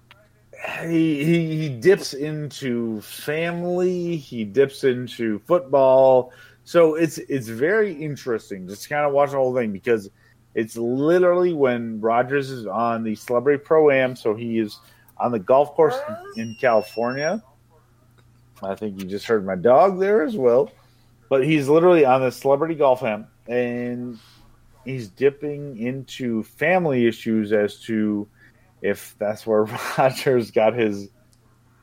he, 0.81 1.23
he 1.23 1.57
he 1.57 1.69
dips 1.69 2.13
into 2.13 2.99
family. 3.01 4.17
He 4.17 4.43
dips 4.43 4.83
into 4.83 5.39
football. 5.39 6.33
So 6.65 6.95
it's 6.95 7.17
it's 7.17 7.47
very 7.47 7.93
interesting. 7.93 8.67
Just 8.67 8.89
kind 8.89 9.05
of 9.05 9.13
watch 9.13 9.31
the 9.31 9.37
whole 9.37 9.55
thing 9.55 9.71
because 9.71 10.09
it's 10.53 10.75
literally 10.75 11.53
when 11.53 12.01
Rodgers 12.01 12.49
is 12.49 12.65
on 12.65 13.03
the 13.03 13.15
Celebrity 13.15 13.63
Pro 13.63 13.91
Am. 13.91 14.15
So 14.15 14.33
he 14.33 14.59
is 14.59 14.79
on 15.17 15.31
the 15.31 15.39
golf 15.39 15.75
course 15.75 15.97
in 16.35 16.55
California. 16.59 17.41
I 18.61 18.75
think 18.75 18.99
you 18.99 19.05
just 19.07 19.25
heard 19.25 19.45
my 19.45 19.55
dog 19.55 19.99
there 19.99 20.23
as 20.23 20.35
well. 20.35 20.71
But 21.29 21.45
he's 21.45 21.67
literally 21.67 22.05
on 22.05 22.21
the 22.21 22.31
Celebrity 22.31 22.75
Golf 22.75 23.03
Am, 23.03 23.27
and 23.47 24.19
he's 24.85 25.07
dipping 25.07 25.77
into 25.77 26.43
family 26.43 27.07
issues 27.07 27.51
as 27.51 27.79
to 27.81 28.27
if 28.81 29.15
that's 29.19 29.45
where 29.45 29.63
Rodgers 29.97 30.51
got 30.51 30.73
his 30.73 31.09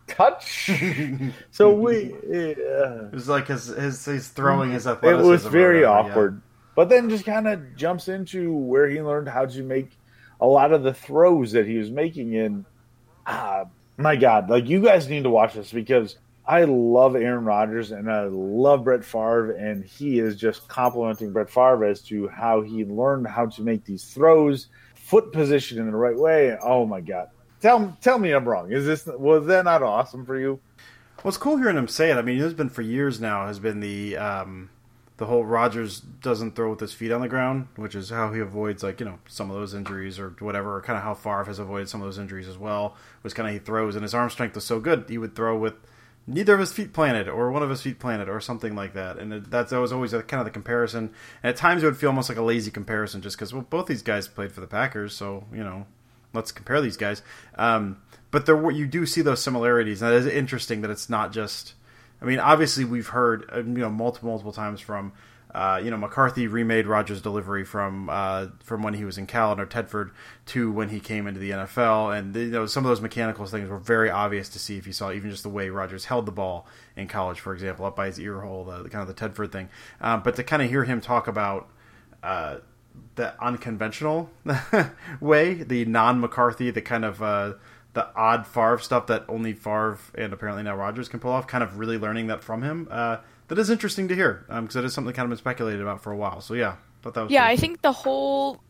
touch. 0.06 0.70
so 1.50 1.72
we, 1.72 2.12
uh, 2.14 3.06
It 3.06 3.12
was 3.12 3.28
like 3.28 3.48
his, 3.48 3.66
his 3.66 4.04
he's 4.04 4.28
throwing 4.28 4.72
his 4.72 4.86
athleticism. 4.86 5.26
it 5.26 5.30
was 5.30 5.44
very 5.44 5.84
whatever, 5.84 6.06
yeah. 6.06 6.10
awkward. 6.10 6.42
But 6.74 6.88
then 6.88 7.10
just 7.10 7.24
kind 7.24 7.48
of 7.48 7.76
jumps 7.76 8.08
into 8.08 8.54
where 8.54 8.88
he 8.88 9.02
learned 9.02 9.28
how 9.28 9.46
to 9.46 9.62
make 9.62 9.90
a 10.40 10.46
lot 10.46 10.72
of 10.72 10.82
the 10.82 10.94
throws 10.94 11.52
that 11.52 11.66
he 11.66 11.76
was 11.76 11.90
making. 11.90 12.36
And 12.36 12.64
ah, 13.26 13.64
my 13.96 14.16
God, 14.16 14.48
like 14.48 14.68
you 14.68 14.80
guys 14.80 15.08
need 15.08 15.24
to 15.24 15.30
watch 15.30 15.54
this 15.54 15.72
because 15.72 16.16
I 16.44 16.64
love 16.64 17.14
Aaron 17.14 17.44
Rodgers 17.44 17.92
and 17.92 18.10
I 18.10 18.24
love 18.24 18.84
Brett 18.84 19.04
Favre, 19.04 19.52
and 19.52 19.84
he 19.84 20.18
is 20.18 20.36
just 20.36 20.66
complimenting 20.68 21.32
Brett 21.32 21.48
Favre 21.48 21.84
as 21.84 22.00
to 22.02 22.28
how 22.28 22.62
he 22.62 22.84
learned 22.84 23.28
how 23.28 23.46
to 23.46 23.62
make 23.62 23.84
these 23.84 24.04
throws, 24.04 24.66
foot 24.94 25.32
position 25.32 25.78
in 25.78 25.86
the 25.86 25.96
right 25.96 26.16
way. 26.16 26.56
Oh 26.60 26.84
my 26.84 27.00
God. 27.00 27.28
Tell, 27.60 27.96
tell 28.00 28.18
me 28.18 28.32
I'm 28.32 28.48
wrong. 28.48 28.72
Is 28.72 28.84
this 28.84 29.06
was 29.06 29.46
that 29.46 29.64
not 29.64 29.84
awesome 29.84 30.26
for 30.26 30.38
you? 30.38 30.58
It's 31.24 31.36
cool 31.36 31.56
hearing 31.58 31.76
him 31.76 31.86
say 31.86 32.10
it. 32.10 32.16
I 32.16 32.22
mean, 32.22 32.40
it's 32.40 32.54
been 32.54 32.68
for 32.68 32.82
years 32.82 33.20
now. 33.20 33.46
Has 33.46 33.60
been 33.60 33.78
the 33.78 34.16
um, 34.16 34.70
the 35.18 35.26
whole 35.26 35.44
Rodgers 35.44 36.00
doesn't 36.00 36.56
throw 36.56 36.70
with 36.70 36.80
his 36.80 36.92
feet 36.92 37.12
on 37.12 37.20
the 37.20 37.28
ground, 37.28 37.68
which 37.76 37.94
is 37.94 38.10
how 38.10 38.32
he 38.32 38.40
avoids 38.40 38.82
like 38.82 38.98
you 38.98 39.06
know 39.06 39.20
some 39.28 39.48
of 39.48 39.56
those 39.56 39.74
injuries 39.74 40.18
or 40.18 40.30
whatever. 40.40 40.76
Or 40.76 40.82
kind 40.82 40.96
of 40.96 41.04
how 41.04 41.14
Favre 41.14 41.44
has 41.44 41.60
avoided 41.60 41.88
some 41.88 42.00
of 42.00 42.08
those 42.08 42.18
injuries 42.18 42.48
as 42.48 42.58
well. 42.58 42.96
Was 43.22 43.32
kind 43.32 43.48
of 43.48 43.52
he 43.52 43.60
throws 43.60 43.94
and 43.94 44.02
his 44.02 44.14
arm 44.14 44.30
strength 44.30 44.56
was 44.56 44.64
so 44.64 44.80
good 44.80 45.04
he 45.08 45.18
would 45.18 45.36
throw 45.36 45.56
with 45.56 45.74
neither 46.26 46.54
of 46.54 46.60
his 46.60 46.72
feet 46.72 46.92
planted 46.92 47.28
or 47.28 47.50
one 47.50 47.62
of 47.62 47.70
his 47.70 47.82
feet 47.82 47.98
planted 47.98 48.28
or 48.28 48.40
something 48.40 48.74
like 48.74 48.94
that. 48.94 49.18
And 49.18 49.32
it, 49.32 49.50
that's 49.50 49.70
that 49.70 49.80
was 49.80 49.92
always 49.92 50.12
a, 50.12 50.22
kind 50.22 50.40
of 50.40 50.44
the 50.44 50.50
comparison. 50.50 51.10
And 51.42 51.50
at 51.50 51.56
times 51.56 51.82
it 51.82 51.86
would 51.86 51.96
feel 51.96 52.10
almost 52.10 52.28
like 52.28 52.38
a 52.38 52.42
lazy 52.42 52.70
comparison 52.70 53.22
just 53.22 53.36
because 53.36 53.52
well 53.52 53.66
both 53.68 53.86
these 53.86 54.02
guys 54.02 54.28
played 54.28 54.52
for 54.52 54.60
the 54.60 54.66
Packers, 54.66 55.14
so 55.14 55.44
you 55.52 55.64
know 55.64 55.86
let's 56.32 56.52
compare 56.52 56.80
these 56.80 56.96
guys. 56.96 57.22
Um, 57.56 58.00
but 58.30 58.46
there 58.46 58.56
were, 58.56 58.70
you 58.70 58.86
do 58.86 59.04
see 59.04 59.20
those 59.20 59.42
similarities, 59.42 60.00
and 60.00 60.12
it 60.12 60.16
is 60.16 60.26
interesting 60.26 60.80
that 60.82 60.90
it's 60.90 61.10
not 61.10 61.32
just. 61.32 61.74
I 62.20 62.24
mean, 62.24 62.38
obviously 62.38 62.84
we've 62.84 63.08
heard 63.08 63.50
uh, 63.52 63.58
you 63.58 63.64
know 63.64 63.90
multiple 63.90 64.28
multiple 64.28 64.52
times 64.52 64.80
from. 64.80 65.12
Uh, 65.54 65.80
you 65.82 65.90
know, 65.90 65.98
McCarthy 65.98 66.46
remade 66.46 66.86
Rodgers' 66.86 67.20
delivery 67.20 67.64
from 67.64 68.08
uh, 68.08 68.46
from 68.60 68.82
when 68.82 68.94
he 68.94 69.04
was 69.04 69.18
in 69.18 69.26
Cal 69.26 69.50
under 69.50 69.66
Tedford 69.66 70.10
to 70.46 70.72
when 70.72 70.88
he 70.88 70.98
came 70.98 71.26
into 71.26 71.40
the 71.40 71.50
NFL, 71.50 72.18
and 72.18 72.34
you 72.34 72.50
know 72.50 72.66
some 72.66 72.84
of 72.84 72.88
those 72.88 73.02
mechanical 73.02 73.44
things 73.44 73.68
were 73.68 73.78
very 73.78 74.08
obvious 74.10 74.48
to 74.50 74.58
see 74.58 74.78
if 74.78 74.86
you 74.86 74.94
saw 74.94 75.12
even 75.12 75.30
just 75.30 75.42
the 75.42 75.50
way 75.50 75.68
Rodgers 75.68 76.06
held 76.06 76.24
the 76.24 76.32
ball 76.32 76.66
in 76.96 77.06
college, 77.06 77.38
for 77.38 77.52
example, 77.52 77.84
up 77.84 77.94
by 77.94 78.06
his 78.06 78.18
ear 78.18 78.40
hole, 78.40 78.64
the, 78.64 78.88
kind 78.88 79.08
of 79.08 79.14
the 79.14 79.28
Tedford 79.28 79.52
thing. 79.52 79.68
Um, 80.00 80.22
but 80.22 80.36
to 80.36 80.44
kind 80.44 80.62
of 80.62 80.70
hear 80.70 80.84
him 80.84 81.02
talk 81.02 81.28
about 81.28 81.68
uh, 82.22 82.58
the 83.16 83.34
unconventional 83.42 84.30
way, 85.20 85.54
the 85.54 85.84
non 85.84 86.20
McCarthy, 86.20 86.70
the 86.70 86.82
kind 86.82 87.04
of 87.04 87.22
uh, 87.22 87.54
the 87.94 88.08
odd 88.16 88.46
Favre 88.46 88.78
stuff 88.78 89.06
that 89.08 89.24
only 89.28 89.52
Favre 89.52 89.98
and 90.14 90.32
apparently 90.32 90.62
now 90.62 90.76
Rodgers 90.76 91.08
can 91.08 91.20
pull 91.20 91.32
off. 91.32 91.46
Kind 91.46 91.62
of 91.62 91.78
really 91.78 91.98
learning 91.98 92.28
that 92.28 92.42
from 92.42 92.62
him. 92.62 92.88
Uh, 92.90 93.18
that 93.54 93.60
is 93.60 93.68
interesting 93.68 94.08
to 94.08 94.14
hear 94.14 94.46
um, 94.48 94.64
because 94.64 94.76
it 94.76 94.84
is 94.86 94.94
something 94.94 95.12
kind 95.12 95.26
of 95.26 95.30
been 95.30 95.38
speculated 95.38 95.82
about 95.82 96.02
for 96.02 96.10
a 96.10 96.16
while. 96.16 96.40
So 96.40 96.54
yeah, 96.54 96.76
thought 97.02 97.12
that 97.12 97.24
was 97.24 97.30
Yeah, 97.30 97.44
I 97.44 97.56
think 97.56 97.82
the 97.82 97.92
whole 97.92 98.60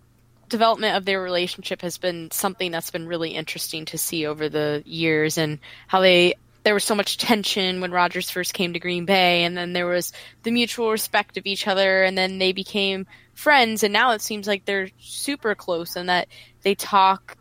development 0.49 0.97
of 0.97 1.05
their 1.05 1.23
relationship 1.23 1.83
has 1.83 1.99
been 1.99 2.33
something 2.33 2.73
that's 2.73 2.91
been 2.91 3.07
really 3.07 3.31
interesting 3.31 3.85
to 3.87 3.97
see 3.97 4.27
over 4.27 4.49
the 4.49 4.83
years 4.85 5.39
and 5.39 5.61
how 5.87 6.01
they 6.01 6.35
there 6.65 6.75
was 6.75 6.85
so 6.85 6.95
much 6.95 7.17
tension 7.17 7.81
when 7.81 7.93
Rodgers 7.93 8.29
first 8.29 8.55
came 8.55 8.73
to 8.73 8.81
Green 8.81 9.05
Bay 9.05 9.45
and 9.45 9.57
then 9.57 9.73
there 9.73 9.87
was 9.87 10.13
the 10.43 10.51
mutual 10.51 10.91
respect 10.91 11.37
of 11.37 11.47
each 11.47 11.67
other 11.69 12.03
and 12.03 12.19
then 12.19 12.39
they 12.39 12.53
became 12.53 13.07
friends 13.35 13.85
and 13.85 13.93
now 13.93 14.13
it 14.13 14.21
seems 14.21 14.49
like 14.49 14.65
they're 14.65 14.89
super 15.01 15.55
close 15.55 15.97
and 15.97 16.09
that 16.09 16.29
they 16.63 16.75
talk 16.75 17.37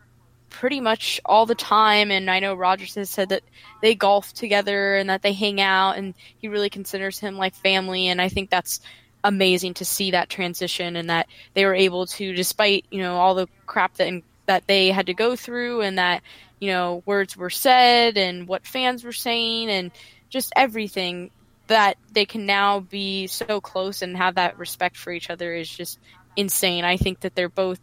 pretty 0.51 0.79
much 0.79 1.19
all 1.25 1.45
the 1.45 1.55
time 1.55 2.11
and 2.11 2.29
I 2.29 2.39
know 2.39 2.53
Rodgers 2.53 2.95
has 2.95 3.09
said 3.09 3.29
that 3.29 3.41
they 3.81 3.95
golf 3.95 4.33
together 4.33 4.95
and 4.95 5.09
that 5.09 5.23
they 5.23 5.33
hang 5.33 5.59
out 5.59 5.97
and 5.97 6.13
he 6.37 6.47
really 6.47 6.69
considers 6.69 7.17
him 7.17 7.37
like 7.37 7.55
family 7.55 8.07
and 8.07 8.21
I 8.21 8.29
think 8.29 8.49
that's 8.49 8.81
amazing 9.23 9.73
to 9.75 9.85
see 9.85 10.11
that 10.11 10.29
transition 10.29 10.95
and 10.95 11.09
that 11.09 11.27
they 11.53 11.65
were 11.65 11.73
able 11.73 12.05
to 12.05 12.33
despite 12.33 12.85
you 12.91 12.99
know 13.01 13.15
all 13.15 13.33
the 13.33 13.47
crap 13.65 13.95
that 13.95 14.21
that 14.45 14.67
they 14.67 14.89
had 14.91 15.07
to 15.07 15.13
go 15.13 15.35
through 15.35 15.81
and 15.81 15.97
that 15.97 16.21
you 16.59 16.69
know 16.69 17.01
words 17.05 17.35
were 17.35 17.49
said 17.49 18.17
and 18.17 18.47
what 18.47 18.67
fans 18.67 19.03
were 19.03 19.11
saying 19.11 19.69
and 19.69 19.91
just 20.29 20.51
everything 20.55 21.31
that 21.67 21.97
they 22.11 22.25
can 22.25 22.45
now 22.45 22.81
be 22.81 23.27
so 23.27 23.61
close 23.61 24.01
and 24.01 24.17
have 24.17 24.35
that 24.35 24.57
respect 24.59 24.97
for 24.97 25.11
each 25.11 25.29
other 25.29 25.53
is 25.53 25.69
just 25.69 25.99
insane. 26.35 26.83
I 26.83 26.97
think 26.97 27.21
that 27.21 27.35
they're 27.35 27.49
both 27.49 27.79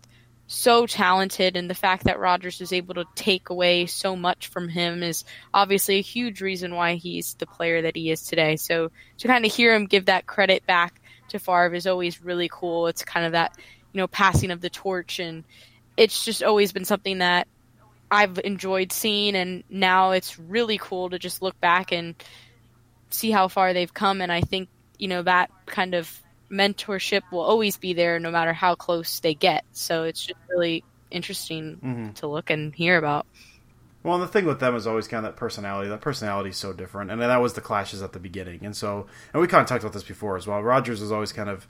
so 0.51 0.87
talented 0.87 1.57
and 1.57 1.69
the 1.69 1.75
fact 1.75 2.05
that 2.05 2.19
Rodgers 2.19 2.59
was 2.59 2.73
able 2.73 2.95
to 2.95 3.05
take 3.15 3.51
away 3.51 3.85
so 3.85 4.17
much 4.17 4.47
from 4.47 4.67
him 4.67 5.03
is 5.03 5.25
obviously 5.53 5.97
a 5.99 6.03
huge 6.03 6.41
reason 6.41 6.75
why 6.75 6.95
he's 6.95 7.35
the 7.35 7.47
player 7.47 7.83
that 7.83 7.95
he 7.95 8.11
is 8.11 8.23
today. 8.23 8.57
So 8.57 8.91
to 9.19 9.29
kind 9.29 9.45
of 9.45 9.53
hear 9.53 9.75
him 9.75 9.85
give 9.85 10.07
that 10.07 10.27
credit 10.27 10.65
back 10.65 11.03
to 11.29 11.39
Favre 11.39 11.75
is 11.75 11.87
always 11.87 12.25
really 12.25 12.49
cool. 12.51 12.87
It's 12.87 13.05
kind 13.05 13.27
of 13.27 13.33
that, 13.33 13.59
you 13.93 13.99
know, 13.99 14.07
passing 14.07 14.51
of 14.51 14.63
the 14.63 14.71
torch 14.71 15.21
and 15.21 15.45
it's 15.99 16.25
just 16.25 16.43
always 16.43 16.73
been 16.73 16.87
something 16.87 17.19
that 17.19 17.47
I've 18.11 18.41
enjoyed 18.43 18.91
seeing 18.91 19.37
and 19.37 19.65
now 19.69 20.13
it's 20.13 20.39
really 20.39 20.79
cool 20.79 21.11
to 21.11 21.19
just 21.19 21.43
look 21.43 21.61
back 21.61 21.93
and 21.93 22.15
see 23.11 23.31
how 23.31 23.49
far 23.49 23.75
they've 23.75 23.93
come 23.93 24.23
and 24.23 24.33
I 24.33 24.41
think, 24.41 24.71
you 24.99 25.09
know, 25.09 25.23
that 25.25 25.51
kind 25.67 25.95
of 25.95 26.11
mentorship 26.51 27.23
will 27.31 27.41
always 27.41 27.77
be 27.77 27.93
there 27.93 28.19
no 28.19 28.31
matter 28.31 28.53
how 28.53 28.75
close 28.75 29.21
they 29.21 29.35
get. 29.35 29.65
So 29.73 30.05
it's 30.05 30.25
just 30.25 30.41
really 30.49 30.85
interesting 31.11 31.77
mm-hmm. 31.77 32.13
to 32.13 32.27
look 32.27 32.51
and 32.51 32.75
hear 32.75 32.97
about. 32.99 33.27
Well, 34.03 34.15
and 34.15 34.23
the 34.23 34.29
thing 34.29 34.45
with 34.45 34.61
them 34.61 34.77
is 34.77 34.87
always 34.87 35.09
kind 35.09 35.27
of 35.27 35.33
that 35.33 35.39
personality. 35.39 35.89
That 35.89 36.01
personality 36.01 36.51
is 36.51 36.57
so 36.57 36.73
different, 36.73 37.11
and 37.11 37.21
that 37.21 37.37
was 37.39 37.55
the 37.55 37.61
clashes 37.61 38.01
at 38.01 38.13
the 38.13 38.21
beginning. 38.21 38.65
And 38.65 38.75
so, 38.75 39.07
and 39.33 39.43
we 39.43 39.49
kind 39.49 39.61
of 39.61 39.67
talked 39.67 39.83
about 39.83 39.93
this 39.93 40.05
before 40.05 40.37
as 40.37 40.47
well. 40.47 40.63
Rodgers 40.63 41.03
is 41.03 41.11
always 41.11 41.33
kind 41.33 41.51
of 41.51 41.67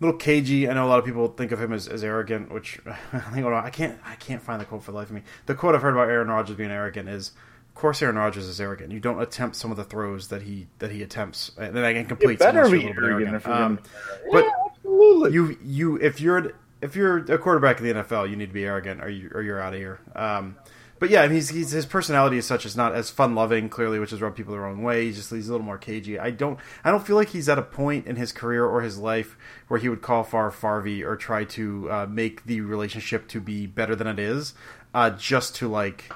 a 0.00 0.04
little 0.04 0.18
cagey. 0.18 0.68
I 0.68 0.74
know 0.74 0.84
a 0.84 0.88
lot 0.88 0.98
of 0.98 1.04
people 1.04 1.28
think 1.28 1.52
of 1.52 1.60
him 1.60 1.72
as, 1.72 1.86
as 1.86 2.02
arrogant, 2.02 2.52
which 2.52 2.80
I 3.12 3.20
think 3.20 3.46
I 3.46 3.70
can't 3.70 3.98
I 4.04 4.16
can't 4.16 4.42
find 4.42 4.60
the 4.60 4.64
quote 4.64 4.82
for 4.82 4.90
the 4.90 4.98
life 4.98 5.08
of 5.08 5.14
me. 5.14 5.22
The 5.46 5.54
quote 5.54 5.74
I've 5.74 5.82
heard 5.82 5.94
about 5.94 6.10
Aaron 6.10 6.28
Rodgers 6.28 6.56
being 6.56 6.72
arrogant 6.72 7.08
is, 7.08 7.28
"Of 7.28 7.57
course, 7.78 8.02
Aaron 8.02 8.16
Rodgers 8.16 8.46
is 8.46 8.60
arrogant. 8.60 8.92
You 8.92 9.00
don't 9.00 9.20
attempt 9.20 9.56
some 9.56 9.70
of 9.70 9.76
the 9.76 9.84
throws 9.84 10.28
that 10.28 10.42
he 10.42 10.66
that 10.78 10.90
he 10.90 11.02
attempts, 11.02 11.52
and 11.56 11.74
then 11.74 11.84
I 11.84 11.92
can 11.92 12.06
complete. 12.06 12.38
better 12.38 12.68
be 12.68 12.80
you're 12.80 12.90
a 12.90 12.94
little 12.94 12.94
bit 12.94 13.04
arrogant 13.04 13.36
if 13.36 13.46
you're 13.46 13.54
Um, 13.54 13.78
but 14.30 14.44
Yeah, 14.44 14.50
absolutely. 14.66 15.32
you 15.32 15.58
you 15.62 15.96
if 15.96 16.20
you're 16.20 16.52
if 16.82 16.94
you're 16.94 17.18
a 17.18 17.38
quarterback 17.38 17.80
in 17.80 17.86
the 17.86 17.94
NFL, 18.02 18.28
you 18.30 18.36
need 18.36 18.46
to 18.46 18.54
be 18.54 18.64
arrogant, 18.64 19.02
or 19.02 19.08
you 19.08 19.30
or 19.34 19.42
you're 19.42 19.60
out 19.60 19.74
of 19.74 19.80
here. 19.80 20.00
Um, 20.14 20.56
but 21.00 21.10
yeah, 21.10 21.22
I 21.22 21.28
mean, 21.28 21.36
he's, 21.36 21.50
he's 21.50 21.70
his 21.70 21.86
personality 21.86 22.38
is 22.38 22.46
such 22.46 22.66
is 22.66 22.76
not 22.76 22.94
as 22.94 23.08
fun 23.10 23.34
loving, 23.34 23.68
clearly, 23.68 24.00
which 24.00 24.10
has 24.10 24.20
rubbed 24.20 24.36
people 24.36 24.52
the 24.52 24.58
wrong 24.58 24.82
way. 24.82 25.04
He's 25.04 25.16
just 25.16 25.30
he's 25.30 25.48
a 25.48 25.52
little 25.52 25.64
more 25.64 25.78
cagey. 25.78 26.18
I 26.18 26.30
don't 26.30 26.58
I 26.84 26.90
don't 26.90 27.06
feel 27.06 27.16
like 27.16 27.28
he's 27.28 27.48
at 27.48 27.58
a 27.58 27.62
point 27.62 28.06
in 28.06 28.16
his 28.16 28.32
career 28.32 28.64
or 28.64 28.82
his 28.82 28.98
life 28.98 29.36
where 29.68 29.78
he 29.78 29.88
would 29.88 30.02
call 30.02 30.24
Far 30.24 30.50
Farvey 30.50 31.04
or 31.04 31.16
try 31.16 31.44
to 31.44 31.90
uh, 31.90 32.06
make 32.06 32.44
the 32.46 32.60
relationship 32.60 33.28
to 33.28 33.40
be 33.40 33.66
better 33.66 33.94
than 33.94 34.08
it 34.08 34.18
is, 34.18 34.54
uh, 34.94 35.10
just 35.10 35.54
to 35.56 35.68
like 35.68 36.12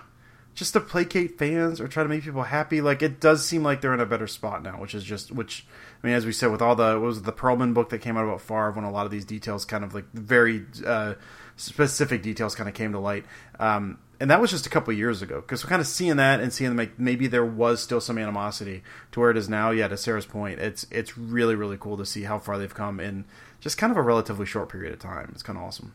just 0.55 0.75
to 0.75 0.81
placate 0.81 1.39
fans 1.39 1.81
or 1.81 1.89
try 1.89 2.03
to 2.03 2.09
make 2.09 2.25
people 2.25 2.43
happy. 2.43 2.81
Like 2.81 3.03
it 3.03 3.21
does 3.21 3.47
seem 3.47 3.63
like 3.63 3.81
they're 3.81 3.95
in 3.95 4.01
a 4.01 4.07
better 4.07 4.27
spot 4.27 4.63
now, 4.63 4.81
which 4.81 4.95
is 4.95 5.05
just 5.05 5.33
which 5.33 5.67
I 6.03 6.07
mean, 6.07 6.17
as 6.17 6.27
we 6.27 6.33
said, 6.33 6.51
with 6.51 6.63
all 6.63 6.77
the 6.77 6.99
was 6.99 7.23
the 7.23 7.33
Pearlman 7.33 7.75
book 7.75 7.91
that 7.91 7.99
came 7.99 8.17
out 8.17 8.25
about 8.25 8.41
Favre, 8.41 8.73
when 8.73 8.85
a 8.85 8.91
lot 8.91 9.07
of 9.07 9.13
these 9.13 9.25
details 9.25 9.65
kind 9.65 9.85
of 9.85 9.95
like 9.95 10.11
very 10.13 10.65
uh, 10.87 11.15
specific 11.57 12.23
details 12.23 12.55
kind 12.55 12.69
of 12.69 12.75
came 12.75 12.93
to 12.93 12.99
light. 12.99 13.25
Um, 13.59 13.99
and 14.21 14.31
that 14.31 14.41
was 14.41 14.53
just 14.53 14.67
a 14.67 14.71
couple 14.71 14.93
years 14.93 15.21
ago 15.21 15.41
because 15.41 15.65
we're 15.65 15.71
kind 15.71 15.81
of 15.81 15.87
seeing 15.87 16.17
that 16.17 16.41
and 16.41 16.53
seeing 16.53 16.77
like 16.77 16.99
maybe 16.99 17.27
there 17.27 17.45
was 17.45 17.83
still 17.83 18.01
some 18.01 18.19
animosity 18.19 18.83
to 19.13 19.21
where 19.21 19.31
it 19.31 19.37
is 19.37 19.49
now. 19.49 19.71
Yeah, 19.71 19.89
to 19.89 19.97
Sarah's 19.97 20.27
point, 20.27 20.61
it's 20.61 20.87
it's 20.91 21.17
really 21.17 21.55
really 21.55 21.79
cool 21.79 21.97
to 21.97 22.07
see 22.07 22.23
how 22.23 22.39
far 22.39 22.59
they've 22.59 22.75
come 22.75 23.01
in 23.01 23.25
just 23.61 23.79
kind 23.79 23.91
of 23.91 23.97
a 23.97 24.03
relatively 24.03 24.45
short 24.45 24.69
period 24.69 24.93
of 24.93 24.99
time. 24.99 25.31
It's 25.33 25.43
kind 25.43 25.59
of 25.59 25.65
awesome. 25.65 25.95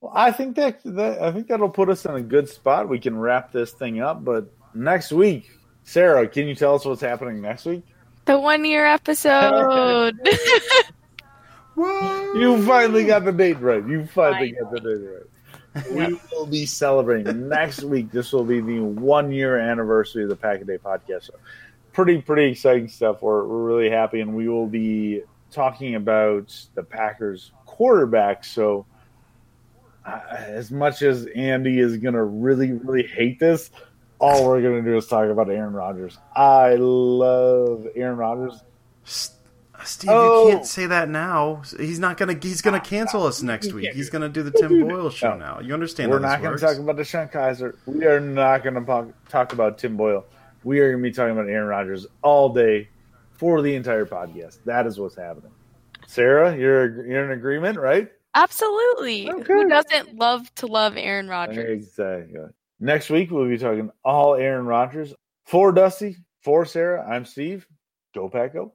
Well, 0.00 0.12
I 0.14 0.30
think 0.30 0.56
that, 0.56 0.80
that 0.84 1.20
I 1.22 1.32
think 1.32 1.48
that'll 1.48 1.68
put 1.68 1.88
us 1.88 2.04
in 2.04 2.14
a 2.14 2.20
good 2.20 2.48
spot. 2.48 2.88
We 2.88 2.98
can 2.98 3.18
wrap 3.18 3.52
this 3.52 3.72
thing 3.72 4.00
up, 4.00 4.24
but 4.24 4.52
next 4.74 5.12
week, 5.12 5.50
Sarah, 5.84 6.28
can 6.28 6.46
you 6.46 6.54
tell 6.54 6.74
us 6.74 6.84
what's 6.84 7.00
happening 7.00 7.40
next 7.40 7.64
week? 7.64 7.84
The 8.26 8.38
one 8.38 8.64
year 8.64 8.86
episode. 8.86 10.14
you 11.76 12.62
finally 12.64 13.04
got 13.04 13.24
the 13.24 13.32
date 13.32 13.58
right. 13.60 13.84
You 13.86 14.06
finally 14.06 14.52
got 14.52 14.70
the 14.70 14.80
date 14.80 15.08
right 15.08 15.22
we 15.90 16.18
will 16.32 16.46
be 16.46 16.66
celebrating 16.66 17.48
next 17.48 17.82
week. 17.82 18.10
This 18.10 18.32
will 18.32 18.44
be 18.44 18.60
the 18.60 18.80
one 18.80 19.30
year 19.32 19.58
anniversary 19.58 20.24
of 20.24 20.28
the 20.28 20.36
Pack 20.36 20.60
a 20.60 20.64
Day 20.64 20.78
podcast. 20.78 21.24
So 21.24 21.34
pretty, 21.92 22.20
pretty 22.20 22.50
exciting 22.52 22.88
stuff. 22.88 23.22
We're, 23.22 23.44
we're 23.44 23.64
really 23.64 23.90
happy, 23.90 24.20
and 24.20 24.34
we 24.34 24.48
will 24.48 24.66
be 24.66 25.22
talking 25.50 25.94
about 25.94 26.54
the 26.74 26.82
Packers 26.82 27.52
quarterback. 27.66 28.44
So, 28.44 28.86
as 30.30 30.70
much 30.70 31.02
as 31.02 31.26
Andy 31.26 31.78
is 31.78 31.96
going 31.98 32.14
to 32.14 32.22
really, 32.22 32.72
really 32.72 33.06
hate 33.06 33.38
this, 33.38 33.70
all 34.18 34.46
we're 34.46 34.62
going 34.62 34.84
to 34.84 34.90
do 34.90 34.96
is 34.96 35.06
talk 35.06 35.28
about 35.28 35.50
Aaron 35.50 35.72
Rodgers. 35.72 36.18
I 36.34 36.76
love 36.76 37.86
Aaron 37.94 38.16
Rodgers. 38.16 38.62
Uh, 39.78 39.84
Steve, 39.84 40.10
oh. 40.12 40.48
you 40.48 40.54
can't 40.54 40.66
say 40.66 40.86
that 40.86 41.08
now. 41.08 41.62
He's 41.78 42.00
not 42.00 42.16
gonna. 42.16 42.36
He's 42.40 42.62
gonna 42.62 42.80
cancel 42.80 43.24
us 43.24 43.42
next 43.44 43.72
week. 43.72 43.92
He's 43.92 44.10
gonna 44.10 44.28
do 44.28 44.42
the 44.42 44.50
Tim 44.50 44.86
Boyle 44.88 45.10
show 45.10 45.30
no. 45.36 45.36
now. 45.36 45.60
You 45.60 45.72
understand? 45.72 46.10
We're 46.10 46.18
not 46.18 46.42
gonna 46.42 46.58
talk 46.58 46.76
about 46.78 46.96
DeShone 46.96 47.30
Kizer. 47.32 47.76
We 47.86 48.04
are 48.04 48.20
not 48.20 48.64
gonna 48.64 49.12
talk 49.28 49.52
about 49.52 49.78
Tim 49.78 49.96
Boyle. 49.96 50.24
We 50.64 50.80
are 50.80 50.90
gonna 50.90 51.02
be 51.02 51.12
talking 51.12 51.32
about 51.32 51.48
Aaron 51.48 51.68
Rodgers 51.68 52.06
all 52.22 52.52
day 52.52 52.88
for 53.34 53.62
the 53.62 53.74
entire 53.76 54.04
podcast. 54.04 54.58
That 54.64 54.86
is 54.86 54.98
what's 54.98 55.14
happening. 55.14 55.52
Sarah, 56.08 56.56
you're 56.56 57.06
you're 57.06 57.24
in 57.24 57.30
agreement, 57.30 57.78
right? 57.78 58.10
Absolutely. 58.34 59.30
Okay. 59.30 59.52
Who 59.52 59.68
doesn't 59.68 60.16
love 60.16 60.54
to 60.56 60.66
love 60.66 60.96
Aaron 60.96 61.28
Rodgers? 61.28 61.70
Exactly. 61.70 62.40
Next 62.80 63.10
week 63.10 63.30
we'll 63.30 63.48
be 63.48 63.58
talking 63.58 63.90
all 64.04 64.34
Aaron 64.34 64.66
Rodgers. 64.66 65.14
For 65.44 65.72
Dusty, 65.72 66.16
for 66.42 66.64
Sarah, 66.64 67.06
I'm 67.08 67.24
Steve. 67.24 67.66
Go 68.14 68.28
Pack 68.28 68.52
Go. 68.54 68.74